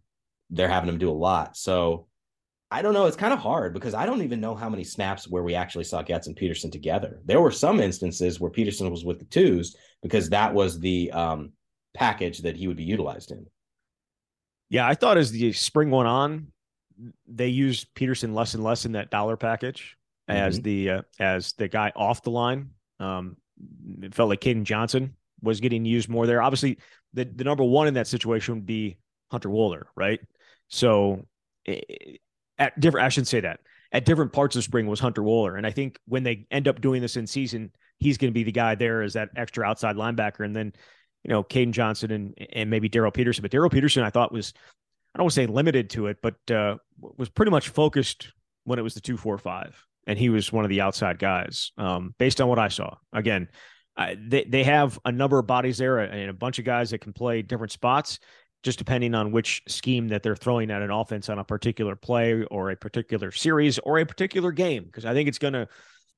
they're 0.50 0.68
having 0.68 0.90
him 0.90 0.98
do 0.98 1.10
a 1.10 1.12
lot 1.12 1.56
so 1.56 2.08
I 2.72 2.84
don't 2.84 2.94
know. 2.94 3.08
It's 3.08 3.18
kind 3.18 3.34
of 3.34 3.40
hard 3.40 3.74
because 3.74 3.96
I 3.96 4.06
don't 4.06 4.22
even 4.22 4.40
know 4.40 4.54
how 4.54 4.70
many 4.70 4.84
snaps 4.84 5.28
where 5.28 5.42
we 5.42 5.56
actually 5.56 5.86
saw 5.86 6.04
Goetz 6.04 6.28
and 6.28 6.36
Peterson 6.36 6.70
together. 6.70 7.20
There 7.26 7.42
were 7.42 7.52
some 7.52 7.80
instances 7.80 8.40
where 8.40 8.52
Peterson 8.52 8.92
was 8.92 9.04
with 9.04 9.18
the 9.18 9.26
twos 9.26 9.76
because 10.04 10.30
that 10.30 10.54
was 10.54 10.80
the 10.80 11.12
um, 11.12 11.54
package 11.94 12.40
that 12.40 12.56
he 12.56 12.68
would 12.68 12.78
be 12.78 12.84
utilized 12.84 13.32
in. 13.32 13.46
Yeah, 14.70 14.88
I 14.88 14.94
thought 14.94 15.18
as 15.18 15.32
the 15.32 15.52
spring 15.54 15.90
went 15.90 16.08
on, 16.08 16.48
they 17.28 17.48
used 17.48 17.94
Peterson 17.96 18.34
less 18.34 18.54
and 18.54 18.64
less 18.64 18.86
in 18.86 18.92
that 18.94 19.10
dollar 19.10 19.38
package 19.38 19.98
mm-hmm. 20.30 20.38
as 20.38 20.62
the 20.62 20.90
uh, 20.90 21.02
as 21.20 21.54
the 21.54 21.68
guy 21.68 21.92
off 21.96 22.24
the 22.24 22.32
line. 22.32 22.72
Um, 23.00 23.38
it 24.02 24.14
felt 24.14 24.30
like 24.30 24.42
Kaden 24.42 24.64
Johnson 24.64 25.16
was 25.42 25.60
getting 25.60 25.86
used 25.86 26.10
more 26.10 26.28
there. 26.28 26.42
Obviously, 26.42 26.78
the 27.14 27.26
the 27.26 27.44
number 27.44 27.64
one 27.64 27.88
in 27.88 27.96
that 27.96 28.08
situation 28.08 28.56
would 28.56 28.66
be 28.66 28.98
Hunter 29.32 29.50
Wohler, 29.50 29.84
right? 29.96 30.20
So 30.68 31.26
at 32.58 32.80
different, 32.80 33.06
I 33.06 33.10
shouldn't 33.10 33.28
say 33.28 33.42
that. 33.42 33.62
At 33.92 34.06
different 34.06 34.34
parts 34.34 34.56
of 34.56 34.64
spring 34.64 34.86
was 34.86 35.00
Hunter 35.00 35.24
Wohler, 35.24 35.58
and 35.58 35.66
I 35.66 35.72
think 35.72 36.00
when 36.06 36.24
they 36.24 36.46
end 36.52 36.68
up 36.68 36.80
doing 36.80 37.02
this 37.02 37.18
in 37.18 37.26
season, 37.26 37.72
he's 37.98 38.18
going 38.18 38.32
to 38.32 38.34
be 38.34 38.44
the 38.44 38.52
guy 38.52 38.76
there 38.76 39.02
as 39.02 39.14
that 39.14 39.30
extra 39.36 39.66
outside 39.66 39.96
linebacker, 39.96 40.46
and 40.46 40.56
then 40.56 40.74
you 41.24 41.30
know 41.30 41.44
Kaden 41.44 41.72
Johnson 41.72 42.12
and 42.12 42.48
and 42.54 42.70
maybe 42.70 42.90
Darryl 42.90 43.14
Peterson. 43.14 43.42
But 43.42 43.52
Darryl 43.52 43.72
Peterson, 43.72 44.04
I 44.04 44.10
thought 44.10 44.32
was 44.32 44.54
I 45.14 45.18
don't 45.18 45.26
want 45.26 45.34
to 45.34 45.42
say 45.42 45.46
limited 45.48 45.90
to 45.92 46.08
it, 46.08 46.18
but 46.22 46.36
uh, 46.52 46.78
was 47.00 47.30
pretty 47.30 47.52
much 47.52 47.70
focused 47.70 48.34
when 48.64 48.80
it 48.80 48.84
was 48.84 48.94
the 48.94 49.02
two 49.02 49.18
four 49.18 49.38
five, 49.38 49.86
and 50.08 50.18
he 50.18 50.30
was 50.30 50.52
one 50.52 50.66
of 50.66 50.70
the 50.70 50.82
outside 50.82 51.20
guys. 51.20 51.72
Um, 51.78 52.14
based 52.18 52.42
on 52.42 52.48
what 52.48 52.60
I 52.60 52.68
saw, 52.68 52.96
again, 53.14 53.50
they 54.18 54.46
they 54.46 54.64
have 54.64 55.00
a 55.06 55.12
number 55.12 55.40
of 55.40 55.48
bodies 55.48 55.78
there 55.78 56.00
and 56.00 56.30
a 56.30 56.34
bunch 56.34 56.60
of 56.60 56.66
guys 56.66 56.92
that 56.92 57.00
can 57.00 57.14
play 57.14 57.42
different 57.42 57.72
spots 57.72 58.20
just 58.64 58.78
depending 58.78 59.16
on 59.16 59.32
which 59.32 59.62
scheme 59.68 60.10
that 60.10 60.22
they're 60.22 60.36
throwing 60.36 60.70
at 60.70 60.82
an 60.82 60.92
offense 60.92 61.30
on 61.30 61.40
a 61.40 61.44
particular 61.44 61.96
play 61.96 62.44
or 62.52 62.72
a 62.72 62.76
particular 62.76 63.32
series 63.32 63.80
or 63.80 64.00
a 64.00 64.06
particular 64.06 64.52
game. 64.52 64.84
Because 64.84 65.06
I 65.06 65.14
think 65.14 65.30
it's 65.30 65.38
going 65.38 65.54
to 65.54 65.68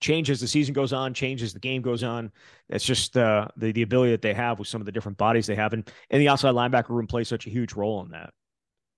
change 0.02 0.30
as 0.30 0.42
the 0.42 0.48
season 0.48 0.74
goes 0.74 0.92
on, 0.92 1.14
change 1.14 1.42
as 1.42 1.54
the 1.54 1.60
game 1.60 1.82
goes 1.82 2.04
on. 2.04 2.32
It's 2.70 2.84
just 2.84 3.16
uh, 3.16 3.48
the 3.56 3.72
the 3.72 3.84
ability 3.84 4.12
that 4.12 4.22
they 4.22 4.34
have 4.34 4.60
with 4.60 4.68
some 4.68 4.82
of 4.82 4.86
the 4.86 4.92
different 4.92 5.18
bodies 5.18 5.48
they 5.48 5.56
have, 5.56 5.74
and 5.74 5.90
and 6.10 6.22
the 6.22 6.28
outside 6.28 6.54
linebacker 6.54 6.90
room 6.90 7.08
plays 7.08 7.28
such 7.28 7.48
a 7.48 7.50
huge 7.50 7.74
role 7.74 8.04
in 8.04 8.12
that. 8.12 8.34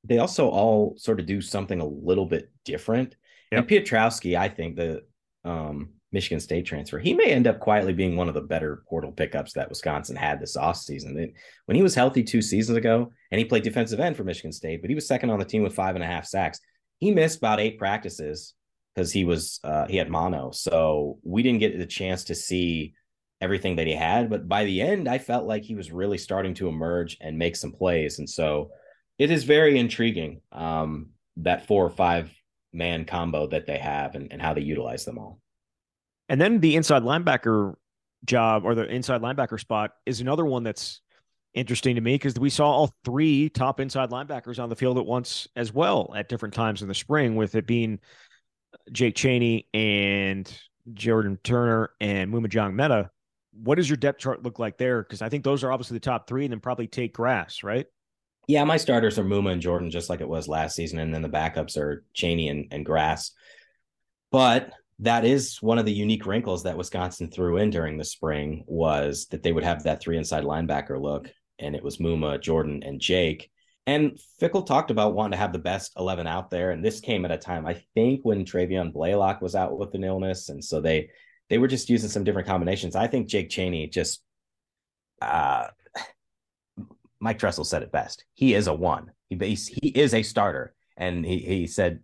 They 0.05 0.17
also 0.17 0.49
all 0.49 0.95
sort 0.97 1.19
of 1.19 1.25
do 1.25 1.39
something 1.41 1.79
a 1.79 1.85
little 1.85 2.25
bit 2.25 2.51
different. 2.65 3.15
Yep. 3.51 3.59
And 3.59 3.69
Pietrowski, 3.69 4.37
I 4.37 4.49
think 4.49 4.75
the 4.75 5.03
um, 5.45 5.89
Michigan 6.11 6.39
State 6.39 6.65
transfer. 6.65 6.99
He 6.99 7.13
may 7.13 7.31
end 7.31 7.47
up 7.47 7.59
quietly 7.59 7.93
being 7.93 8.15
one 8.15 8.27
of 8.27 8.33
the 8.33 8.41
better 8.41 8.83
portal 8.87 9.11
pickups 9.11 9.53
that 9.53 9.69
Wisconsin 9.69 10.15
had 10.15 10.39
this 10.39 10.57
offseason. 10.57 11.33
When 11.65 11.75
he 11.75 11.83
was 11.83 11.95
healthy 11.95 12.23
two 12.23 12.41
seasons 12.41 12.77
ago, 12.77 13.11
and 13.31 13.39
he 13.39 13.45
played 13.45 13.63
defensive 13.63 13.99
end 13.99 14.17
for 14.17 14.23
Michigan 14.23 14.51
State, 14.51 14.81
but 14.81 14.89
he 14.89 14.95
was 14.95 15.07
second 15.07 15.29
on 15.29 15.39
the 15.39 15.45
team 15.45 15.63
with 15.63 15.75
five 15.75 15.95
and 15.95 16.03
a 16.03 16.07
half 16.07 16.25
sacks. 16.25 16.59
He 16.99 17.11
missed 17.11 17.37
about 17.37 17.59
eight 17.59 17.77
practices 17.77 18.53
because 18.93 19.11
he 19.11 19.25
was 19.25 19.59
uh, 19.63 19.87
he 19.87 19.97
had 19.97 20.09
mono, 20.09 20.51
so 20.51 21.19
we 21.23 21.43
didn't 21.43 21.59
get 21.59 21.77
the 21.77 21.85
chance 21.85 22.25
to 22.25 22.35
see 22.35 22.93
everything 23.41 23.75
that 23.77 23.87
he 23.87 23.93
had. 23.93 24.29
But 24.29 24.47
by 24.47 24.65
the 24.65 24.81
end, 24.81 25.07
I 25.07 25.17
felt 25.17 25.45
like 25.45 25.63
he 25.63 25.75
was 25.75 25.91
really 25.91 26.17
starting 26.17 26.53
to 26.55 26.67
emerge 26.67 27.17
and 27.21 27.37
make 27.37 27.55
some 27.55 27.71
plays, 27.71 28.19
and 28.19 28.29
so 28.29 28.71
it 29.17 29.31
is 29.31 29.43
very 29.43 29.77
intriguing 29.77 30.41
um, 30.51 31.09
that 31.37 31.67
four 31.67 31.85
or 31.85 31.89
five 31.89 32.31
man 32.71 33.05
combo 33.05 33.47
that 33.47 33.65
they 33.65 33.77
have 33.77 34.15
and, 34.15 34.31
and 34.31 34.41
how 34.41 34.53
they 34.53 34.61
utilize 34.61 35.05
them 35.05 35.17
all. 35.17 35.39
And 36.29 36.41
then 36.41 36.59
the 36.59 36.75
inside 36.75 37.03
linebacker 37.03 37.75
job 38.25 38.65
or 38.65 38.73
the 38.75 38.85
inside 38.85 39.21
linebacker 39.21 39.59
spot 39.59 39.91
is 40.05 40.21
another 40.21 40.45
one 40.45 40.63
that's 40.63 41.01
interesting 41.53 41.95
to 41.95 42.01
me 42.01 42.15
because 42.15 42.39
we 42.39 42.49
saw 42.49 42.69
all 42.69 42.95
three 43.05 43.49
top 43.49 43.79
inside 43.79 44.09
linebackers 44.09 44.61
on 44.61 44.69
the 44.69 44.75
field 44.75 44.97
at 44.97 45.05
once 45.05 45.47
as 45.55 45.71
well 45.71 46.11
at 46.15 46.29
different 46.29 46.53
times 46.53 46.81
in 46.81 46.87
the 46.87 46.95
spring, 46.95 47.35
with 47.35 47.55
it 47.55 47.67
being 47.67 47.99
Jake 48.91 49.15
Chaney 49.15 49.67
and 49.73 50.51
Jordan 50.93 51.39
Turner 51.43 51.91
and 52.01 52.31
Maema 52.31 52.73
Meta. 52.73 53.09
What 53.53 53.75
does 53.75 53.89
your 53.89 53.97
depth 53.97 54.19
chart 54.19 54.43
look 54.43 54.59
like 54.59 54.77
there? 54.77 55.03
Because 55.03 55.21
I 55.21 55.29
think 55.29 55.43
those 55.43 55.63
are 55.63 55.71
obviously 55.71 55.95
the 55.95 56.01
top 56.01 56.27
three, 56.27 56.45
and 56.45 56.51
then 56.51 56.59
probably 56.59 56.87
take 56.87 57.13
grass, 57.13 57.63
right? 57.63 57.85
Yeah, 58.47 58.63
my 58.65 58.77
starters 58.77 59.17
are 59.17 59.23
Maema 59.23 59.53
and 59.53 59.61
Jordan, 59.61 59.89
just 59.89 60.09
like 60.09 60.19
it 60.19 60.27
was 60.27 60.47
last 60.47 60.75
season, 60.75 60.99
and 60.99 61.13
then 61.13 61.21
the 61.21 61.29
backups 61.29 61.77
are 61.77 62.03
Chaney 62.13 62.49
and, 62.49 62.67
and 62.71 62.85
Grass. 62.85 63.31
But 64.31 64.71
that 64.99 65.23
is 65.23 65.61
one 65.61 65.77
of 65.77 65.85
the 65.85 65.93
unique 65.93 66.25
wrinkles 66.25 66.63
that 66.63 66.77
Wisconsin 66.77 67.29
threw 67.29 67.57
in 67.57 67.69
during 67.69 67.97
the 67.97 68.03
spring 68.03 68.63
was 68.67 69.27
that 69.27 69.43
they 69.43 69.53
would 69.53 69.63
have 69.63 69.83
that 69.83 70.01
three 70.01 70.17
inside 70.17 70.43
linebacker 70.43 70.99
look, 70.99 71.29
and 71.59 71.75
it 71.75 71.83
was 71.83 71.97
Maema, 71.97 72.41
Jordan, 72.41 72.83
and 72.83 72.99
Jake. 72.99 73.49
And 73.85 74.17
Fickell 74.41 74.65
talked 74.65 74.91
about 74.91 75.13
wanting 75.13 75.31
to 75.31 75.37
have 75.37 75.51
the 75.51 75.59
best 75.59 75.91
11 75.97 76.25
out 76.25 76.49
there. 76.49 76.71
And 76.71 76.83
this 76.83 77.01
came 77.01 77.25
at 77.25 77.31
a 77.31 77.37
time, 77.37 77.65
I 77.65 77.83
think, 77.93 78.21
when 78.23 78.45
Travion 78.45 78.93
Blaylock 78.93 79.41
was 79.41 79.55
out 79.55 79.77
with 79.77 79.93
an 79.93 80.03
illness. 80.03 80.49
And 80.49 80.63
so 80.63 80.79
they 80.79 81.09
they 81.49 81.57
were 81.57 81.67
just 81.67 81.89
using 81.89 82.09
some 82.09 82.23
different 82.23 82.47
combinations. 82.47 82.95
I 82.95 83.07
think 83.07 83.27
Jake 83.27 83.49
Chaney 83.49 83.87
just 83.87 84.23
uh 85.21 85.67
Mike 87.19 87.39
Tressel 87.39 87.65
said 87.65 87.83
it 87.83 87.91
best. 87.91 88.25
He 88.33 88.53
is 88.53 88.67
a 88.67 88.73
one. 88.73 89.11
He 89.29 89.37
he 89.37 89.89
is 89.89 90.13
a 90.13 90.23
starter. 90.23 90.73
And 90.95 91.25
he 91.25 91.39
he 91.39 91.67
said 91.67 91.99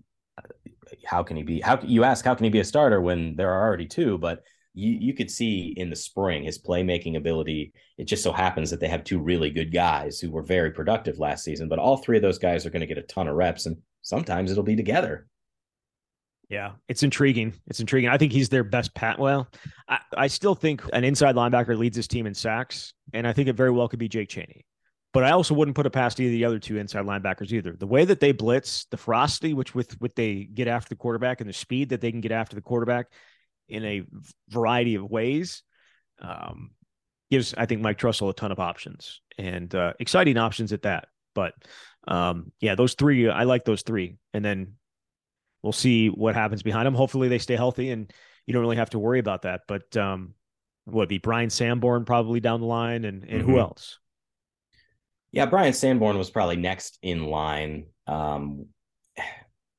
how 1.05 1.23
can 1.23 1.37
he 1.37 1.43
be 1.43 1.61
how 1.61 1.79
you 1.83 2.03
ask 2.03 2.25
how 2.25 2.35
can 2.35 2.43
he 2.43 2.49
be 2.49 2.59
a 2.59 2.65
starter 2.65 2.99
when 2.99 3.35
there 3.35 3.51
are 3.51 3.67
already 3.67 3.85
two 3.85 4.17
but 4.17 4.43
you 4.79 4.97
you 4.99 5.13
could 5.13 5.29
see 5.29 5.73
in 5.77 5.89
the 5.89 5.95
spring 5.95 6.43
his 6.43 6.61
playmaking 6.61 7.17
ability 7.17 7.73
it 7.97 8.05
just 8.05 8.23
so 8.23 8.31
happens 8.31 8.69
that 8.69 8.79
they 8.79 8.87
have 8.87 9.03
two 9.03 9.19
really 9.19 9.49
good 9.49 9.71
guys 9.73 10.19
who 10.19 10.31
were 10.31 10.41
very 10.41 10.71
productive 10.71 11.19
last 11.19 11.43
season 11.43 11.67
but 11.67 11.79
all 11.79 11.97
three 11.97 12.17
of 12.17 12.23
those 12.23 12.39
guys 12.39 12.65
are 12.65 12.69
going 12.69 12.79
to 12.81 12.87
get 12.87 12.97
a 12.97 13.03
ton 13.03 13.27
of 13.27 13.35
reps 13.35 13.65
and 13.65 13.77
sometimes 14.01 14.51
it'll 14.51 14.63
be 14.63 14.75
together 14.75 15.27
yeah, 16.49 16.71
it's 16.87 17.03
intriguing. 17.03 17.53
It's 17.67 17.79
intriguing. 17.79 18.09
I 18.09 18.17
think 18.17 18.31
he's 18.31 18.49
their 18.49 18.63
best 18.63 18.95
pat. 18.95 19.19
Well, 19.19 19.47
I, 19.87 19.99
I 20.17 20.27
still 20.27 20.55
think 20.55 20.81
an 20.93 21.03
inside 21.03 21.35
linebacker 21.35 21.77
leads 21.77 21.95
his 21.95 22.07
team 22.07 22.25
in 22.25 22.33
sacks, 22.33 22.91
and 23.13 23.27
I 23.27 23.33
think 23.33 23.49
it 23.49 23.53
very 23.53 23.69
well 23.69 23.87
could 23.87 23.99
be 23.99 24.09
Jake 24.09 24.29
Chaney. 24.29 24.65
But 25.13 25.23
I 25.23 25.31
also 25.31 25.53
wouldn't 25.53 25.75
put 25.75 25.85
it 25.85 25.91
past 25.91 26.19
either 26.19 26.31
the 26.31 26.45
other 26.45 26.57
two 26.57 26.77
inside 26.77 27.05
linebackers 27.05 27.51
either. 27.51 27.75
The 27.75 27.87
way 27.87 28.03
that 28.03 28.19
they 28.19 28.31
blitz, 28.31 28.85
the 28.89 28.97
ferocity 28.97 29.53
which 29.53 29.75
with 29.75 29.99
what 30.01 30.15
they 30.15 30.43
get 30.51 30.67
after 30.67 30.89
the 30.89 30.95
quarterback, 30.95 31.39
and 31.39 31.47
the 31.47 31.53
speed 31.53 31.89
that 31.89 32.01
they 32.01 32.11
can 32.11 32.21
get 32.21 32.31
after 32.31 32.55
the 32.55 32.61
quarterback 32.61 33.07
in 33.69 33.85
a 33.85 34.03
variety 34.49 34.95
of 34.95 35.09
ways, 35.09 35.63
um, 36.21 36.71
gives 37.29 37.53
I 37.55 37.65
think 37.65 37.81
Mike 37.81 37.97
Tressel 37.97 38.29
a 38.29 38.33
ton 38.33 38.51
of 38.51 38.59
options 38.59 39.21
and 39.37 39.73
uh, 39.73 39.93
exciting 39.99 40.37
options 40.37 40.73
at 40.73 40.83
that. 40.83 41.07
But 41.35 41.53
um, 42.07 42.51
yeah, 42.59 42.75
those 42.75 42.95
three, 42.95 43.29
I 43.29 43.43
like 43.43 43.65
those 43.65 43.83
three, 43.83 44.17
and 44.33 44.43
then 44.43 44.73
we'll 45.61 45.71
see 45.73 46.07
what 46.07 46.35
happens 46.35 46.63
behind 46.63 46.85
them. 46.85 46.95
Hopefully, 46.95 47.27
they 47.27 47.37
stay 47.37 47.55
healthy, 47.55 47.91
and 47.91 48.11
you 48.45 48.53
don't 48.53 48.61
really 48.61 48.77
have 48.77 48.89
to 48.91 48.99
worry 48.99 49.19
about 49.19 49.43
that. 49.43 49.61
But 49.67 49.95
um, 49.95 50.33
what 50.85 51.09
be 51.09 51.19
Bryan 51.19 51.49
Sanborn 51.49 52.05
probably 52.05 52.39
down 52.39 52.61
the 52.61 52.67
line, 52.67 53.05
and 53.05 53.23
and 53.23 53.41
mm-hmm. 53.43 53.51
who 53.51 53.59
else? 53.59 53.99
Yeah, 55.31 55.45
Bryan 55.45 55.73
Sanborn 55.73 56.17
was 56.17 56.31
probably 56.31 56.55
next 56.55 56.97
in 57.03 57.25
line. 57.25 57.85
Um, 58.07 58.67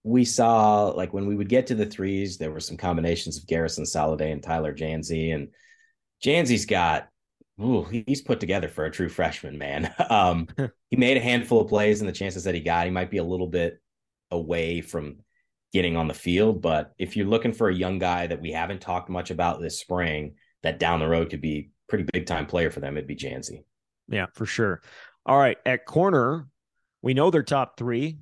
we 0.02 0.24
saw 0.24 0.88
like 0.88 1.12
when 1.12 1.26
we 1.26 1.36
would 1.36 1.48
get 1.48 1.66
to 1.68 1.74
the 1.74 1.86
threes, 1.86 2.38
there 2.38 2.50
were 2.50 2.60
some 2.60 2.76
combinations 2.76 3.36
of 3.36 3.46
Garrison 3.46 3.84
Solliday 3.84 4.32
and 4.32 4.42
Tyler 4.42 4.74
Jansey, 4.74 5.34
and 5.34 5.48
Jansey's 6.22 6.66
got 6.66 7.08
ooh, 7.60 7.84
he's 7.84 8.22
put 8.22 8.40
together 8.40 8.68
for 8.68 8.84
a 8.84 8.90
true 8.90 9.08
freshman, 9.08 9.58
man. 9.58 9.94
Um, 10.10 10.48
he 10.90 10.96
made 10.96 11.16
a 11.16 11.20
handful 11.20 11.60
of 11.60 11.68
plays, 11.68 12.00
and 12.00 12.08
the 12.08 12.12
chances 12.12 12.44
that 12.44 12.54
he 12.54 12.60
got, 12.60 12.86
he 12.86 12.90
might 12.90 13.10
be 13.10 13.18
a 13.18 13.24
little 13.24 13.46
bit 13.46 13.80
away 14.30 14.80
from 14.80 15.16
getting 15.72 15.96
on 15.96 16.08
the 16.08 16.14
field. 16.14 16.60
But 16.62 16.92
if 16.98 17.16
you're 17.16 17.26
looking 17.26 17.52
for 17.52 17.68
a 17.68 17.74
young 17.74 17.98
guy 17.98 18.26
that 18.26 18.40
we 18.40 18.50
haven't 18.50 18.80
talked 18.80 19.08
much 19.08 19.30
about 19.30 19.60
this 19.60 19.78
spring, 19.78 20.34
that 20.62 20.80
down 20.80 21.00
the 21.00 21.08
road 21.08 21.30
could 21.30 21.40
be 21.40 21.70
pretty 21.88 22.04
big 22.12 22.26
time 22.26 22.46
player 22.46 22.70
for 22.70 22.80
them, 22.80 22.96
it'd 22.96 23.06
be 23.06 23.16
Jansey. 23.16 23.62
Yeah, 24.08 24.26
for 24.34 24.46
sure. 24.46 24.82
All 25.24 25.38
right, 25.38 25.58
at 25.64 25.86
corner, 25.86 26.48
we 27.02 27.14
know 27.14 27.30
they're 27.30 27.42
top 27.42 27.76
three. 27.76 28.18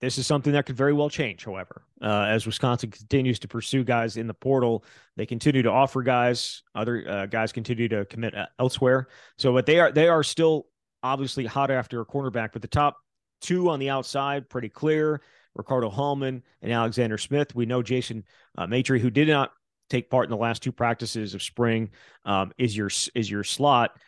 This 0.00 0.18
is 0.18 0.26
something 0.26 0.52
that 0.52 0.66
could 0.66 0.76
very 0.76 0.92
well 0.92 1.08
change, 1.08 1.44
however, 1.44 1.82
uh, 2.02 2.26
as 2.28 2.44
Wisconsin 2.44 2.90
continues 2.90 3.38
to 3.38 3.48
pursue 3.48 3.82
guys 3.82 4.18
in 4.18 4.26
the 4.26 4.34
portal. 4.34 4.84
They 5.16 5.24
continue 5.24 5.62
to 5.62 5.70
offer 5.70 6.02
guys; 6.02 6.62
other 6.74 7.08
uh, 7.08 7.26
guys 7.26 7.50
continue 7.50 7.88
to 7.88 8.04
commit 8.04 8.34
uh, 8.34 8.46
elsewhere. 8.58 9.08
So, 9.38 9.54
but 9.54 9.64
they 9.64 9.80
are 9.80 9.90
they 9.90 10.08
are 10.08 10.22
still 10.22 10.66
obviously 11.02 11.46
hot 11.46 11.70
after 11.70 12.00
a 12.02 12.06
cornerback. 12.06 12.50
But 12.52 12.60
the 12.60 12.68
top 12.68 12.98
two 13.40 13.70
on 13.70 13.78
the 13.78 13.88
outside, 13.88 14.50
pretty 14.50 14.68
clear: 14.68 15.22
Ricardo 15.54 15.88
Hallman 15.88 16.42
and 16.60 16.72
Alexander 16.72 17.16
Smith. 17.16 17.54
We 17.54 17.64
know 17.64 17.82
Jason 17.82 18.24
uh, 18.58 18.66
Maitre, 18.66 18.98
who 18.98 19.10
did 19.10 19.28
not 19.28 19.52
take 19.88 20.10
part 20.10 20.26
in 20.26 20.30
the 20.30 20.36
last 20.36 20.62
two 20.62 20.72
practices 20.72 21.34
of 21.34 21.42
spring, 21.42 21.90
um, 22.26 22.52
is 22.58 22.76
your 22.76 22.90
is 23.14 23.30
your 23.30 23.44
slot. 23.44 23.98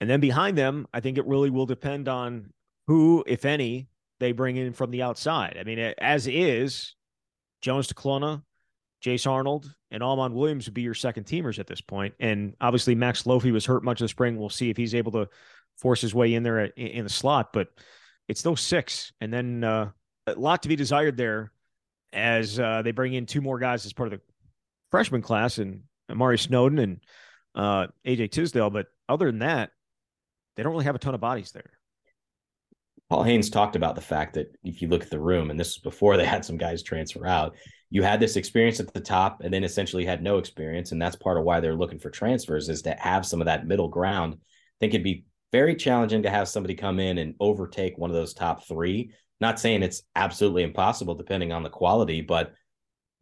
And 0.00 0.08
then 0.08 0.20
behind 0.20 0.56
them, 0.56 0.86
I 0.92 1.00
think 1.00 1.18
it 1.18 1.26
really 1.26 1.50
will 1.50 1.66
depend 1.66 2.06
on 2.06 2.52
who, 2.86 3.24
if 3.26 3.44
any, 3.44 3.88
they 4.20 4.32
bring 4.32 4.56
in 4.56 4.72
from 4.72 4.90
the 4.90 5.02
outside. 5.02 5.56
I 5.58 5.64
mean, 5.64 5.78
as 5.78 6.26
is, 6.26 6.94
Jonas 7.60 7.92
Duclona, 7.92 8.42
Jace 9.04 9.30
Arnold, 9.30 9.72
and 9.90 10.02
Amaun 10.02 10.32
Williams 10.32 10.66
would 10.66 10.74
be 10.74 10.82
your 10.82 10.94
second 10.94 11.24
teamers 11.24 11.58
at 11.58 11.66
this 11.66 11.80
point. 11.80 12.14
And 12.18 12.54
obviously, 12.60 12.94
Max 12.94 13.24
Lofy 13.24 13.52
was 13.52 13.66
hurt 13.66 13.84
much 13.84 14.00
of 14.00 14.04
the 14.04 14.08
spring. 14.08 14.36
We'll 14.36 14.48
see 14.48 14.70
if 14.70 14.76
he's 14.76 14.94
able 14.94 15.12
to 15.12 15.28
force 15.76 16.00
his 16.00 16.14
way 16.14 16.34
in 16.34 16.42
there 16.42 16.64
in 16.64 17.04
the 17.04 17.10
slot, 17.10 17.52
but 17.52 17.68
it's 18.28 18.42
those 18.42 18.60
six. 18.60 19.12
And 19.20 19.32
then 19.32 19.62
uh, 19.62 19.90
a 20.26 20.34
lot 20.34 20.62
to 20.62 20.68
be 20.68 20.76
desired 20.76 21.16
there 21.16 21.52
as 22.12 22.58
uh, 22.58 22.82
they 22.82 22.92
bring 22.92 23.12
in 23.12 23.26
two 23.26 23.40
more 23.40 23.58
guys 23.58 23.84
as 23.86 23.92
part 23.92 24.12
of 24.12 24.18
the 24.18 24.24
freshman 24.90 25.22
class 25.22 25.58
and 25.58 25.82
Amari 26.10 26.38
Snowden 26.38 26.78
and 26.78 27.00
uh, 27.54 27.88
AJ 28.06 28.30
Tisdale. 28.32 28.70
But 28.70 28.86
other 29.08 29.26
than 29.26 29.40
that, 29.40 29.70
they 30.56 30.62
don't 30.62 30.72
really 30.72 30.86
have 30.86 30.94
a 30.94 30.98
ton 31.00 31.14
of 31.14 31.20
bodies 31.20 31.52
there. 31.52 31.70
Paul 33.08 33.22
Haynes 33.22 33.50
talked 33.50 33.76
about 33.76 33.94
the 33.94 34.00
fact 34.00 34.34
that 34.34 34.52
if 34.64 34.82
you 34.82 34.88
look 34.88 35.02
at 35.02 35.10
the 35.10 35.20
room, 35.20 35.50
and 35.50 35.58
this 35.58 35.76
was 35.76 35.78
before 35.78 36.16
they 36.16 36.24
had 36.24 36.44
some 36.44 36.56
guys 36.56 36.82
transfer 36.82 37.26
out, 37.26 37.54
you 37.88 38.02
had 38.02 38.18
this 38.18 38.36
experience 38.36 38.80
at 38.80 38.92
the 38.92 39.00
top 39.00 39.42
and 39.42 39.54
then 39.54 39.62
essentially 39.62 40.04
had 40.04 40.22
no 40.22 40.38
experience. 40.38 40.90
And 40.90 41.00
that's 41.00 41.14
part 41.14 41.38
of 41.38 41.44
why 41.44 41.60
they're 41.60 41.76
looking 41.76 42.00
for 42.00 42.10
transfers 42.10 42.68
is 42.68 42.82
to 42.82 42.96
have 42.98 43.24
some 43.24 43.40
of 43.40 43.46
that 43.46 43.66
middle 43.66 43.88
ground. 43.88 44.34
I 44.34 44.76
think 44.80 44.92
it'd 44.92 45.04
be 45.04 45.24
very 45.52 45.76
challenging 45.76 46.24
to 46.24 46.30
have 46.30 46.48
somebody 46.48 46.74
come 46.74 46.98
in 46.98 47.18
and 47.18 47.34
overtake 47.38 47.96
one 47.96 48.10
of 48.10 48.16
those 48.16 48.34
top 48.34 48.66
three. 48.66 49.12
Not 49.40 49.60
saying 49.60 49.82
it's 49.82 50.02
absolutely 50.16 50.64
impossible 50.64 51.14
depending 51.14 51.52
on 51.52 51.62
the 51.62 51.70
quality, 51.70 52.22
but 52.22 52.54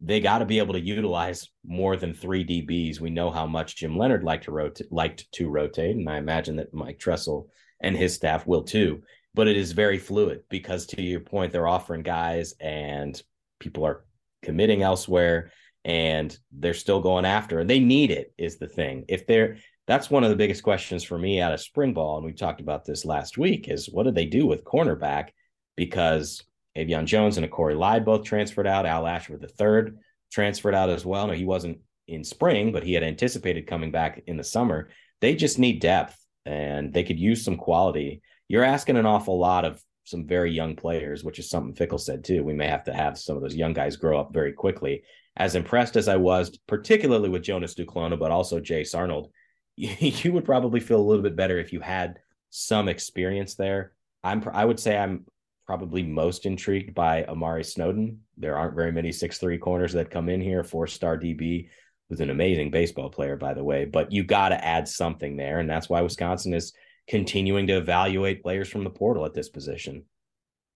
they 0.01 0.19
got 0.19 0.39
to 0.39 0.45
be 0.45 0.57
able 0.57 0.73
to 0.73 0.79
utilize 0.79 1.47
more 1.63 1.95
than 1.95 2.13
three 2.13 2.43
DBs. 2.43 2.99
We 2.99 3.11
know 3.11 3.29
how 3.29 3.45
much 3.45 3.75
Jim 3.75 3.97
Leonhard 3.97 4.23
liked 4.23 4.45
to 4.45 4.51
rotate, 4.51 4.91
liked 4.91 5.31
to 5.33 5.47
rotate, 5.47 5.95
and 5.95 6.09
I 6.09 6.17
imagine 6.17 6.55
that 6.57 6.73
Mike 6.73 6.99
Tressel 6.99 7.49
and 7.81 7.95
his 7.95 8.15
staff 8.15 8.47
will 8.47 8.63
too 8.63 9.03
but 9.35 9.49
it 9.49 9.57
is 9.57 9.73
very 9.73 9.99
fluid 9.99 10.43
because 10.49 10.85
to 10.87 11.01
your 11.01 11.19
point 11.19 11.51
they're 11.51 11.67
offering 11.67 12.01
guys 12.01 12.55
and 12.59 13.21
people 13.59 13.85
are 13.85 14.05
committing 14.41 14.81
elsewhere 14.81 15.51
and 15.83 16.35
they're 16.51 16.73
still 16.73 17.01
going 17.01 17.25
after 17.25 17.63
they 17.63 17.79
need 17.79 18.11
it 18.11 18.33
is 18.37 18.57
the 18.57 18.67
thing. 18.67 19.05
If 19.07 19.27
they're 19.27 19.57
that's 19.87 20.09
one 20.09 20.23
of 20.23 20.31
the 20.31 20.35
biggest 20.35 20.63
questions 20.63 21.03
for 21.03 21.17
me 21.17 21.39
out 21.39 21.53
of 21.53 21.61
spring 21.61 21.93
ball 21.93 22.17
and 22.17 22.25
we 22.25 22.33
talked 22.33 22.61
about 22.61 22.85
this 22.85 23.05
last 23.05 23.37
week 23.37 23.67
is 23.67 23.89
what 23.91 24.03
do 24.03 24.11
they 24.11 24.25
do 24.25 24.47
with 24.47 24.63
cornerback? 24.63 25.29
Because 25.75 26.41
Avion 26.77 27.05
Jones 27.05 27.37
and 27.37 27.51
Corey 27.51 27.75
Lyde 27.75 28.05
both 28.05 28.23
transferred 28.23 28.65
out 28.65 28.85
Al 28.85 29.05
Ashford 29.05 29.41
the 29.41 29.47
third 29.49 29.99
transferred 30.31 30.73
out 30.73 30.89
as 30.89 31.05
well. 31.05 31.27
No 31.27 31.33
he 31.33 31.45
wasn't 31.45 31.79
in 32.07 32.23
spring 32.23 32.71
but 32.71 32.83
he 32.83 32.93
had 32.93 33.03
anticipated 33.03 33.67
coming 33.67 33.91
back 33.91 34.23
in 34.27 34.37
the 34.37 34.43
summer. 34.45 34.89
They 35.19 35.35
just 35.35 35.59
need 35.59 35.81
depth 35.81 36.17
and 36.45 36.93
they 36.93 37.03
could 37.03 37.19
use 37.19 37.43
some 37.43 37.57
quality 37.57 38.21
you're 38.47 38.63
asking 38.63 38.97
an 38.97 39.05
awful 39.05 39.39
lot 39.39 39.65
of 39.65 39.81
some 40.03 40.27
very 40.27 40.51
young 40.51 40.75
players, 40.75 41.23
which 41.23 41.39
is 41.39 41.49
something 41.49 41.73
Fickell 41.73 41.99
said 41.99 42.23
too. 42.23 42.43
We 42.43 42.53
may 42.53 42.67
have 42.67 42.83
to 42.85 42.93
have 42.93 43.17
some 43.17 43.35
of 43.35 43.41
those 43.41 43.55
young 43.55 43.73
guys 43.73 43.95
grow 43.95 44.19
up 44.19 44.31
very 44.33 44.53
quickly. 44.53 45.03
As 45.35 45.55
impressed 45.55 45.97
as 45.97 46.07
I 46.07 46.15
was, 46.15 46.57
particularly 46.67 47.27
with 47.27 47.43
Jonas 47.43 47.75
Duclona, 47.75 48.17
but 48.17 48.31
also 48.31 48.59
Jace 48.59 48.95
Arnold, 48.95 49.31
you 49.75 50.31
would 50.31 50.45
probably 50.45 50.79
feel 50.79 51.01
a 51.01 51.03
little 51.03 51.23
bit 51.23 51.35
better 51.35 51.59
if 51.59 51.73
you 51.73 51.81
had 51.81 52.19
some 52.51 52.87
experience 52.87 53.55
there. 53.55 53.93
I'm 54.23 54.47
I 54.53 54.63
would 54.63 54.79
say 54.79 54.97
I'm 54.97 55.25
probably 55.65 56.03
most 56.03 56.45
intrigued 56.45 56.93
by 56.93 57.25
Amari 57.25 57.63
Snowden. 57.63 58.21
There 58.37 58.57
aren't 58.57 58.75
very 58.75 58.91
many 58.91 59.11
six 59.11 59.39
three 59.39 59.57
corners 59.57 59.93
that 59.93 60.11
come 60.11 60.29
in 60.29 60.39
here. 60.39 60.63
Four 60.63 60.87
star 60.87 61.17
DB, 61.17 61.69
who's 62.07 62.21
an 62.21 62.29
amazing 62.29 62.71
baseball 62.71 63.09
player, 63.09 63.35
by 63.35 63.53
the 63.53 63.63
way. 63.63 63.85
But 63.85 64.11
you 64.11 64.23
got 64.23 64.49
to 64.49 64.65
add 64.65 64.87
something 64.87 65.35
there, 65.35 65.59
and 65.59 65.69
that's 65.69 65.89
why 65.89 66.01
Wisconsin 66.01 66.53
is 66.53 66.73
continuing 67.07 67.67
to 67.67 67.77
evaluate 67.77 68.41
players 68.41 68.69
from 68.69 68.83
the 68.83 68.89
portal 68.89 69.25
at 69.25 69.33
this 69.33 69.49
position. 69.49 70.05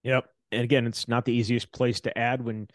Yep. 0.04 0.26
And 0.52 0.64
again, 0.64 0.88
it's 0.88 1.08
not 1.08 1.26
the 1.26 1.34
easiest 1.34 1.72
place 1.72 2.02
to 2.02 2.18
add 2.18 2.44
when 2.44 2.68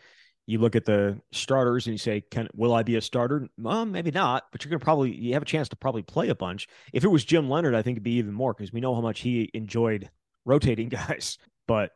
you 0.46 0.58
look 0.58 0.76
at 0.76 0.84
the 0.84 1.20
starters 1.32 1.86
and 1.86 1.94
you 1.94 1.98
say, 1.98 2.20
"Can 2.20 2.48
will 2.54 2.74
I 2.74 2.82
be 2.82 2.96
a 2.96 3.00
starter?" 3.00 3.48
Well, 3.56 3.86
maybe 3.86 4.10
not, 4.10 4.44
but 4.52 4.64
you're 4.64 4.70
gonna 4.70 4.84
probably 4.84 5.14
you 5.14 5.32
have 5.32 5.42
a 5.42 5.46
chance 5.46 5.68
to 5.70 5.76
probably 5.76 6.02
play 6.02 6.28
a 6.28 6.34
bunch. 6.34 6.68
If 6.92 7.04
it 7.04 7.08
was 7.08 7.24
Jim 7.24 7.48
Leonhard, 7.48 7.74
I 7.74 7.82
think 7.82 7.96
it'd 7.96 8.04
be 8.04 8.18
even 8.18 8.32
more 8.32 8.52
because 8.52 8.72
we 8.72 8.80
know 8.80 8.94
how 8.94 9.00
much 9.00 9.20
he 9.20 9.50
enjoyed 9.54 10.10
rotating 10.44 10.88
guys. 10.90 11.38
But 11.66 11.92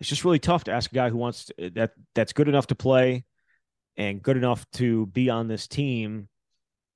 it's 0.00 0.08
just 0.08 0.24
really 0.24 0.40
tough 0.40 0.64
to 0.64 0.72
ask 0.72 0.90
a 0.90 0.94
guy 0.94 1.08
who 1.08 1.16
wants 1.16 1.46
to, 1.46 1.70
that 1.70 1.92
that's 2.14 2.32
good 2.32 2.48
enough 2.48 2.66
to 2.68 2.74
play 2.74 3.24
and 3.96 4.22
good 4.22 4.36
enough 4.36 4.68
to 4.72 5.06
be 5.06 5.30
on 5.30 5.46
this 5.46 5.68
team 5.68 6.28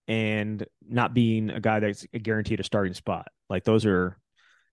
and 0.09 0.65
not 0.89 1.15
being 1.15 1.51
a 1.51 1.61
guy 1.61 1.81
that's 1.81 2.07
guaranteed 2.23 2.61
a 2.61 2.65
starting 2.65 2.95
spot. 2.95 3.29
Like 3.49 3.65
those 3.65 3.87
are, 3.87 4.19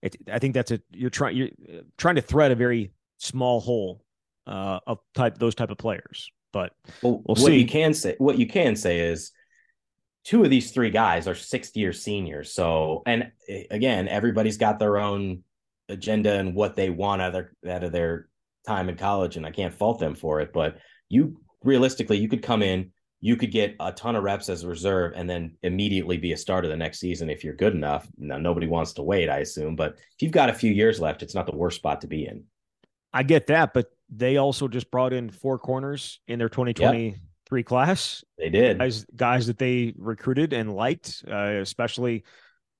it, 0.02 0.16
I 0.30 0.38
think 0.38 0.54
that's 0.54 0.70
a 0.70 0.80
you're 0.90 1.10
trying 1.10 1.36
you're 1.36 1.50
trying 1.98 2.16
to 2.16 2.22
thread 2.22 2.52
a 2.52 2.56
very 2.56 2.92
small 3.18 3.60
hole 3.60 4.04
uh, 4.46 4.80
of 4.86 4.98
type 5.14 5.38
those 5.38 5.54
type 5.54 5.70
of 5.70 5.78
players. 5.78 6.30
But 6.52 6.72
well, 7.02 7.22
we'll 7.26 7.36
what 7.36 7.38
see. 7.38 7.58
you 7.58 7.66
can 7.66 7.94
say 7.94 8.14
what 8.18 8.38
you 8.38 8.46
can 8.46 8.76
say 8.76 9.00
is 9.00 9.32
two 10.24 10.42
of 10.42 10.50
these 10.50 10.72
three 10.72 10.90
guys 10.90 11.26
are 11.26 11.34
sixth 11.34 11.76
year 11.76 11.92
seniors. 11.92 12.52
So 12.52 13.02
and 13.06 13.30
eh, 13.48 13.64
again, 13.70 14.08
everybody's 14.08 14.56
got 14.56 14.78
their 14.78 14.98
own 14.98 15.42
agenda 15.88 16.34
and 16.34 16.54
what 16.54 16.76
they 16.76 16.90
want 16.90 17.22
out 17.22 17.34
of 17.34 17.48
their, 17.62 17.74
out 17.74 17.84
of 17.84 17.92
their 17.92 18.28
time 18.66 18.88
in 18.88 18.96
college, 18.96 19.36
and 19.36 19.46
I 19.46 19.50
can't 19.50 19.74
fault 19.74 19.98
them 19.98 20.14
for 20.14 20.40
it. 20.40 20.52
But 20.52 20.78
you 21.08 21.40
realistically, 21.62 22.18
you 22.18 22.28
could 22.28 22.42
come 22.42 22.62
in 22.62 22.92
you 23.24 23.36
could 23.36 23.50
get 23.50 23.74
a 23.80 23.90
ton 23.90 24.16
of 24.16 24.22
reps 24.22 24.50
as 24.50 24.64
a 24.64 24.68
reserve 24.68 25.14
and 25.16 25.28
then 25.30 25.56
immediately 25.62 26.18
be 26.18 26.32
a 26.32 26.36
starter 26.36 26.68
the 26.68 26.76
next 26.76 27.00
season 27.00 27.30
if 27.30 27.42
you're 27.42 27.54
good 27.54 27.72
enough. 27.72 28.06
Now, 28.18 28.36
nobody 28.36 28.66
wants 28.66 28.92
to 28.92 29.02
wait, 29.02 29.30
I 29.30 29.38
assume, 29.38 29.76
but 29.76 29.94
if 29.94 30.20
you've 30.20 30.30
got 30.30 30.50
a 30.50 30.52
few 30.52 30.70
years 30.70 31.00
left, 31.00 31.22
it's 31.22 31.34
not 31.34 31.46
the 31.46 31.56
worst 31.56 31.78
spot 31.78 32.02
to 32.02 32.06
be 32.06 32.26
in. 32.26 32.44
I 33.14 33.22
get 33.22 33.46
that, 33.46 33.72
but 33.72 33.86
they 34.10 34.36
also 34.36 34.68
just 34.68 34.90
brought 34.90 35.14
in 35.14 35.30
four 35.30 35.58
corners 35.58 36.20
in 36.28 36.38
their 36.38 36.50
2023 36.50 37.60
yep. 37.60 37.66
class. 37.66 38.22
They 38.36 38.50
did. 38.50 38.78
Guys, 38.78 39.06
guys 39.16 39.46
that 39.46 39.56
they 39.56 39.94
recruited 39.96 40.52
and 40.52 40.74
liked, 40.74 41.24
uh, 41.26 41.60
especially 41.62 42.24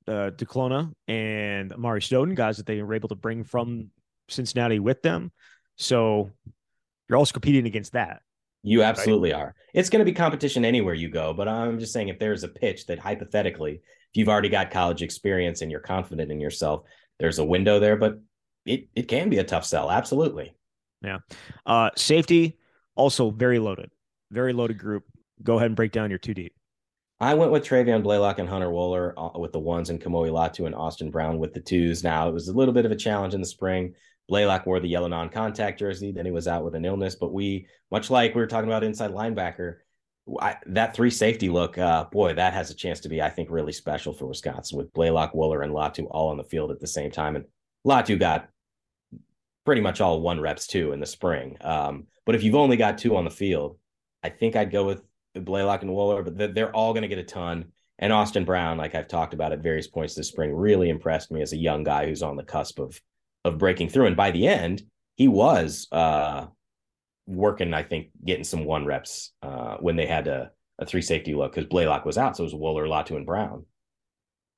uh, 0.07 0.29
Duclona 0.37 0.93
and 1.09 1.73
Amari 1.73 2.03
Snowden, 2.03 2.35
guys 2.35 2.59
that 2.59 2.67
they 2.67 2.83
were 2.83 2.93
able 2.93 3.09
to 3.09 3.15
bring 3.15 3.45
from 3.45 3.89
Cincinnati 4.29 4.79
with 4.79 5.01
them. 5.01 5.33
So 5.77 6.29
you're 7.09 7.17
also 7.17 7.33
competing 7.33 7.65
against 7.65 7.95
that. 7.95 8.21
You 8.67 8.83
absolutely 8.83 9.33
right? 9.33 9.43
are. 9.43 9.55
It's 9.75 9.91
going 9.91 10.01
to 10.01 10.11
be 10.11 10.15
competition 10.15 10.65
anywhere 10.65 10.95
you 10.95 11.11
go, 11.11 11.35
but 11.35 11.49
I'm 11.49 11.79
just 11.79 11.93
saying 11.93 12.09
if 12.09 12.19
there's 12.19 12.45
a 12.45 12.49
pitch 12.49 12.87
that 12.87 12.99
hypothetically, 12.99 13.75
if 13.75 14.15
you've 14.15 14.31
already 14.31 14.49
got 14.49 14.71
college 14.71 15.03
experience 15.03 15.61
and 15.61 15.71
you're 15.71 15.81
confident 15.81 16.33
in 16.33 16.41
yourself, 16.41 16.85
there's 17.21 17.39
a 17.39 17.45
window 17.45 17.79
there, 17.79 17.97
but 17.97 18.21
it 18.65 18.89
it 18.95 19.07
can 19.07 19.29
be 19.29 19.37
a 19.37 19.45
tough 19.45 19.67
sell. 19.67 19.91
Absolutely. 19.91 20.55
Yeah. 21.03 21.19
Uh, 21.67 21.91
safety 21.95 22.57
also 22.95 23.31
very 23.31 23.59
loaded, 23.59 23.91
very 24.31 24.55
loaded 24.55 24.79
group. 24.79 25.05
Go 25.43 25.57
ahead 25.57 25.67
and 25.67 25.77
break 25.77 25.93
down 25.93 26.09
your 26.09 26.19
two 26.19 26.33
deep. 26.33 26.55
I 27.21 27.35
went 27.35 27.53
with 27.53 27.65
Travion 27.65 28.03
Blaylock 28.03 28.39
and 28.39 28.49
Hunter 28.49 28.69
Wohler 28.69 29.13
uh, 29.17 29.39
with 29.39 29.53
the 29.53 29.61
ones 29.61 29.91
and 29.91 30.01
Kamoi 30.01 30.31
Latu 30.31 30.65
and 30.65 30.75
Austin 30.75 31.11
Brown 31.11 31.39
with 31.39 31.53
the 31.53 31.61
twos. 31.61 32.03
Now 32.03 32.29
it 32.29 32.33
was 32.33 32.49
a 32.49 32.55
little 32.55 32.75
bit 32.75 32.87
of 32.87 32.93
a 32.93 32.97
challenge 32.97 33.35
in 33.35 33.41
the 33.41 33.47
spring. 33.47 33.95
Blaylock 34.29 34.67
wore 34.67 34.81
the 34.81 34.89
yellow 34.89 35.09
non-contact 35.09 35.79
jersey. 35.79 36.13
Then 36.13 36.25
he 36.25 36.33
was 36.33 36.49
out 36.49 36.65
with 36.65 36.75
an 36.75 36.85
illness. 36.85 37.15
But 37.15 37.33
we, 37.33 37.67
much 37.91 38.11
like 38.11 38.35
we 38.35 38.41
were 38.41 38.47
talking 38.47 38.69
about 38.69 38.85
inside 38.85 39.11
linebacker, 39.11 39.77
I, 40.41 40.57
that 40.67 40.95
three 40.95 41.11
safety 41.11 41.51
look, 41.51 41.77
uh, 41.77 42.05
boy, 42.05 42.35
that 42.35 42.55
has 42.55 42.71
a 42.71 42.75
chance 42.75 43.01
to 43.01 43.09
be, 43.09 43.21
I 43.21 43.29
think, 43.29 43.51
really 43.51 43.73
special 43.73 44.15
for 44.15 44.27
Wisconsin 44.27 44.79
with 44.79 44.93
Blaylock, 44.95 45.35
Wohler, 45.35 45.63
and 45.63 45.75
Latu 45.75 46.07
all 46.11 46.29
on 46.29 46.39
the 46.39 46.45
field 46.45 46.71
at 46.71 46.81
the 46.81 46.87
same 46.87 47.11
time. 47.11 47.37
And 47.37 47.45
Latu 47.87 48.19
got 48.19 48.49
pretty 49.67 49.83
much 49.83 50.01
all 50.01 50.21
one 50.21 50.41
reps 50.41 50.67
too 50.67 50.93
in 50.93 51.01
the 51.01 51.07
spring. 51.07 51.59
Um, 51.61 52.07
but 52.25 52.35
if 52.35 52.43
you've 52.43 52.55
only 52.55 52.77
got 52.77 52.99
two 52.99 53.17
on 53.17 53.25
the 53.25 53.31
field, 53.31 53.79
I 54.23 54.31
think 54.31 54.57
I'd 54.57 54.71
go 54.73 54.85
with 54.85 55.03
Blaylock 55.35 55.83
and 55.83 55.91
Wohler, 55.91 56.25
but 56.25 56.55
they're 56.55 56.75
all 56.75 56.93
going 56.93 57.03
to 57.03 57.09
get 57.09 57.19
a 57.19 57.25
ton. 57.25 57.67
And 57.99 58.13
Austin 58.13 58.45
Brown, 58.45 58.79
like 58.79 58.95
I've 58.95 59.09
talked 59.09 59.35
about 59.35 59.53
at 59.53 59.63
various 59.63 59.87
points 59.87 60.15
this 60.15 60.29
spring, 60.29 60.55
really 60.55 60.89
impressed 60.89 61.31
me 61.31 61.43
as 61.43 61.53
a 61.53 61.59
young 61.59 61.85
guy 61.85 62.07
who's 62.07 62.23
on 62.23 62.37
the 62.37 62.43
cusp 62.43 62.79
of 62.79 62.99
of 63.45 63.59
breaking 63.59 63.89
through. 63.89 64.07
And 64.07 64.17
by 64.17 64.31
the 64.31 64.47
end, 64.47 64.83
he 65.17 65.29
was 65.29 65.87
uh, 65.93 66.47
working, 67.27 67.75
I 67.75 67.83
think, 67.83 68.09
getting 68.25 68.45
some 68.45 68.65
one 68.65 68.85
reps 68.85 69.33
uh, 69.43 69.77
when 69.79 69.97
they 69.97 70.07
had 70.07 70.27
a, 70.27 70.51
a 70.79 70.87
three 70.87 71.03
safety 71.03 71.35
look 71.35 71.55
because 71.55 71.69
Blaylock 71.69 72.05
was 72.05 72.19
out. 72.19 72.37
So 72.37 72.45
it 72.45 72.53
was 72.53 72.55
Wohler, 72.55 72.89
Latu, 72.89 73.17
and 73.17 73.27
Brown. 73.27 73.65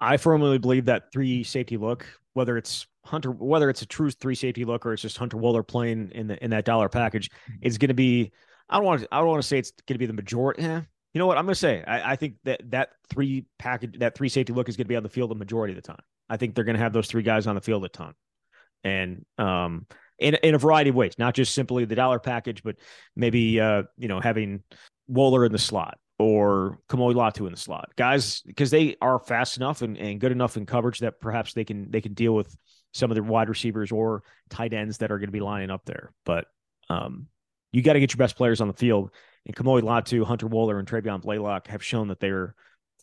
I 0.00 0.16
firmly 0.16 0.58
believe 0.58 0.86
that 0.86 1.10
three 1.12 1.42
safety 1.42 1.76
look, 1.76 2.06
whether 2.34 2.56
it's 2.56 2.86
Hunter, 3.04 3.30
whether 3.30 3.70
it's 3.70 3.82
a 3.82 3.86
true 3.86 4.10
three 4.10 4.34
safety 4.34 4.64
look 4.64 4.84
or 4.84 4.92
it's 4.92 5.02
just 5.02 5.16
Hunter 5.16 5.36
Wohler 5.36 5.66
playing 5.66 6.10
in 6.14 6.26
the 6.26 6.42
in 6.44 6.50
that 6.50 6.64
dollar 6.64 6.88
package, 6.88 7.30
is 7.62 7.78
going 7.78 7.88
to 7.88 7.94
be. 7.94 8.32
I 8.68 8.76
don't 8.76 8.84
want 8.84 9.02
to. 9.02 9.08
I 9.12 9.18
don't 9.18 9.28
want 9.28 9.42
to 9.42 9.48
say 9.48 9.58
it's 9.58 9.72
going 9.86 9.94
to 9.94 9.98
be 9.98 10.06
the 10.06 10.12
majority. 10.12 10.62
Eh, 10.62 10.80
you 11.14 11.18
know 11.18 11.26
what 11.26 11.38
I'm 11.38 11.46
going 11.46 11.54
to 11.54 11.58
say? 11.60 11.82
I, 11.84 12.12
I, 12.12 12.16
think 12.16 12.34
that 12.44 12.70
that 12.72 12.90
three 13.08 13.46
package, 13.58 13.98
that 14.00 14.14
three 14.14 14.28
safety 14.28 14.52
look 14.52 14.68
is 14.68 14.76
going 14.76 14.84
to 14.84 14.88
be 14.88 14.96
on 14.96 15.02
the 15.02 15.08
field 15.08 15.30
the 15.30 15.34
majority 15.34 15.72
of 15.72 15.76
the 15.76 15.86
time. 15.86 16.02
I 16.28 16.36
think 16.36 16.54
they're 16.54 16.64
going 16.64 16.76
to 16.76 16.82
have 16.82 16.92
those 16.92 17.06
three 17.06 17.22
guys 17.22 17.46
on 17.46 17.54
the 17.54 17.60
field 17.60 17.84
a 17.84 17.88
ton 17.88 18.12
and 18.84 19.24
um, 19.38 19.86
in 20.18 20.34
in 20.42 20.54
a 20.54 20.58
variety 20.58 20.90
of 20.90 20.96
ways, 20.96 21.14
not 21.18 21.34
just 21.34 21.54
simply 21.54 21.84
the 21.84 21.94
dollar 21.94 22.18
package, 22.18 22.62
but 22.62 22.76
maybe 23.14 23.60
uh, 23.60 23.84
you 23.96 24.08
know 24.08 24.20
having 24.20 24.62
Wohler 25.10 25.46
in 25.46 25.52
the 25.52 25.58
slot 25.58 25.98
or 26.18 26.78
Kamoi 26.88 27.14
Latu 27.14 27.46
in 27.46 27.52
the 27.52 27.58
slot, 27.58 27.90
guys, 27.96 28.40
because 28.42 28.70
they 28.70 28.96
are 29.02 29.18
fast 29.18 29.58
enough 29.58 29.82
and, 29.82 29.98
and 29.98 30.20
good 30.20 30.32
enough 30.32 30.56
in 30.56 30.64
coverage 30.64 31.00
that 31.00 31.20
perhaps 31.20 31.52
they 31.52 31.64
can 31.64 31.90
they 31.90 32.00
can 32.00 32.14
deal 32.14 32.34
with 32.34 32.56
some 32.94 33.10
of 33.10 33.14
the 33.14 33.22
wide 33.22 33.48
receivers 33.48 33.92
or 33.92 34.22
tight 34.48 34.72
ends 34.72 34.98
that 34.98 35.12
are 35.12 35.18
going 35.18 35.28
to 35.28 35.32
be 35.32 35.40
lining 35.40 35.70
up 35.70 35.84
there. 35.84 36.12
But 36.24 36.46
um, 36.88 37.26
you 37.72 37.82
got 37.82 37.92
to 37.92 38.00
get 38.00 38.12
your 38.12 38.18
best 38.18 38.36
players 38.36 38.60
on 38.60 38.68
the 38.68 38.74
field. 38.74 39.10
And 39.44 39.54
Kamoi 39.54 39.82
Latu, 39.82 40.24
Hunter 40.24 40.48
Wohler, 40.48 40.78
and 40.78 40.88
Travion 40.88 41.20
Blaylock 41.20 41.68
have 41.68 41.84
shown 41.84 42.08
that 42.08 42.20
they're 42.20 42.54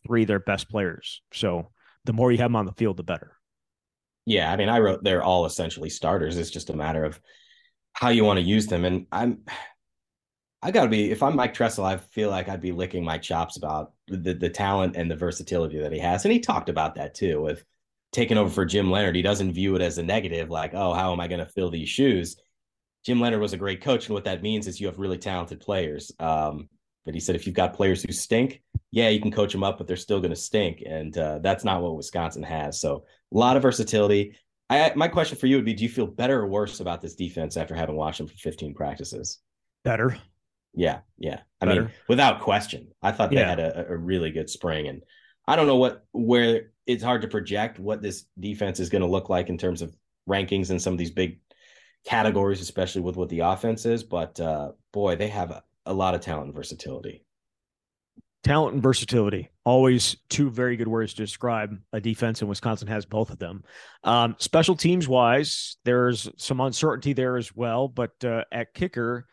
three 0.05 0.23
of 0.23 0.27
their 0.27 0.39
best 0.39 0.69
players. 0.69 1.21
So 1.31 1.69
the 2.05 2.13
more 2.13 2.31
you 2.31 2.39
have 2.39 2.49
them 2.49 2.55
on 2.55 2.65
the 2.65 2.73
field, 2.73 2.97
the 2.97 3.03
better. 3.03 3.37
Yeah, 4.25 4.51
I 4.51 4.55
mean, 4.55 4.69
I 4.69 4.79
wrote 4.79 5.03
they're 5.03 5.23
all 5.23 5.45
essentially 5.45 5.89
starters. 5.89 6.37
It's 6.37 6.49
just 6.49 6.69
a 6.69 6.75
matter 6.75 7.03
of 7.03 7.19
how 7.93 8.09
you 8.09 8.23
want 8.23 8.37
to 8.37 8.45
use 8.45 8.67
them. 8.67 8.85
And 8.85 9.07
I'm 9.11 9.39
I 10.61 10.71
gotta 10.71 10.89
be 10.89 11.11
if 11.11 11.21
I'm 11.21 11.35
Mike 11.35 11.53
Tressel, 11.53 11.83
I 11.83 11.97
feel 11.97 12.29
like 12.29 12.47
I'd 12.47 12.61
be 12.61 12.71
licking 12.71 13.03
my 13.03 13.17
chops 13.17 13.57
about 13.57 13.93
the 14.07 14.33
the 14.33 14.49
talent 14.49 14.95
and 14.95 15.11
the 15.11 15.15
versatility 15.15 15.79
that 15.79 15.91
he 15.91 15.99
has. 15.99 16.23
And 16.25 16.31
he 16.31 16.39
talked 16.39 16.69
about 16.69 16.95
that 16.95 17.13
too 17.15 17.41
with 17.41 17.63
taking 18.13 18.37
over 18.37 18.49
for 18.49 18.65
Jim 18.65 18.89
Leonhard. 18.89 19.15
He 19.15 19.21
doesn't 19.21 19.53
view 19.53 19.75
it 19.75 19.81
as 19.81 19.97
a 19.97 20.03
negative, 20.03 20.49
like, 20.49 20.73
oh, 20.73 20.93
how 20.93 21.11
am 21.11 21.19
I 21.19 21.27
gonna 21.27 21.45
fill 21.45 21.69
these 21.69 21.89
shoes? 21.89 22.37
Jim 23.05 23.19
Leonhard 23.19 23.41
was 23.41 23.51
a 23.53 23.57
great 23.57 23.81
coach, 23.81 24.05
and 24.05 24.13
what 24.13 24.23
that 24.25 24.41
means 24.41 24.67
is 24.67 24.79
you 24.79 24.87
have 24.87 24.99
really 24.99 25.17
talented 25.17 25.59
players. 25.59 26.11
Um, 26.19 26.69
but 27.05 27.13
he 27.13 27.19
said 27.19 27.35
if 27.35 27.45
you've 27.45 27.55
got 27.55 27.73
players 27.73 28.03
who 28.03 28.11
stink, 28.13 28.61
yeah, 28.91 29.09
you 29.09 29.19
can 29.19 29.31
coach 29.31 29.51
them 29.51 29.63
up, 29.63 29.77
but 29.77 29.87
they're 29.87 29.97
still 29.97 30.19
going 30.19 30.31
to 30.31 30.35
stink, 30.35 30.83
and 30.85 31.17
uh, 31.17 31.39
that's 31.39 31.63
not 31.63 31.81
what 31.81 31.95
Wisconsin 31.95 32.43
has. 32.43 32.79
So 32.79 33.05
a 33.33 33.37
lot 33.37 33.55
of 33.55 33.61
versatility. 33.61 34.37
I, 34.69 34.93
my 34.95 35.07
question 35.07 35.37
for 35.37 35.47
you 35.47 35.57
would 35.57 35.65
be: 35.65 35.73
Do 35.73 35.83
you 35.83 35.89
feel 35.89 36.07
better 36.07 36.39
or 36.39 36.47
worse 36.47 36.79
about 36.79 37.01
this 37.01 37.15
defense 37.15 37.57
after 37.57 37.75
having 37.75 37.95
watched 37.95 38.19
them 38.19 38.27
for 38.27 38.35
15 38.35 38.73
practices? 38.73 39.39
Better. 39.83 40.17
Yeah, 40.73 40.99
yeah. 41.17 41.41
I 41.61 41.65
Better. 41.65 41.81
mean, 41.83 41.91
without 42.07 42.41
question, 42.41 42.87
I 43.01 43.11
thought 43.11 43.29
they 43.29 43.37
yeah. 43.37 43.49
had 43.49 43.59
a, 43.59 43.87
a 43.89 43.97
really 43.97 44.31
good 44.31 44.49
spring, 44.49 44.87
and 44.87 45.03
I 45.47 45.55
don't 45.55 45.67
know 45.67 45.75
what 45.75 46.05
where 46.11 46.71
it's 46.85 47.03
hard 47.03 47.21
to 47.21 47.27
project 47.27 47.79
what 47.79 48.01
this 48.01 48.25
defense 48.39 48.79
is 48.79 48.89
going 48.89 49.03
to 49.03 49.07
look 49.07 49.29
like 49.29 49.49
in 49.49 49.57
terms 49.57 49.81
of 49.81 49.95
rankings 50.27 50.69
and 50.69 50.81
some 50.81 50.93
of 50.93 50.99
these 50.99 51.11
big 51.11 51.39
categories, 52.05 52.61
especially 52.61 53.01
with 53.01 53.15
what 53.15 53.29
the 53.29 53.39
offense 53.39 53.85
is. 53.85 54.03
But 54.03 54.39
uh, 54.39 54.71
boy, 54.91 55.15
they 55.15 55.29
have 55.29 55.51
a, 55.51 55.63
a 55.85 55.93
lot 55.93 56.15
of 56.15 56.21
talent 56.21 56.45
and 56.45 56.55
versatility. 56.55 57.23
Talent 58.43 58.73
and 58.73 58.83
versatility, 58.83 59.49
always 59.63 60.17
two 60.29 60.49
very 60.49 60.75
good 60.75 60.87
words 60.87 61.13
to 61.13 61.23
describe 61.23 61.77
a 61.93 62.01
defense, 62.01 62.41
and 62.41 62.49
Wisconsin 62.49 62.89
has 62.89 63.05
both 63.05 63.29
of 63.29 63.39
them. 63.39 63.63
Um, 64.03 64.35
special 64.37 64.75
teams 64.75 65.07
wise, 65.07 65.77
there's 65.85 66.29
some 66.35 66.59
uncertainty 66.59 67.13
there 67.13 67.37
as 67.37 67.55
well, 67.55 67.87
but 67.87 68.11
uh, 68.25 68.43
at 68.51 68.73
kicker, 68.73 69.27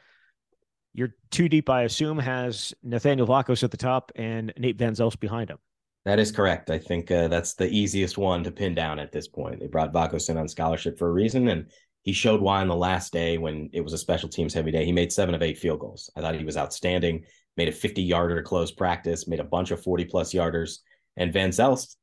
you're 0.92 1.14
too 1.30 1.48
deep, 1.48 1.68
I 1.68 1.82
assume, 1.82 2.18
has 2.18 2.72
Nathaniel 2.84 3.26
Vakos 3.26 3.64
at 3.64 3.72
the 3.72 3.76
top 3.76 4.12
and 4.14 4.53
Nate 4.57 4.78
Van 4.78 4.94
Zelst 4.94 5.18
behind 5.18 5.51
him. 5.51 5.59
That 6.05 6.18
is 6.18 6.32
correct. 6.32 6.70
I 6.70 6.78
think 6.78 7.11
uh, 7.11 7.28
that's 7.28 7.55
the 7.55 7.68
easiest 7.68 8.16
one 8.16 8.42
to 8.44 8.51
pin 8.51 8.74
down 8.74 8.98
at 8.98 9.12
this 9.12 9.28
point. 9.28 9.61
They 9.61 9.66
brought 9.66 9.92
Vakos 9.92 10.30
in 10.30 10.36
on 10.36 10.48
scholarship 10.48 10.98
for 10.98 11.09
a 11.09 11.12
reason, 11.12 11.48
and 11.48 11.66
he 12.03 12.12
showed 12.12 12.40
why 12.40 12.61
on 12.61 12.68
the 12.68 12.76
last 12.76 13.12
day 13.12 13.38
when 13.38 13.68
it 13.72 13.82
was 13.82 13.92
a 13.92 13.98
special 13.98 14.28
teams 14.28 14.55
heavy 14.55 14.70
day. 14.70 14.84
He 14.84 14.92
made 14.92 15.12
seven 15.12 15.34
of 15.34 15.42
eight 15.42 15.59
field 15.59 15.80
goals. 15.80 16.11
I 16.16 16.20
thought 16.20 16.34
he 16.34 16.44
was 16.44 16.57
outstanding. 16.57 17.24
Made 17.57 17.68
a 17.68 17.72
50 17.72 18.03
yarder 18.03 18.36
to 18.36 18.42
close 18.42 18.72
practice, 18.72 19.28
made 19.28 19.40
a 19.40 19.44
bunch 19.44 19.70
of 19.70 19.82
40 19.82 20.07
plus 20.07 20.32
yarders. 20.32 20.78
And 21.16 21.32
Van 21.32 21.51
Zelst 21.51 21.96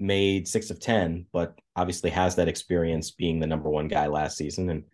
made 0.00 0.48
six 0.48 0.70
of 0.70 0.80
10, 0.80 1.26
but 1.32 1.58
obviously 1.76 2.10
has 2.10 2.36
that 2.36 2.48
experience 2.48 3.10
being 3.10 3.40
the 3.40 3.46
number 3.46 3.68
one 3.68 3.88
guy 3.88 4.06
last 4.06 4.36
season. 4.36 4.70
And 4.70 4.84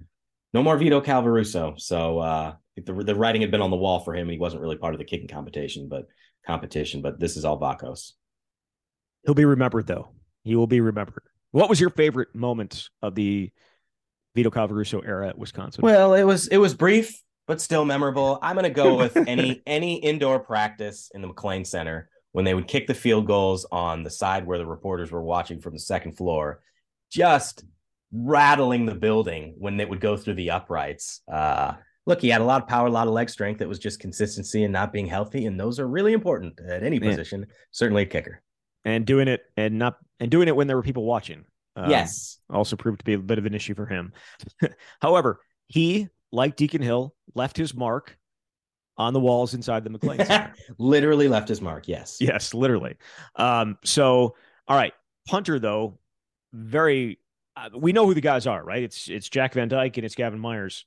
no 0.52 0.62
more 0.62 0.76
Vito 0.76 1.00
Calvaruso. 1.00 1.80
So 1.80 2.18
uh, 2.18 2.54
the, 2.76 2.92
the 2.92 3.14
writing 3.14 3.42
had 3.42 3.50
been 3.50 3.60
on 3.60 3.70
the 3.70 3.76
wall 3.76 4.00
for 4.00 4.14
him. 4.14 4.28
He 4.28 4.38
wasn't 4.38 4.62
really 4.62 4.76
part 4.76 4.94
of 4.94 4.98
the 4.98 5.04
kicking 5.04 5.28
competition, 5.28 5.88
but 5.88 6.06
competition. 6.46 7.00
But 7.00 7.20
this 7.20 7.36
is 7.36 7.44
all 7.44 7.60
Vakos. 7.60 8.12
He'll 9.24 9.34
be 9.34 9.44
remembered, 9.44 9.86
though. 9.86 10.08
He 10.42 10.56
will 10.56 10.66
be 10.66 10.80
remembered. 10.80 11.22
What 11.50 11.68
was 11.68 11.80
your 11.80 11.90
favorite 11.90 12.34
moment 12.34 12.88
of 13.02 13.14
the 13.14 13.50
Vito 14.34 14.50
Calvaruso 14.50 15.04
era 15.06 15.28
at 15.28 15.38
Wisconsin? 15.38 15.82
Well, 15.82 16.14
it 16.14 16.24
was 16.24 16.48
it 16.48 16.58
was 16.58 16.74
brief 16.74 17.22
but 17.48 17.60
still 17.60 17.84
memorable. 17.84 18.38
I'm 18.42 18.54
going 18.54 18.64
to 18.64 18.70
go 18.70 18.94
with 18.94 19.16
any 19.16 19.62
any 19.66 19.96
indoor 19.96 20.38
practice 20.38 21.10
in 21.12 21.22
the 21.22 21.28
McClain 21.28 21.66
Center 21.66 22.08
when 22.32 22.44
they 22.44 22.54
would 22.54 22.68
kick 22.68 22.86
the 22.86 22.94
field 22.94 23.26
goals 23.26 23.66
on 23.72 24.04
the 24.04 24.10
side 24.10 24.46
where 24.46 24.58
the 24.58 24.66
reporters 24.66 25.10
were 25.10 25.22
watching 25.22 25.60
from 25.60 25.72
the 25.72 25.80
second 25.80 26.12
floor, 26.12 26.60
just 27.10 27.64
rattling 28.12 28.86
the 28.86 28.94
building 28.94 29.54
when 29.58 29.80
it 29.80 29.88
would 29.88 30.00
go 30.00 30.16
through 30.16 30.34
the 30.34 30.50
uprights. 30.50 31.22
Uh, 31.26 31.72
look, 32.06 32.20
he 32.20 32.28
had 32.28 32.42
a 32.42 32.44
lot 32.44 32.62
of 32.62 32.68
power, 32.68 32.86
a 32.86 32.90
lot 32.90 33.08
of 33.08 33.14
leg 33.14 33.30
strength. 33.30 33.62
It 33.62 33.68
was 33.68 33.78
just 33.78 33.98
consistency 33.98 34.62
and 34.62 34.72
not 34.72 34.92
being 34.92 35.06
healthy, 35.06 35.46
and 35.46 35.58
those 35.58 35.80
are 35.80 35.88
really 35.88 36.12
important 36.12 36.60
at 36.68 36.82
any 36.82 37.00
position. 37.00 37.46
Certainly 37.70 38.02
a 38.02 38.06
kicker. 38.06 38.42
And 38.84 39.06
doing 39.06 39.26
it 39.26 39.40
and 39.56 39.78
not 39.78 39.96
and 40.20 40.30
doing 40.30 40.48
it 40.48 40.54
when 40.54 40.66
there 40.66 40.76
were 40.76 40.82
people 40.82 41.04
watching. 41.04 41.46
Um, 41.78 41.90
yes. 41.90 42.38
Also 42.50 42.74
proved 42.74 42.98
to 42.98 43.04
be 43.04 43.12
a 43.12 43.18
bit 43.18 43.38
of 43.38 43.46
an 43.46 43.54
issue 43.54 43.74
for 43.74 43.86
him. 43.86 44.12
However, 45.00 45.40
he, 45.68 46.08
like 46.32 46.56
Deacon 46.56 46.82
Hill, 46.82 47.14
left 47.34 47.56
his 47.56 47.72
mark 47.72 48.18
on 48.96 49.12
the 49.12 49.20
walls 49.20 49.54
inside 49.54 49.84
the 49.84 49.90
McClain 49.90 50.26
Center. 50.26 50.54
literally 50.78 51.28
left 51.28 51.48
his 51.48 51.60
mark. 51.60 51.86
Yes. 51.86 52.18
Yes, 52.20 52.52
literally. 52.52 52.96
Um, 53.36 53.78
so, 53.84 54.34
all 54.66 54.76
right. 54.76 54.92
Punter, 55.28 55.60
though, 55.60 55.98
very, 56.52 57.20
uh, 57.56 57.68
we 57.76 57.92
know 57.92 58.06
who 58.06 58.14
the 58.14 58.20
guys 58.20 58.48
are, 58.48 58.64
right? 58.64 58.82
It's 58.82 59.08
it's 59.08 59.28
Jack 59.28 59.54
Van 59.54 59.68
Dyke 59.68 59.98
and 59.98 60.04
it's 60.04 60.16
Gavin 60.16 60.40
Myers. 60.40 60.84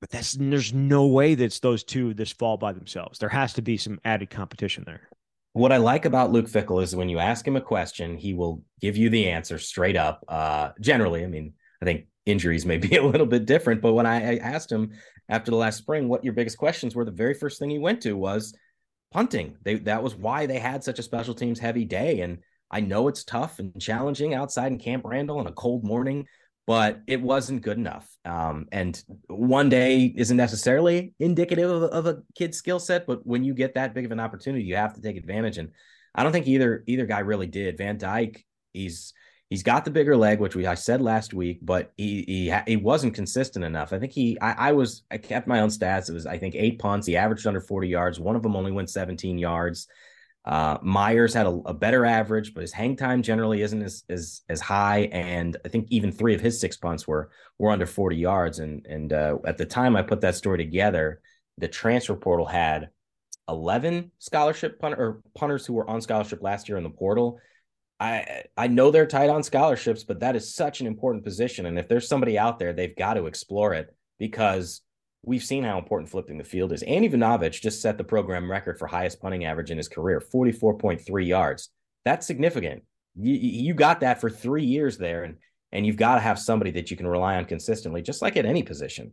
But 0.00 0.10
that's 0.10 0.32
there's 0.32 0.72
no 0.72 1.06
way 1.06 1.34
that's 1.34 1.60
those 1.60 1.84
two 1.84 2.14
this 2.14 2.32
fall 2.32 2.56
by 2.56 2.72
themselves. 2.72 3.18
There 3.18 3.28
has 3.28 3.52
to 3.54 3.62
be 3.62 3.76
some 3.76 4.00
added 4.04 4.30
competition 4.30 4.84
there. 4.86 5.08
What 5.54 5.72
I 5.72 5.76
like 5.76 6.06
about 6.06 6.32
Luke 6.32 6.46
Fickell 6.46 6.82
is 6.82 6.96
when 6.96 7.10
you 7.10 7.18
ask 7.18 7.46
him 7.46 7.56
a 7.56 7.60
question, 7.60 8.16
he 8.16 8.32
will 8.32 8.62
give 8.80 8.96
you 8.96 9.10
the 9.10 9.28
answer 9.28 9.58
straight 9.58 9.96
up. 9.96 10.24
Uh, 10.26 10.70
generally, 10.80 11.24
I 11.24 11.26
mean, 11.26 11.52
I 11.82 11.84
think 11.84 12.06
injuries 12.24 12.64
may 12.64 12.78
be 12.78 12.96
a 12.96 13.04
little 13.04 13.26
bit 13.26 13.44
different, 13.44 13.82
but 13.82 13.92
when 13.92 14.06
I, 14.06 14.38
asked 14.38 14.72
him 14.72 14.92
after 15.28 15.50
the 15.50 15.56
last 15.56 15.78
spring 15.78 16.08
what 16.08 16.24
your 16.24 16.32
biggest 16.32 16.56
questions 16.56 16.94
were, 16.94 17.04
the 17.04 17.10
very 17.10 17.34
first 17.34 17.58
thing 17.58 17.70
he 17.70 17.78
went 17.78 18.00
to 18.02 18.14
was 18.16 18.56
punting. 19.12 19.56
They 19.62 19.74
that 19.74 20.02
was 20.02 20.14
why 20.14 20.46
they 20.46 20.58
had 20.58 20.82
such 20.82 20.98
a 20.98 21.02
special 21.02 21.34
teams 21.34 21.58
heavy 21.58 21.84
day. 21.84 22.20
And 22.20 22.38
I 22.70 22.80
know 22.80 23.08
it's 23.08 23.24
tough 23.24 23.58
and 23.58 23.78
challenging 23.80 24.32
outside 24.32 24.72
in 24.72 24.78
Camp 24.78 25.04
Randall 25.04 25.38
on 25.38 25.46
a 25.46 25.52
cold 25.52 25.84
morning 25.84 26.26
but 26.66 27.00
it 27.06 27.20
wasn't 27.20 27.62
good 27.62 27.76
enough. 27.76 28.08
Um, 28.24 28.66
and 28.70 29.02
one 29.26 29.68
day 29.68 30.12
isn't 30.16 30.36
necessarily 30.36 31.12
indicative 31.18 31.70
of, 31.70 31.82
of 31.84 32.06
a 32.06 32.22
kid's 32.36 32.56
skill 32.56 32.78
set, 32.78 33.06
but 33.06 33.26
when 33.26 33.42
you 33.42 33.54
get 33.54 33.74
that 33.74 33.94
big 33.94 34.04
of 34.04 34.12
an 34.12 34.20
opportunity, 34.20 34.64
you 34.64 34.76
have 34.76 34.94
to 34.94 35.02
take 35.02 35.16
advantage. 35.16 35.58
And 35.58 35.70
I 36.14 36.22
don't 36.22 36.32
think 36.32 36.46
either 36.46 36.84
either 36.86 37.06
guy 37.06 37.20
really 37.20 37.48
did. 37.48 37.78
Van 37.78 37.98
Dyke, 37.98 38.44
he's 38.72 39.12
he's 39.50 39.62
got 39.62 39.84
the 39.84 39.90
bigger 39.90 40.16
leg, 40.16 40.38
which 40.38 40.54
we 40.54 40.66
I 40.66 40.74
said 40.74 41.02
last 41.02 41.34
week, 41.34 41.58
but 41.62 41.92
he 41.96 42.24
he 42.26 42.54
he 42.66 42.76
wasn't 42.76 43.14
consistent 43.14 43.64
enough. 43.64 43.92
I 43.92 43.98
think 43.98 44.12
he 44.12 44.38
I, 44.40 44.68
I 44.68 44.72
was 44.72 45.02
I 45.10 45.18
kept 45.18 45.48
my 45.48 45.60
own 45.60 45.68
stats. 45.68 46.08
It 46.08 46.14
was 46.14 46.26
I 46.26 46.38
think 46.38 46.54
eight 46.54 46.78
punts. 46.78 47.06
He 47.06 47.16
averaged 47.16 47.46
under 47.46 47.60
40 47.60 47.88
yards. 47.88 48.20
One 48.20 48.36
of 48.36 48.42
them 48.42 48.56
only 48.56 48.72
went 48.72 48.90
17 48.90 49.38
yards. 49.38 49.88
Uh, 50.44 50.76
Myers 50.82 51.34
had 51.34 51.46
a, 51.46 51.60
a, 51.66 51.74
better 51.74 52.04
average, 52.04 52.52
but 52.52 52.62
his 52.62 52.72
hang 52.72 52.96
time 52.96 53.22
generally 53.22 53.62
isn't 53.62 53.82
as, 53.82 54.02
as 54.08 54.42
as 54.48 54.60
high. 54.60 55.08
And 55.12 55.56
I 55.64 55.68
think 55.68 55.86
even 55.90 56.10
three 56.10 56.34
of 56.34 56.40
his 56.40 56.60
six 56.60 56.76
punts 56.76 57.06
were 57.06 57.30
were 57.58 57.70
under 57.70 57.86
40 57.86 58.16
yards. 58.16 58.58
And 58.58 58.84
and 58.86 59.12
uh, 59.12 59.38
at 59.46 59.56
the 59.56 59.66
time 59.66 59.94
I 59.94 60.02
put 60.02 60.20
that 60.22 60.34
story 60.34 60.58
together, 60.58 61.20
the 61.58 61.68
transfer 61.68 62.16
portal 62.16 62.46
had 62.46 62.88
11 63.48 64.10
scholarship 64.18 64.80
punter, 64.80 64.96
or 65.00 65.22
punters 65.34 65.64
who 65.64 65.74
were 65.74 65.88
on 65.88 66.00
scholarship 66.00 66.42
last 66.42 66.68
year 66.68 66.76
in 66.76 66.84
the 66.84 66.90
portal. 66.90 67.38
I 68.00 68.42
I 68.56 68.66
know 68.66 68.90
they're 68.90 69.06
tight 69.06 69.30
on 69.30 69.44
scholarships, 69.44 70.02
but 70.02 70.20
that 70.20 70.34
is 70.34 70.56
such 70.56 70.80
an 70.80 70.88
important 70.88 71.22
position. 71.22 71.66
And 71.66 71.78
if 71.78 71.86
there's 71.88 72.08
somebody 72.08 72.36
out 72.36 72.58
there, 72.58 72.72
they've 72.72 72.96
got 72.96 73.14
to 73.14 73.26
explore 73.26 73.74
it 73.74 73.94
because 74.18 74.80
we've 75.24 75.42
seen 75.42 75.64
how 75.64 75.78
important 75.78 76.10
flipping 76.10 76.38
the 76.38 76.44
field 76.44 76.72
is. 76.72 76.82
Andy 76.82 77.08
Ivanovic 77.08 77.60
just 77.60 77.80
set 77.80 77.96
the 77.96 78.04
program 78.04 78.50
record 78.50 78.78
for 78.78 78.86
highest 78.86 79.20
punting 79.20 79.44
average 79.44 79.70
in 79.70 79.76
his 79.76 79.88
career, 79.88 80.20
44.3 80.20 81.26
yards. 81.26 81.68
That's 82.04 82.26
significant. 82.26 82.82
You, 83.14 83.34
you 83.34 83.74
got 83.74 84.00
that 84.00 84.20
for 84.20 84.30
three 84.30 84.64
years 84.64 84.98
there, 84.98 85.24
and 85.24 85.36
and 85.70 85.86
you've 85.86 85.96
got 85.96 86.16
to 86.16 86.20
have 86.20 86.38
somebody 86.38 86.70
that 86.72 86.90
you 86.90 86.96
can 86.96 87.06
rely 87.06 87.36
on 87.36 87.44
consistently, 87.44 88.02
just 88.02 88.22
like 88.22 88.36
at 88.36 88.46
any 88.46 88.62
position. 88.62 89.12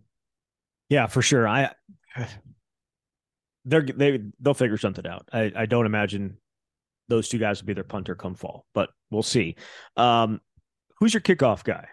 Yeah, 0.90 1.08
for 1.08 1.22
sure. 1.22 1.48
I 1.48 1.72
they're 3.66 3.82
they 3.82 4.22
they'll 4.40 4.54
figure 4.54 4.78
something 4.78 5.06
out. 5.06 5.28
I, 5.32 5.52
I 5.56 5.66
don't 5.66 5.86
imagine 5.86 6.38
those 7.08 7.30
two 7.30 7.38
guys 7.38 7.62
will 7.62 7.68
be 7.68 7.74
their 7.74 7.84
punter 7.84 8.16
come 8.16 8.36
fall, 8.36 8.66
but 8.74 8.90
we'll 9.12 9.24
see. 9.24 9.56
Um, 9.98 10.42
who's 11.00 11.14
your 11.14 11.22
kickoff 11.22 11.64
guy? 11.64 11.88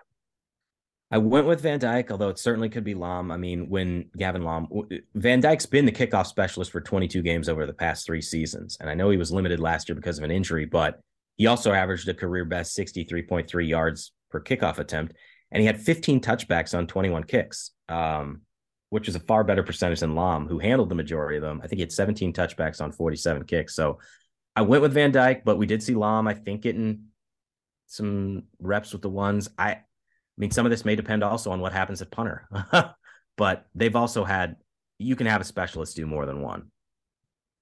I 1.11 1.19
went 1.19 1.47
with 1.47 1.61
Van 1.61 1.79
Dyke, 1.79 2.11
although 2.11 2.31
it 2.31 2.39
certainly 2.39 2.69
could 2.69 2.83
be 2.83 2.95
Lahm. 2.95 3.33
I 3.33 3.37
mean, 3.37 3.69
when 3.69 4.11
Gavin 4.17 4.43
Lahm, 4.43 4.67
Van 5.15 5.41
Dyke's 5.41 5.67
been 5.67 5.87
the 5.87 5.93
kickoff 5.93 6.27
specialist 6.27 6.73
for 6.73 6.81
22 6.81 7.23
games 7.23 7.49
over 7.49 7.65
the 7.65 7.73
past 7.73 8.05
three 8.05 8.21
seasons. 8.21 8.77
And 8.81 8.91
I 8.91 8.95
know 8.95 9.11
he 9.11 9.17
was 9.17 9.31
limited 9.31 9.61
last 9.61 9.89
year 9.89 9.95
because 9.95 10.19
of 10.19 10.25
an 10.25 10.33
injury, 10.33 10.65
but 10.65 10.99
he 11.37 11.47
also 11.47 11.73
averaged 11.73 12.09
a 12.09 12.15
career 12.15 12.45
best 12.45 12.77
63.3 12.77 13.69
yards 13.69 14.13
per 14.31 14.41
kickoff 14.41 14.79
attempt. 14.79 15.15
And 15.53 15.61
he 15.61 15.67
had 15.67 15.81
15 15.81 16.21
touchbacks 16.21 16.77
on 16.77 16.89
21 16.89 17.23
kicks, 17.25 17.71
um, 17.89 18.41
which 18.91 19.09
is 19.09 19.15
a 19.15 19.21
far 19.21 19.45
better 19.45 19.63
percentage 19.63 20.01
than 20.01 20.15
Lahm, 20.15 20.49
who 20.49 20.59
handled 20.59 20.89
the 20.89 20.97
majority 20.97 21.37
of 21.37 21.43
them. 21.43 21.61
I 21.63 21.69
think 21.69 21.79
he 21.79 21.83
had 21.83 21.93
17 21.93 22.33
touchbacks 22.33 22.81
on 22.81 22.91
47 22.91 23.45
kicks. 23.45 23.77
So 23.77 24.01
I 24.57 24.63
went 24.63 24.83
with 24.83 24.95
Van 24.95 25.13
Dyke, 25.13 25.45
but 25.45 25.57
we 25.57 25.67
did 25.67 25.85
see 25.85 25.95
Lahm, 25.95 26.29
I 26.29 26.35
think, 26.35 26.63
getting 26.63 27.05
some 27.87 28.45
reps 28.59 28.93
with 28.93 29.03
the 29.03 29.11
ones. 29.11 29.49
I 29.57 29.83
I 30.37 30.41
mean, 30.41 30.51
some 30.51 30.67
of 30.67 30.71
this 30.71 30.85
may 30.85 30.97
depend 30.97 31.23
also 31.23 31.51
on 31.51 31.61
what 31.61 31.73
happens 31.73 32.03
at 32.03 32.11
punter, 32.11 32.47
but 33.37 33.67
they've 33.75 33.97
also 33.97 34.25
had 34.25 34.57
you 34.99 35.17
can 35.17 35.27
have 35.27 35.41
a 35.41 35.45
specialist 35.45 35.97
do 35.97 36.07
more 36.07 36.27
than 36.27 36.43
one. 36.43 36.71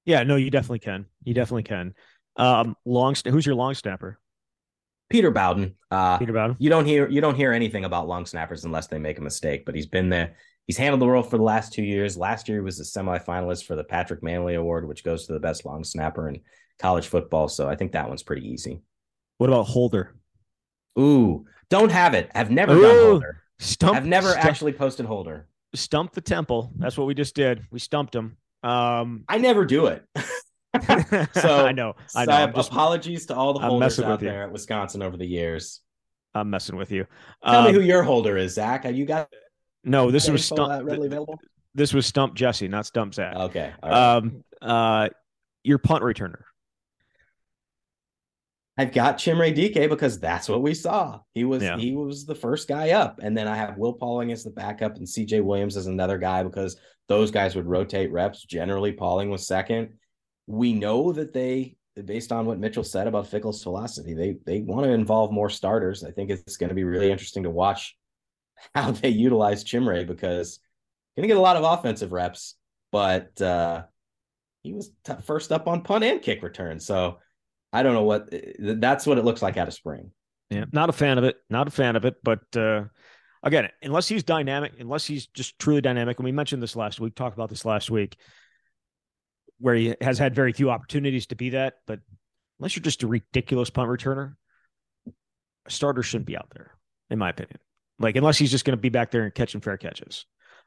Yeah, 0.04 0.22
no, 0.22 0.36
you 0.36 0.50
definitely 0.50 0.80
can. 0.80 1.06
You 1.22 1.34
definitely 1.34 1.62
can. 1.62 1.94
Um, 2.36 2.76
long, 2.84 3.14
who's 3.26 3.46
your 3.46 3.54
long 3.54 3.74
snapper? 3.74 4.18
Peter 5.08 5.30
Bowden. 5.30 5.76
Uh, 5.90 6.18
Peter 6.18 6.32
Bowden. 6.32 6.56
You 6.58 6.70
don't 6.70 6.84
hear 6.84 7.08
you 7.08 7.20
don't 7.20 7.36
hear 7.36 7.52
anything 7.52 7.84
about 7.84 8.08
long 8.08 8.26
snappers 8.26 8.64
unless 8.64 8.88
they 8.88 8.98
make 8.98 9.18
a 9.18 9.22
mistake, 9.22 9.64
but 9.64 9.74
he's 9.74 9.86
been 9.86 10.08
there. 10.08 10.34
he's 10.66 10.76
handled 10.76 11.00
the 11.00 11.08
role 11.08 11.22
for 11.22 11.36
the 11.36 11.44
last 11.44 11.72
two 11.72 11.82
years. 11.82 12.16
Last 12.16 12.48
year 12.48 12.58
he 12.58 12.64
was 12.64 12.80
a 12.80 12.82
semifinalist 12.82 13.64
for 13.64 13.76
the 13.76 13.84
Patrick 13.84 14.22
Mannelly 14.22 14.58
Award, 14.58 14.88
which 14.88 15.04
goes 15.04 15.26
to 15.26 15.32
the 15.32 15.40
best 15.40 15.64
long 15.64 15.84
snapper 15.84 16.28
in 16.28 16.40
college 16.78 17.06
football. 17.06 17.48
So 17.48 17.68
I 17.68 17.76
think 17.76 17.92
that 17.92 18.08
one's 18.08 18.22
pretty 18.22 18.48
easy. 18.48 18.82
What 19.38 19.50
about 19.50 19.64
Holder? 19.66 20.14
Ooh, 20.98 21.46
don't 21.70 21.90
have 21.90 22.14
it. 22.14 22.30
I've 22.34 22.50
never 22.50 22.74
Ooh, 22.74 22.82
done 22.82 22.96
Holder. 22.96 23.42
Stump, 23.58 23.96
I've 23.96 24.06
never 24.06 24.30
stump, 24.30 24.44
actually 24.44 24.72
posted 24.72 25.06
Holder. 25.06 25.46
Stump 25.74 26.12
the 26.12 26.20
temple. 26.20 26.72
That's 26.76 26.96
what 26.96 27.06
we 27.06 27.14
just 27.14 27.34
did. 27.34 27.66
We 27.70 27.78
stumped 27.78 28.14
him. 28.14 28.36
Um, 28.62 29.24
I 29.28 29.38
never 29.38 29.64
do 29.64 29.86
it. 29.86 30.04
so 31.34 31.66
I 31.66 31.72
know. 31.72 31.94
I 32.14 32.24
know. 32.24 32.52
Just, 32.54 32.70
apologies 32.70 33.26
to 33.26 33.34
all 33.34 33.52
the 33.52 33.60
holders 33.60 33.98
out 34.00 34.20
there 34.20 34.44
at 34.44 34.52
Wisconsin 34.52 35.02
over 35.02 35.16
the 35.16 35.26
years. 35.26 35.80
I'm 36.34 36.50
messing 36.50 36.76
with 36.76 36.90
you. 36.90 37.06
Tell 37.44 37.60
um, 37.60 37.66
me 37.66 37.72
who 37.72 37.80
your 37.80 38.02
holder 38.02 38.36
is, 38.36 38.54
Zach. 38.54 38.84
Have 38.84 38.96
you 38.96 39.06
got? 39.06 39.28
No, 39.84 40.10
this 40.10 40.28
was 40.28 40.44
stump. 40.44 40.84
Readily 40.84 41.06
available. 41.06 41.38
This 41.76 41.94
was 41.94 42.06
stump 42.06 42.34
Jesse, 42.34 42.66
not 42.66 42.86
stump 42.86 43.14
Zach. 43.14 43.36
Okay. 43.36 43.72
Right. 43.82 44.16
Um. 44.16 44.44
Uh, 44.60 45.08
your 45.62 45.78
punt 45.78 46.02
returner. 46.02 46.42
I've 48.76 48.92
got 48.92 49.18
Chimere 49.18 49.54
Dike 49.54 49.88
because 49.88 50.18
that's 50.18 50.48
what 50.48 50.62
we 50.62 50.74
saw. 50.74 51.20
He 51.32 51.44
was 51.44 51.62
yeah. 51.62 51.76
he 51.76 51.94
was 51.94 52.26
the 52.26 52.34
first 52.34 52.66
guy 52.66 52.90
up, 52.90 53.20
and 53.22 53.36
then 53.36 53.46
I 53.46 53.54
have 53.56 53.78
Will 53.78 53.92
Pauling 53.92 54.32
as 54.32 54.42
the 54.42 54.50
backup 54.50 54.96
and 54.96 55.08
C.J. 55.08 55.40
Williams 55.40 55.76
as 55.76 55.86
another 55.86 56.18
guy 56.18 56.42
because 56.42 56.76
those 57.08 57.30
guys 57.30 57.54
would 57.54 57.66
rotate 57.66 58.10
reps. 58.10 58.42
Generally, 58.44 58.92
Pauling 58.92 59.30
was 59.30 59.46
second. 59.46 59.90
We 60.46 60.72
know 60.72 61.12
that 61.12 61.32
they, 61.32 61.76
based 62.04 62.32
on 62.32 62.46
what 62.46 62.58
Mitchell 62.58 62.82
said 62.82 63.06
about 63.06 63.28
Fickell's 63.28 63.62
philosophy, 63.62 64.12
they 64.12 64.36
they 64.44 64.60
want 64.60 64.84
to 64.84 64.92
involve 64.92 65.30
more 65.30 65.50
starters. 65.50 66.02
I 66.02 66.10
think 66.10 66.30
it's 66.30 66.56
going 66.56 66.70
to 66.70 66.74
be 66.74 66.84
really 66.84 67.12
interesting 67.12 67.44
to 67.44 67.50
watch 67.50 67.96
how 68.74 68.90
they 68.90 69.10
utilize 69.10 69.62
Chimere 69.62 70.06
because 70.06 70.58
going 71.16 71.28
to 71.28 71.32
get 71.32 71.38
a 71.38 71.40
lot 71.40 71.56
of 71.56 71.62
offensive 71.62 72.10
reps, 72.10 72.56
but 72.90 73.40
uh, 73.40 73.84
he 74.64 74.72
was 74.72 74.90
t- 75.04 75.14
first 75.22 75.52
up 75.52 75.68
on 75.68 75.82
punt 75.82 76.02
and 76.02 76.20
kick 76.20 76.42
return, 76.42 76.80
so 76.80 77.18
I 77.74 77.82
don't 77.82 77.94
know 77.94 78.04
what 78.04 78.32
that's 78.60 79.04
what 79.04 79.18
it 79.18 79.24
looks 79.24 79.42
like 79.42 79.56
out 79.56 79.66
of 79.66 79.74
spring. 79.74 80.12
Yeah, 80.48 80.66
not 80.70 80.88
a 80.90 80.92
fan 80.92 81.18
of 81.18 81.24
it. 81.24 81.36
Not 81.50 81.66
a 81.66 81.72
fan 81.72 81.96
of 81.96 82.04
it. 82.04 82.14
But 82.22 82.56
uh, 82.56 82.84
again, 83.42 83.68
unless 83.82 84.06
he's 84.06 84.22
dynamic, 84.22 84.74
unless 84.78 85.04
he's 85.04 85.26
just 85.26 85.58
truly 85.58 85.80
dynamic, 85.80 86.18
and 86.18 86.24
we 86.24 86.30
mentioned 86.30 86.62
this 86.62 86.76
last 86.76 87.00
week, 87.00 87.16
talked 87.16 87.36
about 87.36 87.48
this 87.48 87.64
last 87.64 87.90
week, 87.90 88.16
where 89.58 89.74
he 89.74 89.96
has 90.00 90.20
had 90.20 90.36
very 90.36 90.52
few 90.52 90.70
opportunities 90.70 91.26
to 91.26 91.34
be 91.34 91.50
that. 91.50 91.74
But 91.84 91.98
unless 92.60 92.76
you're 92.76 92.84
just 92.84 93.02
a 93.02 93.08
ridiculous 93.08 93.70
punt 93.70 93.90
returner, 93.90 94.34
a 95.66 95.70
starter 95.70 96.04
shouldn't 96.04 96.26
be 96.26 96.36
out 96.36 96.52
there, 96.54 96.76
in 97.10 97.18
my 97.18 97.30
opinion. 97.30 97.58
Like 97.98 98.14
unless 98.14 98.38
he's 98.38 98.52
just 98.52 98.64
going 98.64 98.78
to 98.78 98.80
be 98.80 98.88
back 98.88 99.10
there 99.10 99.24
and 99.24 99.34
catching 99.34 99.60
fair 99.60 99.78
catches. 99.78 100.26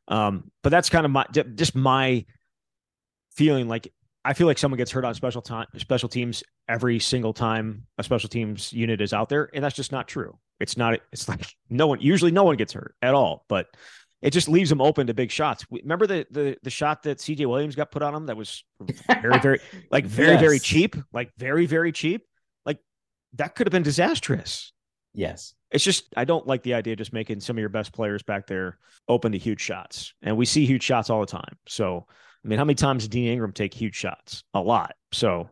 Um, 0.10 0.52
but 0.62 0.72
that's 0.72 0.90
kind 0.90 1.06
of 1.06 1.12
my 1.12 1.26
just 1.56 1.74
my 1.74 2.26
feeling. 3.38 3.70
Like 3.70 3.94
I 4.26 4.34
feel 4.34 4.48
like 4.48 4.58
someone 4.58 4.78
gets 4.78 4.92
hurt 4.92 5.06
on 5.06 5.14
special 5.14 5.42
time 5.42 5.68
special 5.78 6.10
teams 6.10 6.44
every 6.68 7.00
single 7.00 7.34
time 7.34 7.86
a 7.98 8.04
special 8.04 8.30
teams 8.30 8.74
unit 8.74 9.02
is 9.02 9.14
out 9.14 9.30
there, 9.30 9.50
and 9.54 9.64
that's 9.64 9.76
just 9.76 9.92
not 9.92 10.08
true. 10.08 10.38
It's 10.60 10.78
not. 10.78 11.00
It's 11.12 11.28
like 11.28 11.56
no 11.70 11.88
one. 11.88 12.02
Usually, 12.02 12.32
no 12.32 12.44
one 12.44 12.58
gets 12.58 12.74
hurt 12.74 12.96
at 13.02 13.14
all, 13.14 13.46
but 13.48 13.68
it 14.22 14.32
just 14.32 14.50
leaves 14.50 14.70
them 14.70 14.82
open 14.82 15.08
to 15.08 15.14
big 15.14 15.32
shots. 15.32 15.66
Remember 15.70 16.08
the 16.08 16.26
the 16.32 16.58
the 16.64 16.70
shot 16.70 17.04
that 17.04 17.22
C.J. 17.22 17.46
Williams 17.46 17.76
got 17.76 17.92
put 17.92 18.02
on 18.02 18.14
him 18.16 18.26
that 18.28 18.38
was 18.38 18.64
very 19.22 19.40
very 19.40 19.60
like 19.92 20.06
very 20.06 20.34
yes. 20.34 20.42
very 20.42 20.60
cheap, 20.60 20.96
like 21.14 21.32
very 21.38 21.66
very 21.66 21.92
cheap. 21.92 22.26
Like 22.66 22.80
that 23.34 23.56
could 23.56 23.68
have 23.68 23.72
been 23.72 23.84
disastrous. 23.84 24.74
Yes. 25.14 25.54
It's 25.72 25.84
just 25.84 26.14
I 26.16 26.26
don't 26.26 26.48
like 26.48 26.64
the 26.64 26.76
idea 26.76 26.94
of 26.94 27.00
just 27.00 27.14
making 27.14 27.42
some 27.42 27.58
of 27.58 27.60
your 27.60 27.70
best 27.70 27.92
players 27.92 28.24
back 28.24 28.48
there 28.48 28.78
open 29.08 29.34
to 29.34 29.38
huge 29.38 29.62
shots, 29.62 30.14
and 30.22 30.38
we 30.38 30.46
see 30.46 30.66
huge 30.66 30.84
shots 30.84 31.10
all 31.10 31.20
the 31.20 31.26
time. 31.26 31.58
So 31.68 32.08
I 32.48 32.48
mean, 32.48 32.60
how 32.60 32.66
many 32.66 32.76
times 32.76 33.04
did 33.04 33.12
Dean 33.12 33.38
Engram 33.38 33.54
take 33.54 33.74
huge 33.74 33.96
shots? 33.96 34.44
A 34.54 34.62
lot. 34.62 34.96
So, 35.12 35.50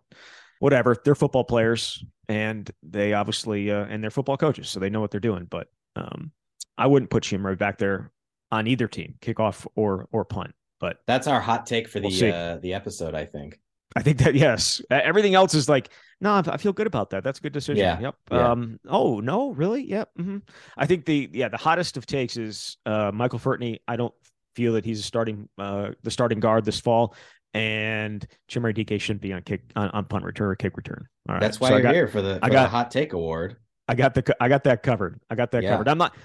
whatever. 0.59 0.95
They're 1.03 1.15
football 1.15 1.43
players, 1.43 2.03
and 2.27 2.69
they 2.83 3.13
obviously 3.13 3.71
uh, 3.71 3.85
and 3.85 4.03
they're 4.03 4.11
football 4.11 4.37
coaches, 4.37 4.69
so 4.69 4.79
they 4.79 4.89
know 4.89 5.01
what 5.01 5.11
they're 5.11 5.19
doing. 5.19 5.45
But 5.49 5.67
um, 5.95 6.31
I 6.77 6.87
wouldn't 6.87 7.11
put 7.11 7.23
Chimere 7.23 7.57
back 7.57 7.77
there 7.77 8.11
on 8.51 8.67
either 8.67 8.87
team, 8.87 9.15
kickoff 9.21 9.65
or 9.75 10.07
or 10.11 10.25
punt. 10.25 10.53
But 10.79 10.97
that's 11.07 11.27
our 11.27 11.41
hot 11.41 11.65
take 11.65 11.87
for 11.87 11.99
the 11.99 12.07
we'll 12.07 12.33
uh, 12.33 12.57
the 12.57 12.73
episode. 12.73 13.15
I 13.15 13.25
think. 13.25 13.59
I 13.97 14.01
think 14.01 14.17
that 14.17 14.35
yes. 14.35 14.81
Everything 14.89 15.35
else 15.35 15.53
is 15.53 15.69
like, 15.69 15.89
no, 16.19 16.43
I 16.45 16.57
feel 16.57 16.73
good 16.73 16.87
about 16.87 17.11
that. 17.11 17.23
That's 17.23 17.39
a 17.39 17.41
good 17.41 17.53
decision. 17.53 17.77
Yeah. 17.77 17.99
Yep. 17.99 18.15
Yeah. 18.29 18.51
Um. 18.51 18.79
Oh 18.87 19.21
no, 19.21 19.51
really? 19.51 19.87
Yep. 19.89 20.09
Mm-hmm. 20.19 20.37
I 20.77 20.85
think 20.85 21.05
the 21.05 21.29
yeah 21.31 21.47
the 21.47 21.57
hottest 21.57 21.95
of 21.95 22.05
takes 22.05 22.35
is 22.35 22.77
uh 22.85 23.11
Michael 23.13 23.39
Furtney. 23.39 23.79
I 23.87 23.95
don't 23.95 24.13
feel 24.55 24.73
that 24.73 24.85
he's 24.85 25.05
starting 25.05 25.49
uh, 25.57 25.91
the 26.03 26.11
starting 26.11 26.39
guard 26.39 26.65
this 26.65 26.79
fall, 26.79 27.15
and 27.55 28.27
Chimere 28.49 28.75
Dike 28.75 28.99
shouldn't 28.99 29.21
be 29.21 29.31
on 29.33 29.41
kick 29.41 29.61
on, 29.75 29.89
on 29.91 30.05
punt 30.05 30.25
return 30.25 30.49
or 30.49 30.55
kick 30.55 30.75
return. 30.75 31.07
All 31.27 31.35
right, 31.35 31.41
that's 31.41 31.59
why 31.59 31.69
so 31.69 31.75
you're 31.75 31.83
got, 31.83 31.93
here 31.93 32.07
for 32.07 32.21
the 32.21 32.35
for 32.35 32.45
I 32.45 32.49
got 32.49 32.63
the 32.63 32.69
hot 32.69 32.91
take 32.91 33.13
award. 33.13 33.55
I 33.87 33.95
got 33.95 34.13
the 34.13 34.35
I 34.39 34.49
got 34.49 34.65
that 34.65 34.83
covered. 34.83 35.19
I 35.29 35.35
got 35.35 35.51
that 35.51 35.63
yeah. 35.63 35.71
covered. 35.71 35.87
I'm 35.87 35.97
not. 35.97 36.15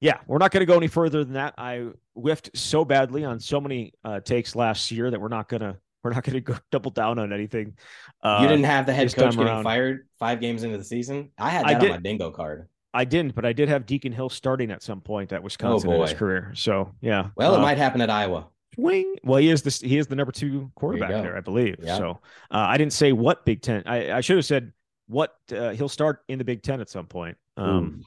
Yeah, 0.00 0.18
we're 0.26 0.38
not 0.38 0.50
going 0.50 0.60
to 0.60 0.66
go 0.66 0.76
any 0.76 0.88
further 0.88 1.24
than 1.24 1.34
that. 1.34 1.54
I 1.56 1.86
whiffed 2.14 2.50
so 2.54 2.84
badly 2.84 3.24
on 3.24 3.40
so 3.40 3.60
many 3.60 3.94
uh, 4.04 4.20
takes 4.20 4.54
last 4.54 4.90
year 4.90 5.10
that 5.10 5.18
we're 5.18 5.28
not 5.28 5.48
going 5.48 5.62
to 5.62 5.78
we're 6.04 6.12
not 6.12 6.22
going 6.22 6.34
to 6.34 6.40
go 6.40 6.56
double 6.70 6.90
down 6.90 7.18
on 7.18 7.32
anything. 7.32 7.76
Uh, 8.22 8.38
you 8.42 8.48
didn't 8.48 8.66
have 8.66 8.86
the 8.86 8.92
head 8.92 9.12
coach 9.14 9.34
getting 9.34 9.48
around. 9.48 9.64
fired 9.64 10.06
five 10.18 10.40
games 10.40 10.62
into 10.62 10.78
the 10.78 10.84
season. 10.84 11.30
I 11.38 11.50
had 11.50 11.66
that 11.66 11.82
I 11.82 11.84
on 11.84 11.88
my 11.88 11.98
bingo 11.98 12.30
card. 12.30 12.68
I 12.94 13.04
didn't, 13.04 13.34
but 13.34 13.44
I 13.44 13.52
did 13.52 13.68
have 13.68 13.84
Deacon 13.84 14.12
Hill 14.12 14.30
starting 14.30 14.70
at 14.70 14.82
some 14.82 15.00
point 15.00 15.32
at 15.32 15.42
Wisconsin 15.42 15.90
oh 15.90 15.94
in 15.94 16.00
his 16.02 16.14
career. 16.14 16.52
So 16.54 16.92
yeah. 17.00 17.28
Well, 17.34 17.54
uh, 17.54 17.58
it 17.58 17.62
might 17.62 17.76
happen 17.76 18.00
at 18.00 18.08
Iowa. 18.08 18.48
Wing. 18.76 19.16
Well, 19.24 19.38
he 19.38 19.50
is 19.50 19.62
the 19.62 19.86
he 19.86 19.98
is 19.98 20.06
the 20.06 20.16
number 20.16 20.32
two 20.32 20.70
quarterback 20.74 21.10
there, 21.10 21.22
there 21.22 21.36
I 21.36 21.40
believe. 21.40 21.76
Yeah. 21.80 21.96
So 21.96 22.20
uh, 22.50 22.66
I 22.68 22.76
didn't 22.76 22.92
say 22.92 23.12
what 23.12 23.44
Big 23.44 23.62
Ten. 23.62 23.82
I, 23.86 24.12
I 24.12 24.20
should 24.20 24.36
have 24.36 24.44
said 24.44 24.72
what 25.06 25.34
uh, 25.52 25.70
he'll 25.70 25.88
start 25.88 26.22
in 26.28 26.38
the 26.38 26.44
Big 26.44 26.62
Ten 26.62 26.80
at 26.80 26.88
some 26.88 27.06
point. 27.06 27.36
Um, 27.56 28.02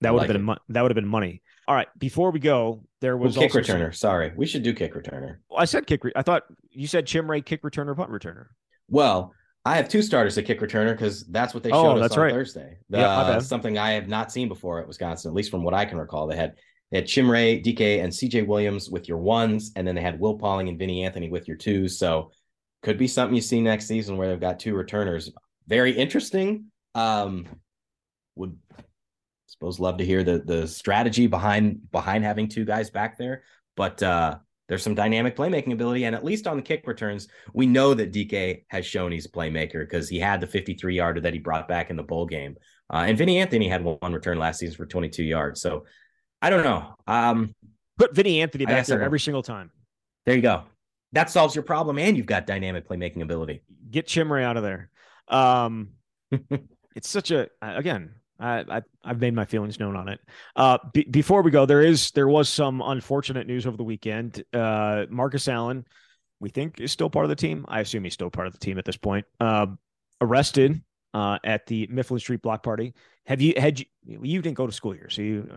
that 0.00 0.12
would 0.12 0.20
like 0.20 0.30
have 0.30 0.36
been 0.36 0.56
that 0.68 0.82
would 0.82 0.90
have 0.90 0.96
been 0.96 1.08
money. 1.08 1.42
All 1.68 1.74
right. 1.74 1.88
Before 1.98 2.30
we 2.30 2.40
go, 2.40 2.84
there 3.00 3.16
was 3.16 3.36
kick 3.36 3.52
returner. 3.52 3.86
Some... 3.86 3.92
Sorry, 3.92 4.32
we 4.36 4.46
should 4.46 4.62
do 4.62 4.72
kick 4.72 4.94
returner. 4.94 5.36
Well, 5.48 5.60
I 5.60 5.64
said 5.64 5.86
kick. 5.86 6.04
Re- 6.04 6.12
I 6.16 6.22
thought 6.22 6.44
you 6.70 6.86
said 6.86 7.06
Chimere 7.06 7.44
kick 7.44 7.62
returner, 7.62 7.96
punt 7.96 8.10
returner. 8.10 8.46
Well, 8.88 9.32
I 9.64 9.76
have 9.76 9.88
two 9.88 10.02
starters 10.02 10.36
at 10.38 10.44
kick 10.44 10.60
returner 10.60 10.92
because 10.92 11.24
that's 11.26 11.54
what 11.54 11.62
they 11.62 11.70
showed 11.70 11.98
oh, 11.98 12.02
us 12.02 12.12
on 12.12 12.22
right. 12.22 12.32
Thursday. 12.32 12.78
yeah, 12.88 13.08
uh, 13.08 13.40
something 13.40 13.78
I 13.78 13.92
have 13.92 14.08
not 14.08 14.32
seen 14.32 14.48
before 14.48 14.80
at 14.80 14.88
Wisconsin, 14.88 15.30
at 15.30 15.34
least 15.34 15.50
from 15.50 15.62
what 15.62 15.72
I 15.72 15.84
can 15.84 15.98
recall. 15.98 16.26
They 16.26 16.36
had 16.36 16.56
they 16.92 16.98
had 16.98 17.06
Chimere, 17.06 17.62
Dike, 17.62 18.04
and 18.04 18.12
CJ 18.12 18.46
Williams 18.46 18.90
with 18.90 19.08
your 19.08 19.18
ones, 19.18 19.72
and 19.74 19.88
then 19.88 19.94
they 19.94 20.02
had 20.02 20.20
Will 20.20 20.38
Pauling 20.38 20.68
and 20.68 20.78
Vinny 20.78 21.04
Anthony 21.04 21.30
with 21.30 21.48
your 21.48 21.56
twos. 21.56 21.98
So 21.98 22.30
could 22.82 22.98
be 22.98 23.08
something 23.08 23.34
you 23.34 23.40
see 23.40 23.62
next 23.62 23.86
season 23.86 24.18
where 24.18 24.28
they've 24.28 24.38
got 24.38 24.60
two 24.60 24.74
returners. 24.74 25.32
Very 25.66 25.92
interesting. 25.92 26.66
Um, 26.94 27.46
would 28.36 28.56
suppose 29.46 29.80
love 29.80 29.96
to 29.98 30.04
hear 30.04 30.22
the 30.22 30.38
the 30.38 30.68
strategy 30.68 31.26
behind 31.26 31.90
behind 31.90 32.24
having 32.24 32.46
two 32.46 32.64
guys 32.64 32.90
back 32.90 33.18
there, 33.18 33.42
but 33.74 34.02
uh 34.02 34.36
there's 34.68 34.82
some 34.82 34.94
dynamic 34.94 35.36
playmaking 35.36 35.74
ability. 35.74 36.04
And 36.04 36.16
at 36.16 36.24
least 36.24 36.46
on 36.46 36.56
the 36.56 36.62
kick 36.62 36.86
returns, 36.86 37.28
we 37.52 37.66
know 37.66 37.92
that 37.92 38.10
Dike 38.10 38.64
has 38.68 38.86
shown 38.86 39.12
he's 39.12 39.26
a 39.26 39.30
playmaker 39.30 39.80
because 39.80 40.08
he 40.08 40.18
had 40.18 40.40
the 40.40 40.46
53 40.46 40.96
yarder 40.96 41.20
that 41.20 41.34
he 41.34 41.38
brought 41.40 41.68
back 41.68 41.90
in 41.90 41.96
the 41.96 42.02
bowl 42.02 42.24
game. 42.24 42.56
Uh, 42.90 43.04
and 43.06 43.18
Vinny 43.18 43.38
Anthony 43.38 43.68
had 43.68 43.84
one 43.84 44.14
return 44.14 44.38
last 44.38 44.60
season 44.60 44.76
for 44.76 44.86
22 44.86 45.24
yards. 45.24 45.60
So 45.60 45.84
I 46.42 46.50
don't 46.50 46.64
know. 46.64 46.94
Um, 47.06 47.54
Put 47.98 48.14
Vinny 48.14 48.42
Anthony 48.42 48.66
back 48.66 48.86
there 48.86 49.02
every 49.02 49.20
single 49.20 49.42
time. 49.42 49.70
There 50.26 50.34
you 50.34 50.42
go. 50.42 50.64
That 51.12 51.30
solves 51.30 51.54
your 51.54 51.62
problem, 51.62 51.98
and 51.98 52.16
you've 52.16 52.26
got 52.26 52.46
dynamic 52.46 52.88
playmaking 52.88 53.22
ability. 53.22 53.62
Get 53.90 54.06
Chimere 54.06 54.42
out 54.42 54.56
of 54.56 54.62
there. 54.62 54.90
Um, 55.28 55.90
it's 56.96 57.08
such 57.08 57.30
a 57.30 57.48
again 57.60 58.14
I, 58.42 58.64
I 58.68 58.82
have 59.08 59.20
made 59.20 59.34
my 59.34 59.44
feelings 59.44 59.78
known 59.78 59.96
on 59.96 60.08
it. 60.08 60.20
Uh, 60.56 60.78
b- 60.92 61.06
before 61.08 61.42
we 61.42 61.50
go, 61.50 61.64
there 61.64 61.82
is 61.82 62.10
there 62.10 62.28
was 62.28 62.48
some 62.48 62.82
unfortunate 62.84 63.46
news 63.46 63.66
over 63.66 63.76
the 63.76 63.84
weekend. 63.84 64.42
Uh, 64.52 65.06
Markus 65.08 65.46
Allen, 65.46 65.86
we 66.40 66.48
think 66.48 66.80
is 66.80 66.90
still 66.90 67.08
part 67.08 67.24
of 67.24 67.28
the 67.28 67.36
team. 67.36 67.64
I 67.68 67.80
assume 67.80 68.04
he's 68.04 68.14
still 68.14 68.30
part 68.30 68.48
of 68.48 68.52
the 68.52 68.58
team 68.58 68.78
at 68.78 68.84
this 68.84 68.96
point. 68.96 69.26
Uh, 69.38 69.66
arrested 70.20 70.82
uh, 71.14 71.38
at 71.44 71.66
the 71.66 71.86
Mifflin 71.90 72.20
Street 72.20 72.42
block 72.42 72.62
party. 72.62 72.94
Have 73.26 73.40
you 73.40 73.54
had 73.56 73.78
you 73.78 73.86
you 74.04 74.42
didn't 74.42 74.56
go 74.56 74.66
to 74.66 74.72
school 74.72 74.92
here, 74.92 75.08
so 75.08 75.22
you 75.22 75.48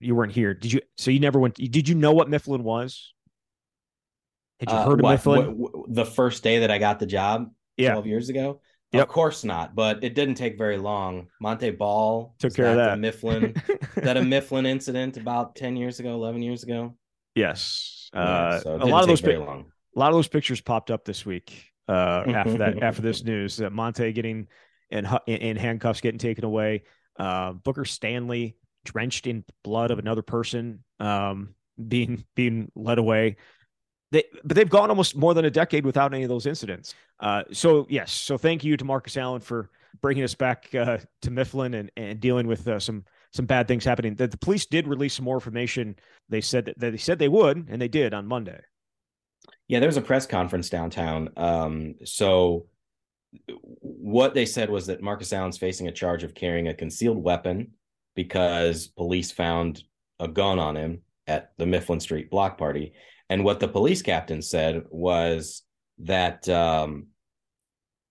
you 0.00 0.14
weren't 0.14 0.32
here. 0.32 0.54
Did 0.54 0.72
you? 0.72 0.80
So 0.96 1.10
you 1.10 1.20
never 1.20 1.38
went. 1.38 1.54
Did 1.54 1.88
you 1.88 1.94
know 1.94 2.12
what 2.12 2.28
Mifflin 2.28 2.62
was? 2.62 3.14
Had 4.60 4.70
you 4.70 4.76
uh, 4.76 4.84
heard 4.84 5.00
of 5.00 5.04
what, 5.04 5.12
Mifflin? 5.12 5.56
What, 5.56 5.72
the 5.88 6.04
first 6.04 6.42
day 6.42 6.60
that 6.60 6.70
I 6.70 6.78
got 6.78 6.98
the 6.98 7.06
job, 7.06 7.50
yeah. 7.76 7.92
twelve 7.92 8.06
years 8.06 8.28
ago. 8.28 8.60
Yep. 8.92 9.02
Of 9.02 9.08
course 9.08 9.44
not, 9.44 9.74
but 9.74 10.02
it 10.02 10.14
didn't 10.14 10.36
take 10.36 10.56
very 10.56 10.78
long. 10.78 11.28
Montee 11.42 11.70
Ball 11.70 12.34
took 12.38 12.54
care 12.54 12.70
of 12.70 12.76
that. 12.76 12.98
Mifflin, 12.98 13.54
that 13.96 14.16
a 14.16 14.22
Mifflin 14.22 14.64
incident 14.64 15.18
about 15.18 15.54
ten 15.54 15.76
years 15.76 16.00
ago, 16.00 16.14
eleven 16.14 16.42
years 16.42 16.62
ago. 16.62 16.94
Yes, 17.34 18.10
yeah, 18.14 18.20
uh, 18.20 18.60
so 18.60 18.76
a 18.76 18.84
lot 18.86 19.02
of 19.02 19.08
those 19.08 19.20
pi- 19.20 19.32
a 19.32 19.98
lot 19.98 20.08
of 20.08 20.14
those 20.14 20.28
pictures 20.28 20.60
popped 20.60 20.90
up 20.90 21.04
this 21.04 21.26
week 21.26 21.70
uh, 21.88 22.24
after 22.28 22.58
that 22.58 22.78
after 22.82 23.02
this 23.02 23.24
news 23.24 23.56
that 23.58 23.72
Montee 23.72 24.12
getting 24.12 24.46
in, 24.90 25.06
in 25.26 25.56
handcuffs, 25.56 26.00
getting 26.00 26.18
taken 26.18 26.44
away. 26.44 26.84
Uh, 27.18 27.52
Booker 27.52 27.84
Stanley 27.84 28.56
drenched 28.84 29.26
in 29.26 29.44
blood 29.64 29.90
of 29.90 29.98
another 29.98 30.22
person. 30.22 30.84
Um, 31.00 31.54
being 31.86 32.24
being 32.34 32.70
led 32.74 32.98
away. 32.98 33.36
They, 34.10 34.24
but 34.42 34.56
they've 34.56 34.68
gone 34.68 34.88
almost 34.88 35.16
more 35.16 35.34
than 35.34 35.44
a 35.44 35.50
decade 35.50 35.84
without 35.84 36.14
any 36.14 36.22
of 36.22 36.30
those 36.30 36.46
incidents. 36.46 36.94
Uh, 37.20 37.44
so 37.52 37.86
yes, 37.90 38.10
so 38.10 38.38
thank 38.38 38.64
you 38.64 38.76
to 38.76 38.84
Markus 38.84 39.16
Allen 39.16 39.40
for 39.40 39.70
bringing 40.00 40.24
us 40.24 40.34
back 40.34 40.74
uh, 40.74 40.98
to 41.22 41.30
Mifflin 41.30 41.74
and, 41.74 41.90
and 41.96 42.18
dealing 42.18 42.46
with 42.46 42.66
uh, 42.66 42.80
some 42.80 43.04
some 43.32 43.44
bad 43.44 43.68
things 43.68 43.84
happening. 43.84 44.14
That 44.14 44.30
the, 44.30 44.38
police 44.38 44.66
did 44.66 44.88
release 44.88 45.14
some 45.14 45.24
more 45.24 45.36
information. 45.36 45.96
They 46.28 46.40
said 46.40 46.64
that, 46.64 46.78
that, 46.78 46.92
they 46.92 46.98
said 46.98 47.18
they 47.18 47.28
would, 47.28 47.68
and 47.68 47.80
they 47.80 47.88
did 47.88 48.14
on 48.14 48.26
Monday. 48.26 48.60
Yeah, 49.68 49.80
there 49.80 49.88
was 49.88 49.98
a 49.98 50.02
press 50.02 50.26
conference 50.26 50.70
downtown. 50.70 51.28
Um, 51.36 51.96
so 52.04 52.66
what 53.80 54.34
they 54.34 54.46
said 54.46 54.70
was 54.70 54.86
that 54.86 55.02
Markus 55.02 55.32
Allen's 55.32 55.58
facing 55.58 55.88
a 55.88 55.92
charge 55.92 56.24
of 56.24 56.34
carrying 56.34 56.68
a 56.68 56.74
concealed 56.74 57.22
weapon 57.22 57.72
because 58.14 58.88
police 58.88 59.30
found 59.30 59.82
a 60.18 60.28
gun 60.28 60.58
on 60.58 60.76
him 60.76 61.02
at 61.26 61.52
the 61.58 61.66
Mifflin 61.66 62.00
Street 62.00 62.30
block 62.30 62.58
party. 62.58 62.92
And 63.28 63.44
what 63.44 63.60
the 63.60 63.68
police 63.68 64.02
captain 64.02 64.40
said 64.40 64.84
was 64.90 65.62
that 65.98 66.48
um, 66.48 67.08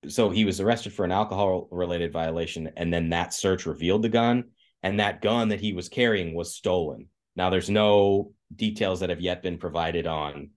so 0.07 0.29
he 0.29 0.45
was 0.45 0.61
arrested 0.61 0.93
for 0.93 1.05
an 1.05 1.11
alcohol 1.11 1.67
related 1.71 2.13
violation, 2.13 2.71
and 2.77 2.93
then 2.93 3.09
that 3.09 3.33
search 3.33 3.65
revealed 3.65 4.03
the 4.03 4.09
gun, 4.09 4.45
and 4.83 4.99
that 4.99 5.21
gun 5.21 5.49
that 5.49 5.59
he 5.59 5.73
was 5.73 5.89
carrying 5.89 6.35
was 6.35 6.55
stolen. 6.55 7.07
Now, 7.35 7.49
there's 7.49 7.69
no 7.69 8.31
details 8.55 8.99
that 8.99 9.09
have 9.09 9.21
yet 9.21 9.43
been 9.43 9.57
provided 9.57 10.07
on 10.07 10.51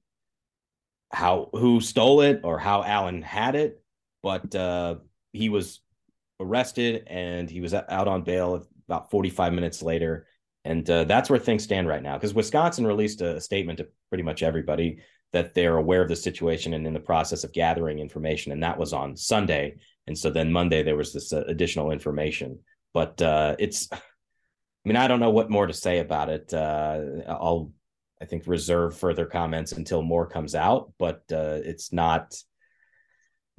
how 1.12 1.50
who 1.52 1.80
stole 1.80 2.20
it 2.20 2.40
or 2.44 2.58
how 2.58 2.84
Allen 2.84 3.22
had 3.22 3.54
it, 3.54 3.79
but 4.22 4.54
uh, 4.54 4.96
he 5.32 5.48
was 5.48 5.80
arrested 6.40 7.04
and 7.06 7.50
he 7.50 7.60
was 7.60 7.74
out 7.74 8.08
on 8.08 8.22
bail 8.22 8.66
about 8.88 9.10
45 9.10 9.52
minutes 9.52 9.82
later 9.82 10.26
and 10.64 10.88
uh, 10.90 11.04
that's 11.04 11.30
where 11.30 11.38
things 11.38 11.64
stand 11.64 11.88
right 11.88 12.02
now 12.02 12.16
because 12.16 12.34
Wisconsin 12.34 12.86
released 12.86 13.22
a 13.22 13.40
statement 13.40 13.78
to 13.78 13.88
pretty 14.10 14.24
much 14.24 14.42
everybody 14.42 14.98
that 15.32 15.54
they're 15.54 15.76
aware 15.76 16.02
of 16.02 16.08
the 16.08 16.16
situation 16.16 16.74
and 16.74 16.86
in 16.86 16.92
the 16.92 17.00
process 17.00 17.44
of 17.44 17.52
gathering 17.52 17.98
information. 17.98 18.52
And 18.52 18.62
that 18.62 18.78
was 18.78 18.92
on 18.92 19.16
Sunday. 19.16 19.76
And 20.06 20.18
so 20.18 20.30
then 20.30 20.52
Monday, 20.52 20.82
there 20.82 20.96
was 20.96 21.12
this 21.12 21.32
uh, 21.32 21.44
additional 21.46 21.92
information. 21.92 22.58
But 22.92 23.22
uh, 23.22 23.56
it's, 23.58 23.88
I 23.92 23.98
mean, 24.84 24.96
I 24.96 25.06
don't 25.06 25.20
know 25.20 25.30
what 25.30 25.50
more 25.50 25.66
to 25.66 25.72
say 25.72 26.00
about 26.00 26.28
it. 26.28 26.52
Uh, 26.52 27.00
I'll, 27.28 27.72
I 28.20 28.24
think, 28.24 28.46
reserve 28.46 28.98
further 28.98 29.24
comments 29.24 29.72
until 29.72 30.02
more 30.02 30.26
comes 30.26 30.54
out, 30.54 30.92
but 30.98 31.22
uh, 31.32 31.60
it's 31.64 31.92
not, 31.92 32.34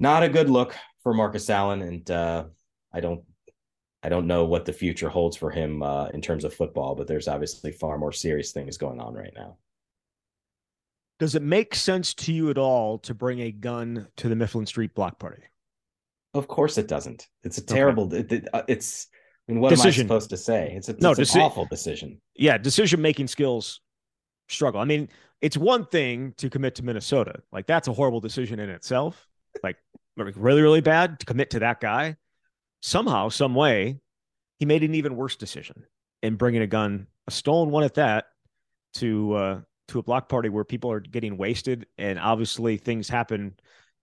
not 0.02 0.24
a 0.24 0.28
good 0.28 0.50
look 0.50 0.76
for 1.02 1.14
Markus 1.14 1.48
Allen. 1.48 1.80
And 1.80 2.10
uh, 2.10 2.44
I 2.92 3.00
don't 3.00 3.22
I 4.02 4.08
don't 4.08 4.26
know 4.26 4.44
what 4.44 4.64
the 4.64 4.72
future 4.72 5.08
holds 5.08 5.36
for 5.36 5.50
him 5.50 5.82
uh, 5.82 6.08
in 6.08 6.20
terms 6.20 6.44
of 6.44 6.52
football, 6.52 6.96
but 6.96 7.06
there's 7.06 7.28
obviously 7.28 7.70
far 7.70 7.96
more 7.96 8.12
serious 8.12 8.50
things 8.50 8.76
going 8.76 9.00
on 9.00 9.14
right 9.14 9.32
now. 9.34 9.56
Does 11.20 11.36
it 11.36 11.42
make 11.42 11.76
sense 11.76 12.14
to 12.14 12.32
you 12.32 12.50
at 12.50 12.58
all 12.58 12.98
to 12.98 13.14
bring 13.14 13.38
a 13.40 13.52
gun 13.52 14.08
to 14.16 14.28
the 14.28 14.34
Mifflin 14.34 14.66
Street 14.66 14.92
block 14.92 15.20
party? 15.20 15.44
Of 16.34 16.48
course 16.48 16.78
it 16.78 16.88
doesn't. 16.88 17.28
It's 17.44 17.58
a 17.58 17.64
terrible. 17.64 18.06
Okay. 18.06 18.18
It, 18.18 18.32
it, 18.32 18.48
uh, 18.52 18.62
it's. 18.66 19.06
I 19.48 19.52
mean, 19.52 19.60
what 19.60 19.70
decision. 19.70 20.02
am 20.02 20.06
I 20.06 20.08
supposed 20.08 20.30
to 20.30 20.36
say? 20.36 20.72
It's 20.76 20.88
a 20.88 20.96
no, 20.98 21.12
it's 21.12 21.20
deci- 21.20 21.36
an 21.36 21.42
awful 21.42 21.66
decision. 21.66 22.20
Yeah, 22.34 22.58
decision 22.58 23.00
making 23.00 23.28
skills 23.28 23.80
struggle. 24.48 24.80
I 24.80 24.84
mean, 24.84 25.08
it's 25.40 25.56
one 25.56 25.86
thing 25.86 26.34
to 26.38 26.50
commit 26.50 26.74
to 26.76 26.84
Minnesota. 26.84 27.40
Like 27.52 27.66
that's 27.66 27.86
a 27.86 27.92
horrible 27.92 28.20
decision 28.20 28.58
in 28.58 28.70
itself. 28.70 29.28
Like 29.62 29.76
really, 30.16 30.62
really 30.62 30.80
bad 30.80 31.20
to 31.20 31.26
commit 31.26 31.50
to 31.50 31.60
that 31.60 31.80
guy 31.80 32.16
somehow, 32.82 33.28
some 33.28 33.54
way, 33.54 34.00
he 34.58 34.66
made 34.66 34.82
an 34.82 34.94
even 34.94 35.16
worse 35.16 35.36
decision 35.36 35.84
in 36.22 36.36
bringing 36.36 36.62
a 36.62 36.66
gun, 36.66 37.06
a 37.26 37.30
stolen 37.30 37.70
one 37.70 37.84
at 37.84 37.94
that, 37.94 38.26
to 38.94 39.34
uh, 39.34 39.60
to 39.88 39.98
a 39.98 40.02
block 40.02 40.28
party 40.28 40.48
where 40.48 40.64
people 40.64 40.92
are 40.92 41.00
getting 41.00 41.36
wasted, 41.36 41.86
and 41.96 42.18
obviously 42.18 42.76
things 42.76 43.08
happen 43.08 43.54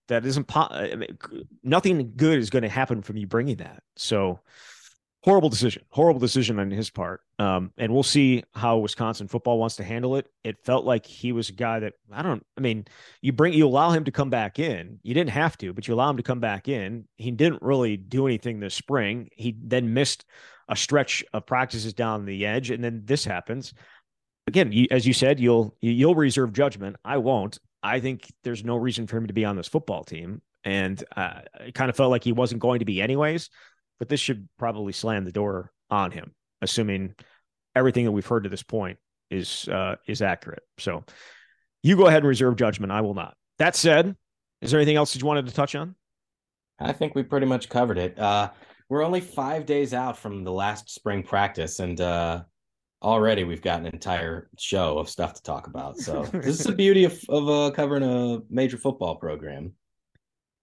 that 0.08 0.26
isn't 0.26 0.48
po- 0.48 0.68
I 0.70 0.96
mean, 0.96 1.16
nothing 1.62 2.14
good 2.16 2.38
is 2.38 2.50
going 2.50 2.64
to 2.64 2.68
happen 2.68 3.02
from 3.02 3.16
you 3.16 3.26
bringing 3.26 3.56
that. 3.56 3.82
So 3.96 4.40
horrible 5.22 5.50
decision, 5.50 5.82
horrible 5.90 6.20
decision 6.20 6.58
on 6.58 6.70
his 6.70 6.90
part. 6.90 7.20
Um, 7.38 7.72
and 7.76 7.92
we'll 7.92 8.02
see 8.02 8.42
how 8.54 8.78
Wisconsin 8.78 9.28
football 9.28 9.58
wants 9.58 9.76
to 9.76 9.84
handle 9.84 10.16
it. 10.16 10.26
It 10.44 10.64
felt 10.64 10.84
like 10.84 11.04
he 11.04 11.32
was 11.32 11.50
a 11.50 11.54
guy 11.54 11.80
that 11.80 11.94
I 12.12 12.22
don't. 12.22 12.44
I 12.56 12.60
mean, 12.60 12.86
you 13.20 13.32
bring 13.32 13.52
you 13.52 13.66
allow 13.66 13.90
him 13.90 14.04
to 14.04 14.10
come 14.10 14.30
back 14.30 14.58
in. 14.58 14.98
You 15.02 15.14
didn't 15.14 15.30
have 15.30 15.58
to, 15.58 15.72
but 15.72 15.86
you 15.86 15.94
allow 15.94 16.10
him 16.10 16.16
to 16.16 16.22
come 16.22 16.40
back 16.40 16.68
in. 16.68 17.06
He 17.16 17.30
didn't 17.30 17.62
really 17.62 17.96
do 17.96 18.26
anything 18.26 18.60
this 18.60 18.74
spring. 18.74 19.28
He 19.32 19.56
then 19.62 19.92
missed 19.92 20.24
a 20.68 20.76
stretch 20.76 21.24
of 21.32 21.46
practices 21.46 21.92
down 21.92 22.24
the 22.24 22.46
edge, 22.46 22.70
and 22.70 22.82
then 22.82 23.02
this 23.04 23.24
happens. 23.24 23.74
Again, 24.46 24.72
you, 24.72 24.86
as 24.90 25.06
you 25.06 25.12
said, 25.12 25.38
you'll 25.38 25.76
you'll 25.80 26.14
reserve 26.14 26.52
judgment. 26.52 26.96
I 27.04 27.18
won't. 27.18 27.58
I 27.82 28.00
think 28.00 28.30
there's 28.44 28.64
no 28.64 28.76
reason 28.76 29.06
for 29.06 29.16
him 29.16 29.26
to 29.26 29.32
be 29.32 29.44
on 29.44 29.56
this 29.56 29.68
football 29.68 30.04
team, 30.04 30.40
and 30.64 31.02
uh, 31.14 31.40
it 31.60 31.74
kind 31.74 31.90
of 31.90 31.96
felt 31.96 32.10
like 32.10 32.24
he 32.24 32.32
wasn't 32.32 32.60
going 32.60 32.78
to 32.78 32.84
be 32.86 33.02
anyways 33.02 33.50
but 34.00 34.08
this 34.08 34.18
should 34.18 34.48
probably 34.58 34.92
slam 34.92 35.24
the 35.24 35.30
door 35.30 35.70
on 35.90 36.10
him, 36.10 36.34
assuming 36.60 37.14
everything 37.76 38.04
that 38.06 38.10
we've 38.10 38.26
heard 38.26 38.42
to 38.42 38.50
this 38.50 38.64
point 38.64 38.98
is 39.30 39.68
uh, 39.68 39.94
is 40.08 40.22
accurate. 40.22 40.64
So 40.78 41.04
you 41.84 41.96
go 41.96 42.08
ahead 42.08 42.22
and 42.22 42.28
reserve 42.28 42.56
judgment. 42.56 42.90
I 42.90 43.02
will 43.02 43.14
not. 43.14 43.36
That 43.58 43.76
said, 43.76 44.16
is 44.60 44.72
there 44.72 44.80
anything 44.80 44.96
else 44.96 45.12
that 45.12 45.20
you 45.20 45.26
wanted 45.26 45.46
to 45.46 45.54
touch 45.54 45.76
on? 45.76 45.94
I 46.80 46.92
think 46.92 47.14
we 47.14 47.22
pretty 47.22 47.46
much 47.46 47.68
covered 47.68 47.98
it. 47.98 48.18
Uh, 48.18 48.50
we're 48.88 49.04
only 49.04 49.20
five 49.20 49.66
days 49.66 49.94
out 49.94 50.16
from 50.16 50.42
the 50.42 50.52
last 50.52 50.90
spring 50.90 51.22
practice, 51.22 51.78
and 51.78 52.00
uh, 52.00 52.42
already 53.02 53.44
we've 53.44 53.62
got 53.62 53.80
an 53.80 53.86
entire 53.86 54.48
show 54.58 54.98
of 54.98 55.08
stuff 55.08 55.34
to 55.34 55.42
talk 55.42 55.66
about. 55.66 55.98
So 55.98 56.22
this 56.32 56.58
is 56.58 56.64
the 56.64 56.72
beauty 56.72 57.04
of, 57.04 57.20
of 57.28 57.48
uh, 57.48 57.70
covering 57.70 58.02
a 58.02 58.40
major 58.48 58.78
football 58.78 59.16
program. 59.16 59.72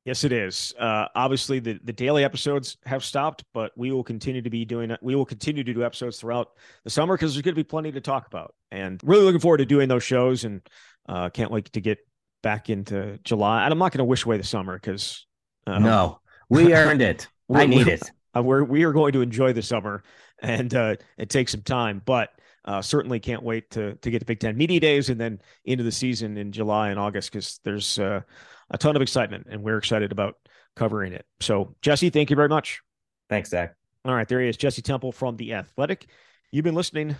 Yes, 0.08 0.24
it 0.24 0.32
is. 0.32 0.74
Uh, 0.80 1.08
obviously, 1.16 1.60
the, 1.60 1.78
the 1.84 1.92
daily 1.92 2.24
episodes 2.24 2.78
have 2.86 3.04
stopped, 3.04 3.44
but 3.54 3.74
we 3.76 3.92
will 3.92 4.06
continue 4.06 4.42
to 4.42 4.50
be 4.50 4.64
doing. 4.64 4.96
We 5.02 5.16
will 5.16 5.26
continue 5.26 5.66
to 5.66 5.74
do 5.74 5.84
episodes 5.84 6.18
throughout 6.18 6.52
the 6.86 6.90
summer 6.90 7.18
because 7.18 7.34
there's 7.34 7.42
going 7.42 7.56
to 7.56 7.60
be 7.60 7.66
plenty 7.66 7.92
to 7.92 8.00
talk 8.00 8.26
about. 8.26 8.56
And 8.72 9.02
really 9.04 9.26
looking 9.26 9.42
forward 9.42 9.58
to 9.58 9.66
doing 9.66 9.90
those 9.90 10.06
shows 10.06 10.46
and 10.46 10.62
uh, 11.10 11.30
can't 11.32 11.52
wait 11.52 11.74
to 11.74 11.82
get 11.82 11.98
back 12.42 12.70
into 12.70 13.20
July. 13.26 13.66
And 13.66 13.74
I'm 13.74 13.80
not 13.80 13.92
going 13.92 13.98
to 13.98 14.06
wish 14.06 14.24
away 14.24 14.38
the 14.38 14.46
summer 14.46 14.76
because. 14.76 15.26
Uh, 15.68 15.80
no, 15.80 16.22
we 16.48 16.74
earned 16.74 17.02
it. 17.02 17.28
I 17.54 17.66
need 17.66 17.90
it. 17.90 18.10
We're, 18.34 18.64
we 18.64 18.86
are 18.86 18.94
going 18.94 19.12
to 19.12 19.22
enjoy 19.22 19.52
the 19.52 19.62
summer 19.62 20.04
and 20.42 20.74
uh, 20.74 20.96
it 21.18 21.30
takes 21.30 21.52
some 21.52 21.64
time, 21.64 22.02
but 22.06 22.30
uh, 22.64 22.82
certainly 22.82 23.20
can't 23.20 23.44
wait 23.44 23.72
to 23.72 23.96
to 23.96 24.12
get 24.12 24.20
to 24.20 24.26
Big 24.26 24.40
Ten 24.40 24.56
Media 24.56 24.80
Days 24.80 25.10
and 25.10 25.20
then 25.20 25.40
into 25.66 25.84
the 25.84 25.92
season 25.92 26.38
in 26.38 26.52
July 26.52 26.90
and 26.90 27.00
August 27.00 27.32
because 27.32 27.60
there's 27.64 27.98
uh, 27.98 28.22
a 28.70 28.78
ton 28.78 28.96
of 28.96 29.02
excitement, 29.02 29.48
and 29.50 29.64
we're 29.64 29.78
excited 29.78 30.12
about 30.12 30.36
covering 30.76 31.14
it. 31.14 31.26
So, 31.40 31.76
Jesse, 31.82 32.10
thank 32.10 32.30
you 32.30 32.36
very 32.36 32.50
much. 32.50 32.82
Thanks, 33.30 33.50
Zach. 33.50 33.76
All 34.06 34.14
right, 34.14 34.28
there 34.28 34.42
he 34.42 34.48
is, 34.48 34.58
Jesse 34.58 34.82
Temple 34.82 35.12
from 35.12 35.36
The 35.38 35.54
Athletic. 35.54 36.08
You've 36.52 36.64
been 36.64 36.76
listening 36.76 37.16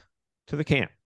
to 0.48 0.56
The 0.56 0.64
Camp. 0.64 0.92